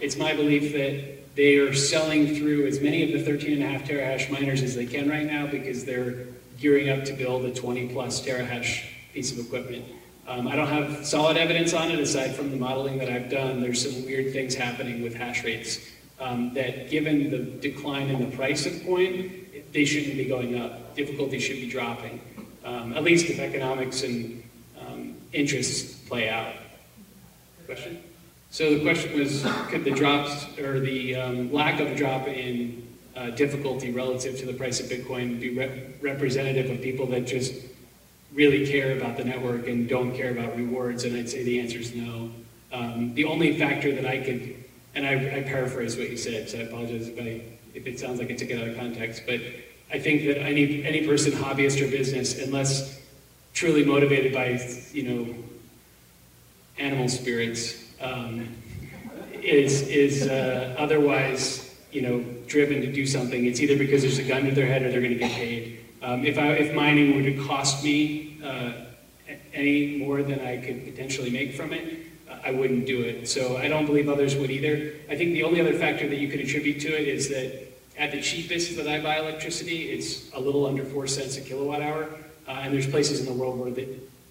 It's 0.00 0.16
my 0.16 0.34
belief 0.34 0.72
that 0.72 1.34
they 1.34 1.56
are 1.56 1.72
selling 1.72 2.34
through 2.34 2.66
as 2.66 2.80
many 2.80 3.02
of 3.02 3.12
the 3.12 3.24
13 3.24 3.54
and 3.54 3.62
a 3.62 3.66
half 3.66 3.88
terahash 3.88 4.30
miners 4.30 4.62
as 4.62 4.74
they 4.74 4.84
can 4.84 5.08
right 5.08 5.26
now 5.26 5.46
because 5.46 5.84
they're 5.84 6.26
gearing 6.58 6.90
up 6.90 7.04
to 7.04 7.12
build 7.12 7.44
a 7.44 7.54
20 7.54 7.88
plus 7.88 8.24
terahash 8.24 8.84
piece 9.14 9.32
of 9.32 9.38
equipment. 9.38 9.84
Um, 10.32 10.48
I 10.48 10.56
don't 10.56 10.68
have 10.68 11.04
solid 11.04 11.36
evidence 11.36 11.74
on 11.74 11.90
it 11.90 11.98
aside 11.98 12.34
from 12.34 12.50
the 12.50 12.56
modeling 12.56 12.96
that 12.98 13.10
I've 13.10 13.28
done. 13.28 13.60
There's 13.60 13.82
some 13.82 14.06
weird 14.06 14.32
things 14.32 14.54
happening 14.54 15.02
with 15.02 15.14
hash 15.14 15.44
rates 15.44 15.78
um, 16.18 16.54
that, 16.54 16.88
given 16.88 17.28
the 17.28 17.36
decline 17.36 18.08
in 18.08 18.18
the 18.18 18.34
price 18.34 18.64
of 18.64 18.82
coin, 18.82 19.46
they 19.72 19.84
shouldn't 19.84 20.16
be 20.16 20.24
going 20.24 20.58
up. 20.58 20.96
Difficulty 20.96 21.38
should 21.38 21.56
be 21.56 21.68
dropping, 21.68 22.18
um, 22.64 22.94
at 22.94 23.02
least 23.02 23.28
if 23.28 23.40
economics 23.40 24.04
and 24.04 24.42
um, 24.80 25.16
interests 25.34 25.98
play 26.08 26.30
out. 26.30 26.54
Question? 27.66 28.02
So 28.50 28.74
the 28.74 28.80
question 28.80 29.18
was, 29.18 29.42
could 29.68 29.84
the 29.84 29.90
drops 29.90 30.46
or 30.58 30.80
the 30.80 31.14
um, 31.14 31.52
lack 31.52 31.78
of 31.78 31.94
drop 31.94 32.26
in 32.26 32.88
uh, 33.16 33.30
difficulty 33.30 33.92
relative 33.92 34.38
to 34.38 34.46
the 34.46 34.54
price 34.54 34.80
of 34.80 34.86
Bitcoin 34.86 35.38
be 35.38 35.50
re 35.50 35.92
representative 36.00 36.70
of 36.70 36.80
people 36.80 37.04
that 37.08 37.26
just 37.26 37.52
really 38.32 38.66
care 38.66 38.96
about 38.96 39.16
the 39.16 39.24
network 39.24 39.66
and 39.66 39.88
don't 39.88 40.14
care 40.14 40.30
about 40.30 40.56
rewards? 40.56 41.04
And 41.04 41.16
I'd 41.16 41.28
say 41.28 41.42
the 41.42 41.60
answer 41.60 41.78
is 41.78 41.94
no. 41.94 42.30
Um, 42.72 43.14
the 43.14 43.24
only 43.26 43.58
factor 43.58 43.94
that 43.94 44.06
I 44.06 44.18
could, 44.18 44.64
and 44.94 45.06
I, 45.06 45.38
I 45.38 45.42
paraphrase 45.42 45.96
what 45.96 46.10
you 46.10 46.16
said, 46.16 46.48
so 46.48 46.58
I 46.58 46.62
apologize 46.62 47.08
if 47.08 47.18
I 47.18 47.42
if 47.74 47.86
it 47.86 47.98
sounds 47.98 48.18
like 48.18 48.30
I 48.30 48.34
took 48.34 48.50
it 48.50 48.60
out 48.60 48.68
of 48.68 48.76
context. 48.76 49.22
But 49.26 49.40
I 49.90 49.98
think 49.98 50.24
that 50.26 50.40
any 50.40 50.84
any 50.84 51.06
person, 51.06 51.32
hobbyist 51.32 51.86
or 51.86 51.90
business, 51.90 52.38
unless 52.38 53.00
truly 53.52 53.84
motivated 53.84 54.32
by 54.32 54.60
you 54.92 55.02
know 55.02 55.34
animal 56.78 57.08
spirits, 57.08 57.92
um, 58.00 58.48
is 59.42 59.82
is 59.88 60.26
uh, 60.28 60.74
otherwise 60.78 61.74
you 61.90 62.00
know 62.00 62.24
driven 62.46 62.80
to 62.80 62.90
do 62.90 63.06
something. 63.06 63.44
It's 63.44 63.60
either 63.60 63.76
because 63.76 64.02
there's 64.02 64.18
a 64.18 64.24
gun 64.24 64.44
to 64.44 64.52
their 64.52 64.66
head 64.66 64.82
or 64.82 64.90
they're 64.90 65.00
going 65.00 65.12
to 65.12 65.18
get 65.18 65.32
paid. 65.32 65.81
Um, 66.02 66.24
if 66.24 66.38
I 66.38 66.52
if 66.54 66.74
mining 66.74 67.16
were 67.16 67.22
to 67.22 67.46
cost 67.46 67.84
me 67.84 68.38
uh, 68.44 68.72
any 69.52 69.98
more 69.98 70.22
than 70.22 70.40
I 70.40 70.56
could 70.58 70.84
potentially 70.84 71.30
make 71.30 71.54
from 71.54 71.72
it, 71.72 71.98
I 72.44 72.50
wouldn't 72.50 72.86
do 72.86 73.02
it. 73.02 73.28
So 73.28 73.56
I 73.56 73.68
don't 73.68 73.86
believe 73.86 74.08
others 74.08 74.34
would 74.36 74.50
either. 74.50 74.94
I 75.08 75.16
think 75.16 75.32
the 75.32 75.44
only 75.44 75.60
other 75.60 75.74
factor 75.74 76.08
that 76.08 76.18
you 76.18 76.28
could 76.28 76.40
attribute 76.40 76.80
to 76.80 76.88
it 76.88 77.06
is 77.06 77.28
that 77.28 77.68
at 77.96 78.10
the 78.10 78.20
cheapest 78.20 78.76
that 78.76 78.88
I 78.88 79.00
buy 79.00 79.18
electricity, 79.18 79.90
it's 79.90 80.32
a 80.32 80.40
little 80.40 80.66
under 80.66 80.84
four 80.84 81.06
cents 81.06 81.36
a 81.36 81.40
kilowatt 81.40 81.82
hour. 81.82 82.08
Uh, 82.48 82.52
and 82.62 82.74
there's 82.74 82.88
places 82.88 83.20
in 83.20 83.26
the 83.26 83.32
world 83.32 83.58
where 83.58 83.70
the, 83.70 83.86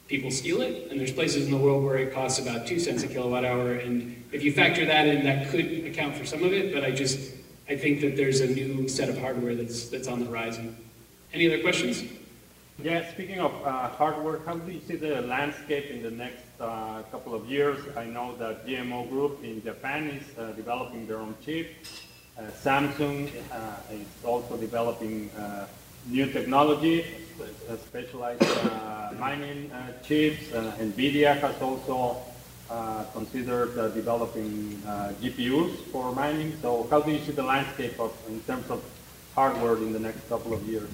people 0.07 0.29
steal 0.29 0.61
it, 0.61 0.91
and 0.91 0.99
there's 0.99 1.13
places 1.13 1.45
in 1.45 1.51
the 1.51 1.57
world 1.57 1.83
where 1.83 1.97
it 1.97 2.13
costs 2.13 2.39
about 2.39 2.67
two 2.67 2.79
cents 2.79 3.03
a 3.03 3.07
kilowatt 3.07 3.45
hour. 3.45 3.73
And 3.73 4.21
if 4.33 4.43
you 4.43 4.51
factor 4.51 4.85
that 4.85 5.07
in, 5.07 5.23
that 5.23 5.49
could 5.49 5.85
account 5.85 6.15
for 6.15 6.25
some 6.25 6.43
of 6.43 6.51
it. 6.51 6.73
But 6.73 6.83
I 6.83 6.91
just 6.91 7.33
I 7.69 7.77
think 7.77 8.01
that 8.01 8.17
there's 8.17 8.41
a 8.41 8.47
new 8.47 8.89
set 8.89 9.07
of 9.07 9.17
hardware 9.17 9.55
that's 9.55 9.87
that's 9.87 10.09
on 10.09 10.19
the 10.19 10.25
horizon. 10.25 10.75
Any 11.33 11.47
other 11.47 11.61
questions? 11.61 12.03
Yeah, 12.83 13.09
speaking 13.09 13.39
of 13.39 13.53
uh, 13.63 13.87
hardware, 13.87 14.39
how 14.45 14.55
do 14.55 14.69
you 14.69 14.81
see 14.81 14.97
the 14.97 15.21
landscape 15.21 15.89
in 15.89 16.03
the 16.03 16.11
next 16.11 16.43
uh, 16.59 17.03
couple 17.03 17.33
of 17.33 17.45
years? 17.45 17.79
I 17.95 18.03
know 18.03 18.35
that 18.35 18.67
GMO 18.67 19.09
Group 19.09 19.41
in 19.41 19.63
Japan 19.63 20.09
is 20.09 20.37
uh, 20.37 20.51
developing 20.51 21.07
their 21.07 21.19
own 21.19 21.35
chip. 21.45 21.71
Uh, 22.37 22.41
Samsung 22.61 23.31
uh, 23.49 23.93
is 23.93 24.07
also 24.25 24.57
developing 24.57 25.29
uh, 25.31 25.67
new 26.07 26.25
technology, 26.25 27.05
specialized 27.87 28.43
mining 29.17 29.71
chips. 30.03 30.43
NVIDIA 30.51 31.39
has 31.39 31.61
also 31.61 32.19
considered 33.13 33.93
developing 33.93 34.81
GPUs 35.21 35.77
for 35.93 36.11
mining. 36.13 36.57
So 36.61 36.87
how 36.89 36.99
do 36.99 37.11
you 37.11 37.19
see 37.19 37.31
the 37.31 37.43
landscape 37.43 37.97
of, 38.01 38.11
in 38.27 38.41
terms 38.41 38.69
of 38.69 38.83
hardware 39.33 39.77
in 39.77 39.93
the 39.93 39.99
next 39.99 40.27
couple 40.27 40.53
of 40.53 40.67
years? 40.67 40.89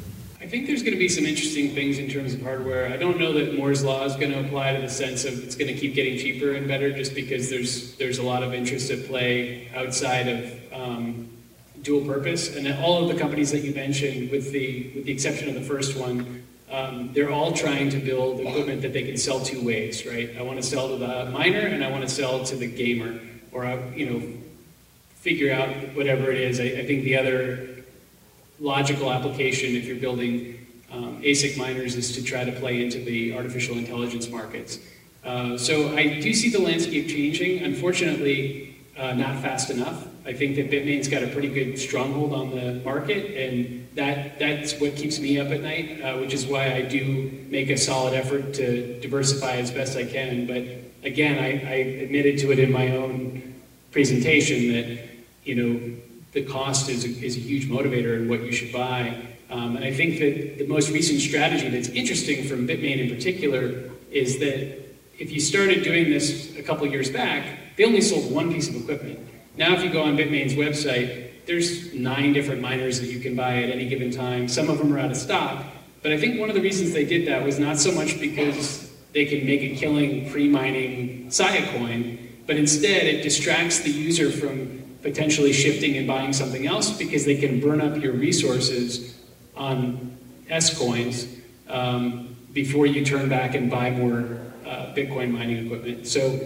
I 0.48 0.50
think 0.50 0.66
there's 0.66 0.82
going 0.82 0.94
to 0.94 0.98
be 0.98 1.10
some 1.10 1.26
interesting 1.26 1.72
things 1.72 2.00
in 2.00 2.10
terms 2.10 2.34
of 2.34 2.42
hardware. 2.42 2.88
I 2.88 2.96
don't 2.96 3.20
know 3.20 3.34
that 3.34 3.58
Moore's 3.58 3.84
law 3.84 4.06
is 4.06 4.16
going 4.16 4.32
to 4.32 4.40
apply 4.40 4.78
to 4.78 4.82
the 4.82 4.88
sense 4.88 5.26
of 5.26 5.44
it's 5.44 5.58
going 5.58 5.68
to 5.68 5.78
keep 5.78 5.94
getting 5.94 6.18
cheaper 6.18 6.54
and 6.54 6.66
better, 6.70 6.90
just 6.90 7.14
because 7.14 7.50
there's 7.50 7.98
there's 7.98 8.18
a 8.18 8.24
lot 8.24 8.44
of 8.44 8.54
interest 8.54 8.90
at 8.90 9.08
play 9.08 9.68
outside 9.76 10.30
of 10.30 10.74
um, 10.74 11.30
dual 11.82 12.06
purpose. 12.06 12.56
And 12.56 12.66
all 12.82 13.04
of 13.04 13.14
the 13.14 13.20
companies 13.20 13.52
that 13.52 13.60
you 13.60 13.76
mentioned, 13.76 14.32
with 14.32 14.54
the 14.54 14.94
with 14.96 15.04
the 15.04 15.12
exception 15.12 15.50
of 15.50 15.56
the 15.56 15.62
first 15.64 15.98
one, 15.98 16.46
um, 16.72 17.12
they're 17.12 17.30
all 17.30 17.52
trying 17.52 17.90
to 17.90 17.98
build 17.98 18.40
equipment 18.40 18.84
that 18.84 18.94
they 18.94 19.04
can 19.04 19.18
sell 19.18 19.42
two 19.42 19.62
ways, 19.66 20.06
right? 20.06 20.34
I 20.38 20.44
want 20.44 20.62
to 20.62 20.64
sell 20.64 20.88
to 20.88 20.96
the 20.96 21.30
miner, 21.30 21.60
and 21.60 21.84
I 21.84 21.92
want 21.92 22.04
to 22.04 22.10
sell 22.10 22.46
to 22.46 22.56
the 22.56 22.68
gamer, 22.68 23.20
or 23.52 23.66
I, 23.66 23.86
you 23.90 24.10
know, 24.10 24.38
figure 25.16 25.52
out 25.52 25.68
whatever 25.94 26.32
it 26.32 26.40
is. 26.40 26.62
I, 26.62 26.80
I 26.80 26.86
think 26.86 27.04
the 27.04 27.18
other 27.18 27.77
logical 28.60 29.12
application 29.12 29.76
if 29.76 29.86
you're 29.86 29.98
building 29.98 30.66
um, 30.92 31.22
ASIC 31.22 31.58
miners 31.58 31.96
is 31.96 32.16
to 32.16 32.24
try 32.24 32.44
to 32.44 32.52
play 32.52 32.84
into 32.84 33.00
the 33.00 33.36
artificial 33.36 33.78
intelligence 33.78 34.30
markets. 34.30 34.80
Uh, 35.24 35.58
so 35.58 35.96
I 35.96 36.20
do 36.22 36.34
see 36.34 36.50
the 36.50 36.62
landscape 36.62 37.08
changing. 37.10 37.64
Unfortunately, 37.64 38.78
uh, 38.98 39.14
not 39.14 39.42
fast 39.42 39.70
enough. 39.70 40.08
I 40.26 40.34
think 40.34 40.56
that 40.56 40.72
Bitmain's 40.72 41.08
got 41.08 41.24
a 41.24 41.28
pretty 41.28 41.50
good 41.50 41.78
stronghold 41.78 42.34
on 42.34 42.52
the 42.52 42.82
market, 42.84 43.36
and 43.38 43.88
that 43.96 44.40
that's 44.40 44.80
what 44.80 44.96
keeps 44.96 45.20
me 45.20 45.40
up 45.40 45.50
at 45.50 45.62
night, 45.62 46.02
uh, 46.02 46.18
which 46.18 46.34
is 46.34 46.46
why 46.46 46.74
I 46.74 46.82
do 46.82 47.46
make 47.50 47.70
a 47.70 47.78
solid 47.78 48.14
effort 48.14 48.54
to 48.56 49.00
diversify 49.00 49.58
as 49.58 49.72
best 49.72 49.98
I 49.98 50.06
can. 50.06 50.46
But 50.46 50.64
again, 51.08 51.40
I, 51.40 51.70
I 51.70 51.76
admitted 52.04 52.40
to 52.40 52.52
it 52.52 52.60
in 52.60 52.72
my 52.72 52.96
own 52.96 53.56
presentation 53.92 54.74
that 54.74 55.00
you 55.44 55.56
know 55.56 55.98
the 56.38 56.46
cost 56.46 56.88
is 56.88 57.04
a, 57.04 57.26
is 57.26 57.36
a 57.36 57.40
huge 57.40 57.68
motivator 57.68 58.16
in 58.16 58.30
what 58.30 58.44
you 58.44 58.52
should 58.52 58.72
buy. 58.72 59.20
Um, 59.50 59.76
and 59.76 59.84
I 59.84 59.92
think 59.92 60.20
that 60.20 60.60
the 60.60 60.68
most 60.68 60.92
recent 60.92 61.20
strategy 61.20 61.68
that's 61.68 61.90
interesting 61.90 62.48
from 62.48 62.68
Bitmain 62.68 63.00
in 63.00 63.10
particular 63.10 63.90
is 64.12 64.38
that 64.38 64.86
if 65.18 65.32
you 65.32 65.40
started 65.40 65.84
doing 65.84 66.12
this 66.12 66.56
a 66.56 66.62
couple 66.62 66.86
years 66.86 67.10
back, 67.10 67.76
they 67.76 67.86
only 67.86 68.02
sold 68.02 68.32
one 68.32 68.54
piece 68.54 68.70
of 68.70 68.76
equipment. 68.76 69.20
Now, 69.58 69.74
if 69.74 69.84
you 69.84 69.90
go 69.90 70.04
on 70.04 70.16
Bitmain's 70.16 70.54
website, 70.54 71.32
there's 71.48 71.92
nine 71.96 72.34
different 72.34 72.62
miners 72.62 73.00
that 73.00 73.08
you 73.08 73.20
can 73.20 73.36
buy 73.36 73.64
at 73.64 73.72
any 73.72 73.88
given 73.88 74.12
time. 74.12 74.48
Some 74.48 74.70
of 74.70 74.78
them 74.78 74.94
are 74.94 75.00
out 75.00 75.10
of 75.10 75.18
stock. 75.18 75.66
But 76.04 76.12
I 76.12 76.20
think 76.20 76.40
one 76.40 76.50
of 76.50 76.56
the 76.56 76.62
reasons 76.62 76.94
they 76.94 77.06
did 77.06 77.28
that 77.28 77.44
was 77.44 77.58
not 77.58 77.80
so 77.80 77.92
much 77.92 78.20
because 78.20 78.94
they 79.14 79.26
can 79.26 79.44
make 79.44 79.62
a 79.62 79.76
killing 79.76 80.30
pre-mining 80.30 81.32
Sia 81.32 81.66
coin, 81.72 82.20
but 82.46 82.58
instead 82.58 83.08
it 83.08 83.24
distracts 83.24 83.80
the 83.80 83.90
user 83.90 84.30
from 84.30 84.77
potentially 85.08 85.54
shifting 85.54 85.96
and 85.96 86.06
buying 86.06 86.34
something 86.34 86.68
else 86.68 86.92
because 86.98 87.24
they 87.24 87.38
can 87.38 87.62
burn 87.62 87.80
up 87.80 87.96
your 88.04 88.12
resources 88.12 89.18
on 89.56 90.18
S 90.50 90.78
coins 90.78 91.26
um, 91.70 92.36
before 92.52 92.86
you 92.86 93.06
turn 93.06 93.30
back 93.30 93.56
and 93.56 93.72
buy 93.72 93.90
more 93.90 94.38
uh, 94.66 94.94
Bitcoin 94.94 95.32
mining 95.32 95.66
equipment. 95.66 96.06
So 96.06 96.38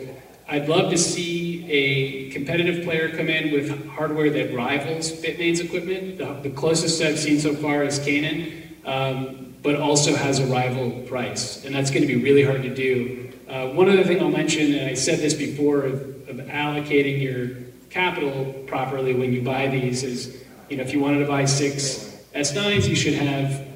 I'd 0.48 0.70
love 0.70 0.92
to 0.92 0.98
see 1.00 1.66
a 1.72 2.30
competitive 2.30 2.84
player 2.84 3.10
come 3.10 3.30
in 3.30 3.52
with 3.52 3.68
hardware 3.88 4.30
that 4.30 4.54
rivals 4.54 5.12
Bitmain's 5.12 5.60
equipment. 5.60 6.20
The, 6.20 6.32
the 6.48 6.52
closest 6.52 7.02
I've 7.02 7.18
seen 7.18 7.40
so 7.40 7.56
far 7.56 7.84
is 7.84 7.98
Canaan, 7.98 8.78
um, 8.86 9.56
but 9.64 9.76
also 9.76 10.14
has 10.14 10.38
a 10.38 10.46
rival 10.46 10.92
price. 11.08 11.66
And 11.66 11.74
that's 11.74 11.90
going 11.90 12.04
to 12.04 12.08
be 12.08 12.22
really 12.22 12.44
hard 12.44 12.62
to 12.62 12.76
do. 12.76 13.32
Uh, 13.50 13.70
one 13.70 13.90
other 13.90 14.04
thing 14.04 14.22
I'll 14.22 14.30
mention, 14.30 14.76
and 14.76 14.88
I 14.88 14.94
said 14.94 15.18
this 15.18 15.34
before, 15.34 15.82
of, 15.82 15.94
of 16.30 16.36
allocating 16.46 17.24
your 17.24 17.71
capital 17.92 18.54
properly 18.66 19.14
when 19.14 19.34
you 19.34 19.42
buy 19.42 19.68
these 19.68 20.04
is, 20.04 20.44
you 20.70 20.78
know, 20.78 20.84
if 20.84 20.94
you 20.94 21.00
wanted 21.00 21.20
to 21.20 21.28
buy 21.28 21.46
six 21.46 22.26
S9s, 22.34 22.88
you 22.88 22.96
should 22.96 23.14
have 23.16 23.68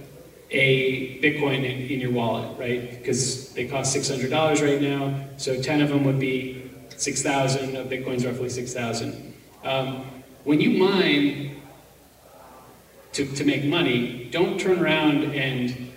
a 0.49 1.19
Bitcoin 1.19 1.57
in, 1.57 1.91
in 1.91 1.99
your 1.99 2.11
wallet, 2.11 2.57
right? 2.57 2.89
Because 2.89 3.53
they 3.53 3.67
cost 3.67 3.95
$600 3.95 4.31
right 4.65 4.81
now. 4.81 5.27
So 5.37 5.61
10 5.61 5.81
of 5.81 5.89
them 5.89 6.05
would 6.05 6.19
be 6.19 6.71
6,000, 6.95 7.75
a 7.75 7.83
Bitcoin's 7.83 8.25
roughly 8.25 8.49
6,000. 8.49 9.33
Um, 9.65 10.05
when 10.45 10.61
you 10.61 10.77
mine 10.79 11.61
to, 13.13 13.25
to 13.25 13.43
make 13.43 13.65
money, 13.65 14.29
don't 14.31 14.57
turn 14.59 14.79
around 14.79 15.35
and 15.35 15.91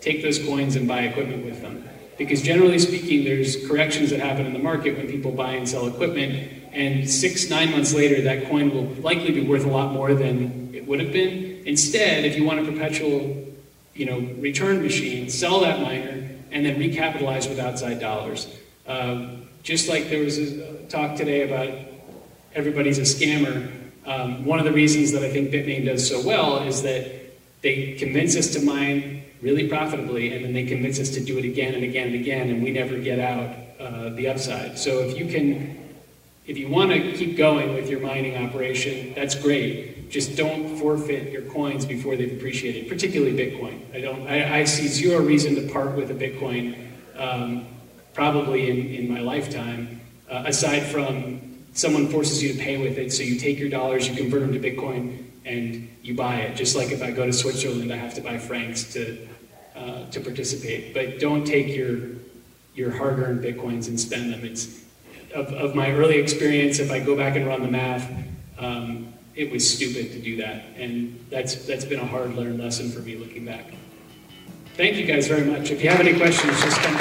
take 0.00 0.22
those 0.22 0.38
coins 0.38 0.76
and 0.76 0.86
buy 0.86 1.00
equipment 1.00 1.44
with 1.44 1.60
them. 1.60 1.88
Because 2.16 2.42
generally 2.42 2.78
speaking, 2.78 3.24
there's 3.24 3.66
corrections 3.66 4.10
that 4.10 4.20
happen 4.20 4.46
in 4.46 4.52
the 4.52 4.58
market 4.60 4.96
when 4.96 5.08
people 5.08 5.32
buy 5.32 5.52
and 5.52 5.68
sell 5.68 5.88
equipment, 5.88 6.63
and 6.74 7.08
six, 7.08 7.48
nine 7.48 7.70
months 7.70 7.94
later, 7.94 8.22
that 8.22 8.48
coin 8.48 8.70
will 8.70 8.86
likely 9.02 9.32
be 9.32 9.46
worth 9.46 9.64
a 9.64 9.70
lot 9.70 9.92
more 9.92 10.14
than 10.14 10.74
it 10.74 10.86
would 10.86 11.00
have 11.00 11.12
been. 11.12 11.62
Instead, 11.66 12.24
if 12.24 12.36
you 12.36 12.44
want 12.44 12.60
a 12.60 12.70
perpetual 12.70 13.44
you 13.94 14.06
know, 14.06 14.20
return 14.38 14.82
machine, 14.82 15.30
sell 15.30 15.60
that 15.60 15.80
miner, 15.80 16.28
and 16.50 16.66
then 16.66 16.76
recapitalize 16.76 17.48
with 17.48 17.58
outside 17.58 18.00
dollars. 18.00 18.48
Um, 18.86 19.48
just 19.62 19.88
like 19.88 20.08
there 20.10 20.22
was 20.22 20.38
a 20.38 20.82
talk 20.86 21.16
today 21.16 21.48
about 21.48 21.72
everybody's 22.54 22.98
a 22.98 23.02
scammer, 23.02 23.70
um, 24.06 24.44
one 24.44 24.58
of 24.58 24.64
the 24.64 24.72
reasons 24.72 25.12
that 25.12 25.22
I 25.22 25.30
think 25.30 25.50
Bitmain 25.50 25.86
does 25.86 26.06
so 26.06 26.20
well 26.20 26.62
is 26.64 26.82
that 26.82 27.10
they 27.62 27.94
convince 27.94 28.36
us 28.36 28.52
to 28.54 28.60
mine 28.60 29.22
really 29.40 29.68
profitably, 29.68 30.34
and 30.34 30.44
then 30.44 30.52
they 30.52 30.64
convince 30.64 30.98
us 31.00 31.10
to 31.10 31.20
do 31.20 31.38
it 31.38 31.44
again 31.44 31.74
and 31.74 31.84
again 31.84 32.08
and 32.08 32.16
again, 32.16 32.50
and 32.50 32.62
we 32.62 32.70
never 32.70 32.98
get 32.98 33.18
out 33.18 33.54
uh, 33.80 34.10
the 34.10 34.28
upside. 34.28 34.78
So 34.78 35.00
if 35.00 35.18
you 35.18 35.26
can, 35.26 35.83
if 36.46 36.58
you 36.58 36.68
want 36.68 36.90
to 36.92 37.12
keep 37.12 37.36
going 37.36 37.74
with 37.74 37.88
your 37.88 38.00
mining 38.00 38.36
operation, 38.36 39.14
that's 39.14 39.34
great. 39.34 40.10
Just 40.10 40.36
don't 40.36 40.76
forfeit 40.76 41.32
your 41.32 41.42
coins 41.42 41.86
before 41.86 42.16
they've 42.16 42.32
appreciated, 42.32 42.88
particularly 42.88 43.34
Bitcoin. 43.34 43.80
I 43.94 44.00
don't. 44.00 44.28
I, 44.28 44.60
I 44.60 44.64
see 44.64 44.86
zero 44.86 45.22
reason 45.22 45.54
to 45.54 45.72
part 45.72 45.96
with 45.96 46.10
a 46.10 46.14
Bitcoin, 46.14 46.76
um, 47.16 47.66
probably 48.12 48.70
in, 48.70 48.94
in 48.94 49.12
my 49.12 49.20
lifetime, 49.20 50.02
uh, 50.30 50.44
aside 50.46 50.80
from 50.80 51.64
someone 51.72 52.08
forces 52.08 52.42
you 52.42 52.52
to 52.52 52.58
pay 52.58 52.76
with 52.76 52.98
it. 52.98 53.12
So 53.12 53.22
you 53.22 53.38
take 53.38 53.58
your 53.58 53.70
dollars, 53.70 54.06
you 54.06 54.14
convert 54.14 54.42
them 54.42 54.52
to 54.52 54.60
Bitcoin, 54.60 55.24
and 55.46 55.88
you 56.02 56.14
buy 56.14 56.36
it. 56.40 56.56
Just 56.56 56.76
like 56.76 56.92
if 56.92 57.02
I 57.02 57.10
go 57.10 57.24
to 57.24 57.32
Switzerland, 57.32 57.90
I 57.90 57.96
have 57.96 58.14
to 58.14 58.20
buy 58.20 58.36
francs 58.36 58.92
to 58.92 59.26
uh, 59.74 60.10
to 60.10 60.20
participate. 60.20 60.92
But 60.92 61.18
don't 61.18 61.46
take 61.46 61.74
your 61.74 62.00
your 62.74 62.90
hard-earned 62.90 63.42
bitcoins 63.42 63.88
and 63.88 63.98
spend 63.98 64.32
them. 64.32 64.44
It's 64.44 64.83
of, 65.34 65.52
of 65.52 65.74
my 65.74 65.90
early 65.90 66.18
experience. 66.18 66.78
If 66.78 66.90
I 66.90 67.00
go 67.00 67.16
back 67.16 67.36
and 67.36 67.46
run 67.46 67.62
the 67.62 67.70
math, 67.70 68.10
um, 68.58 69.12
it 69.34 69.50
was 69.50 69.68
stupid 69.68 70.12
to 70.12 70.18
do 70.20 70.36
that, 70.36 70.64
and 70.76 71.18
that's 71.28 71.66
that's 71.66 71.84
been 71.84 72.00
a 72.00 72.06
hard 72.06 72.34
learned 72.34 72.60
lesson 72.60 72.90
for 72.90 73.00
me 73.00 73.16
looking 73.16 73.44
back. 73.44 73.74
Thank 74.76 74.96
you 74.96 75.06
guys 75.06 75.28
very 75.28 75.44
much. 75.44 75.70
If 75.70 75.82
you 75.82 75.90
have 75.90 76.00
any 76.00 76.16
questions, 76.16 76.60
just 76.60 76.80
come. 76.80 77.00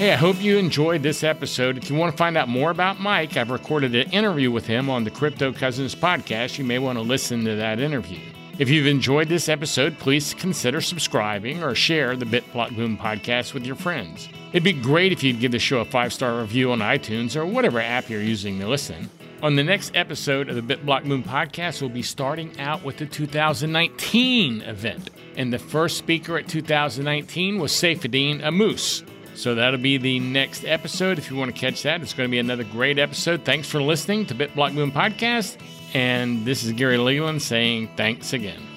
Hey, 0.00 0.14
I 0.14 0.16
hope 0.16 0.42
you 0.42 0.56
enjoyed 0.56 1.02
this 1.02 1.22
episode. 1.22 1.76
If 1.76 1.90
you 1.90 1.94
want 1.94 2.10
to 2.10 2.16
find 2.16 2.34
out 2.38 2.48
more 2.48 2.70
about 2.70 3.00
Mike, 3.00 3.36
I've 3.36 3.50
recorded 3.50 3.94
an 3.94 4.10
interview 4.12 4.50
with 4.50 4.66
him 4.66 4.88
on 4.88 5.04
the 5.04 5.10
Crypto 5.10 5.52
Cousins 5.52 5.94
podcast. 5.94 6.56
You 6.56 6.64
may 6.64 6.78
want 6.78 6.96
to 6.96 7.02
listen 7.02 7.44
to 7.44 7.56
that 7.56 7.80
interview. 7.80 8.18
If 8.60 8.68
you've 8.68 8.86
enjoyed 8.86 9.30
this 9.30 9.48
episode, 9.48 9.98
please 9.98 10.34
consider 10.34 10.82
subscribing 10.82 11.62
or 11.62 11.74
share 11.74 12.14
the 12.14 12.26
BitBlock 12.26 12.76
Boom 12.76 12.98
podcast 12.98 13.54
with 13.54 13.64
your 13.64 13.74
friends. 13.74 14.28
It'd 14.50 14.62
be 14.62 14.74
great 14.74 15.12
if 15.12 15.22
you'd 15.22 15.40
give 15.40 15.52
the 15.52 15.58
show 15.58 15.80
a 15.80 15.84
five 15.86 16.12
star 16.12 16.38
review 16.42 16.70
on 16.70 16.80
iTunes 16.80 17.36
or 17.36 17.46
whatever 17.46 17.80
app 17.80 18.10
you're 18.10 18.20
using 18.20 18.60
to 18.60 18.68
listen. 18.68 19.08
On 19.42 19.56
the 19.56 19.64
next 19.64 19.96
episode 19.96 20.50
of 20.50 20.56
the 20.56 20.76
BitBlock 20.76 21.08
Boom 21.08 21.24
podcast, 21.24 21.80
we'll 21.80 21.88
be 21.88 22.02
starting 22.02 22.60
out 22.60 22.84
with 22.84 22.98
the 22.98 23.06
2019 23.06 24.60
event. 24.60 25.08
And 25.38 25.50
the 25.50 25.58
first 25.58 25.96
speaker 25.96 26.36
at 26.36 26.46
2019 26.46 27.58
was 27.58 27.72
Saifedean 27.72 28.42
Ammous. 28.42 29.04
So 29.36 29.54
that'll 29.54 29.80
be 29.80 29.96
the 29.96 30.18
next 30.20 30.66
episode. 30.66 31.16
If 31.16 31.30
you 31.30 31.38
want 31.38 31.54
to 31.54 31.58
catch 31.58 31.82
that, 31.84 32.02
it's 32.02 32.12
going 32.12 32.28
to 32.28 32.30
be 32.30 32.38
another 32.38 32.64
great 32.64 32.98
episode. 32.98 33.42
Thanks 33.42 33.70
for 33.70 33.80
listening 33.80 34.26
to 34.26 34.34
BitBlock 34.34 34.74
Boom 34.74 34.92
Podcast. 34.92 35.56
And 35.94 36.44
this 36.44 36.62
is 36.62 36.72
Gary 36.72 36.98
Leland 36.98 37.42
saying 37.42 37.90
thanks 37.96 38.32
again. 38.32 38.69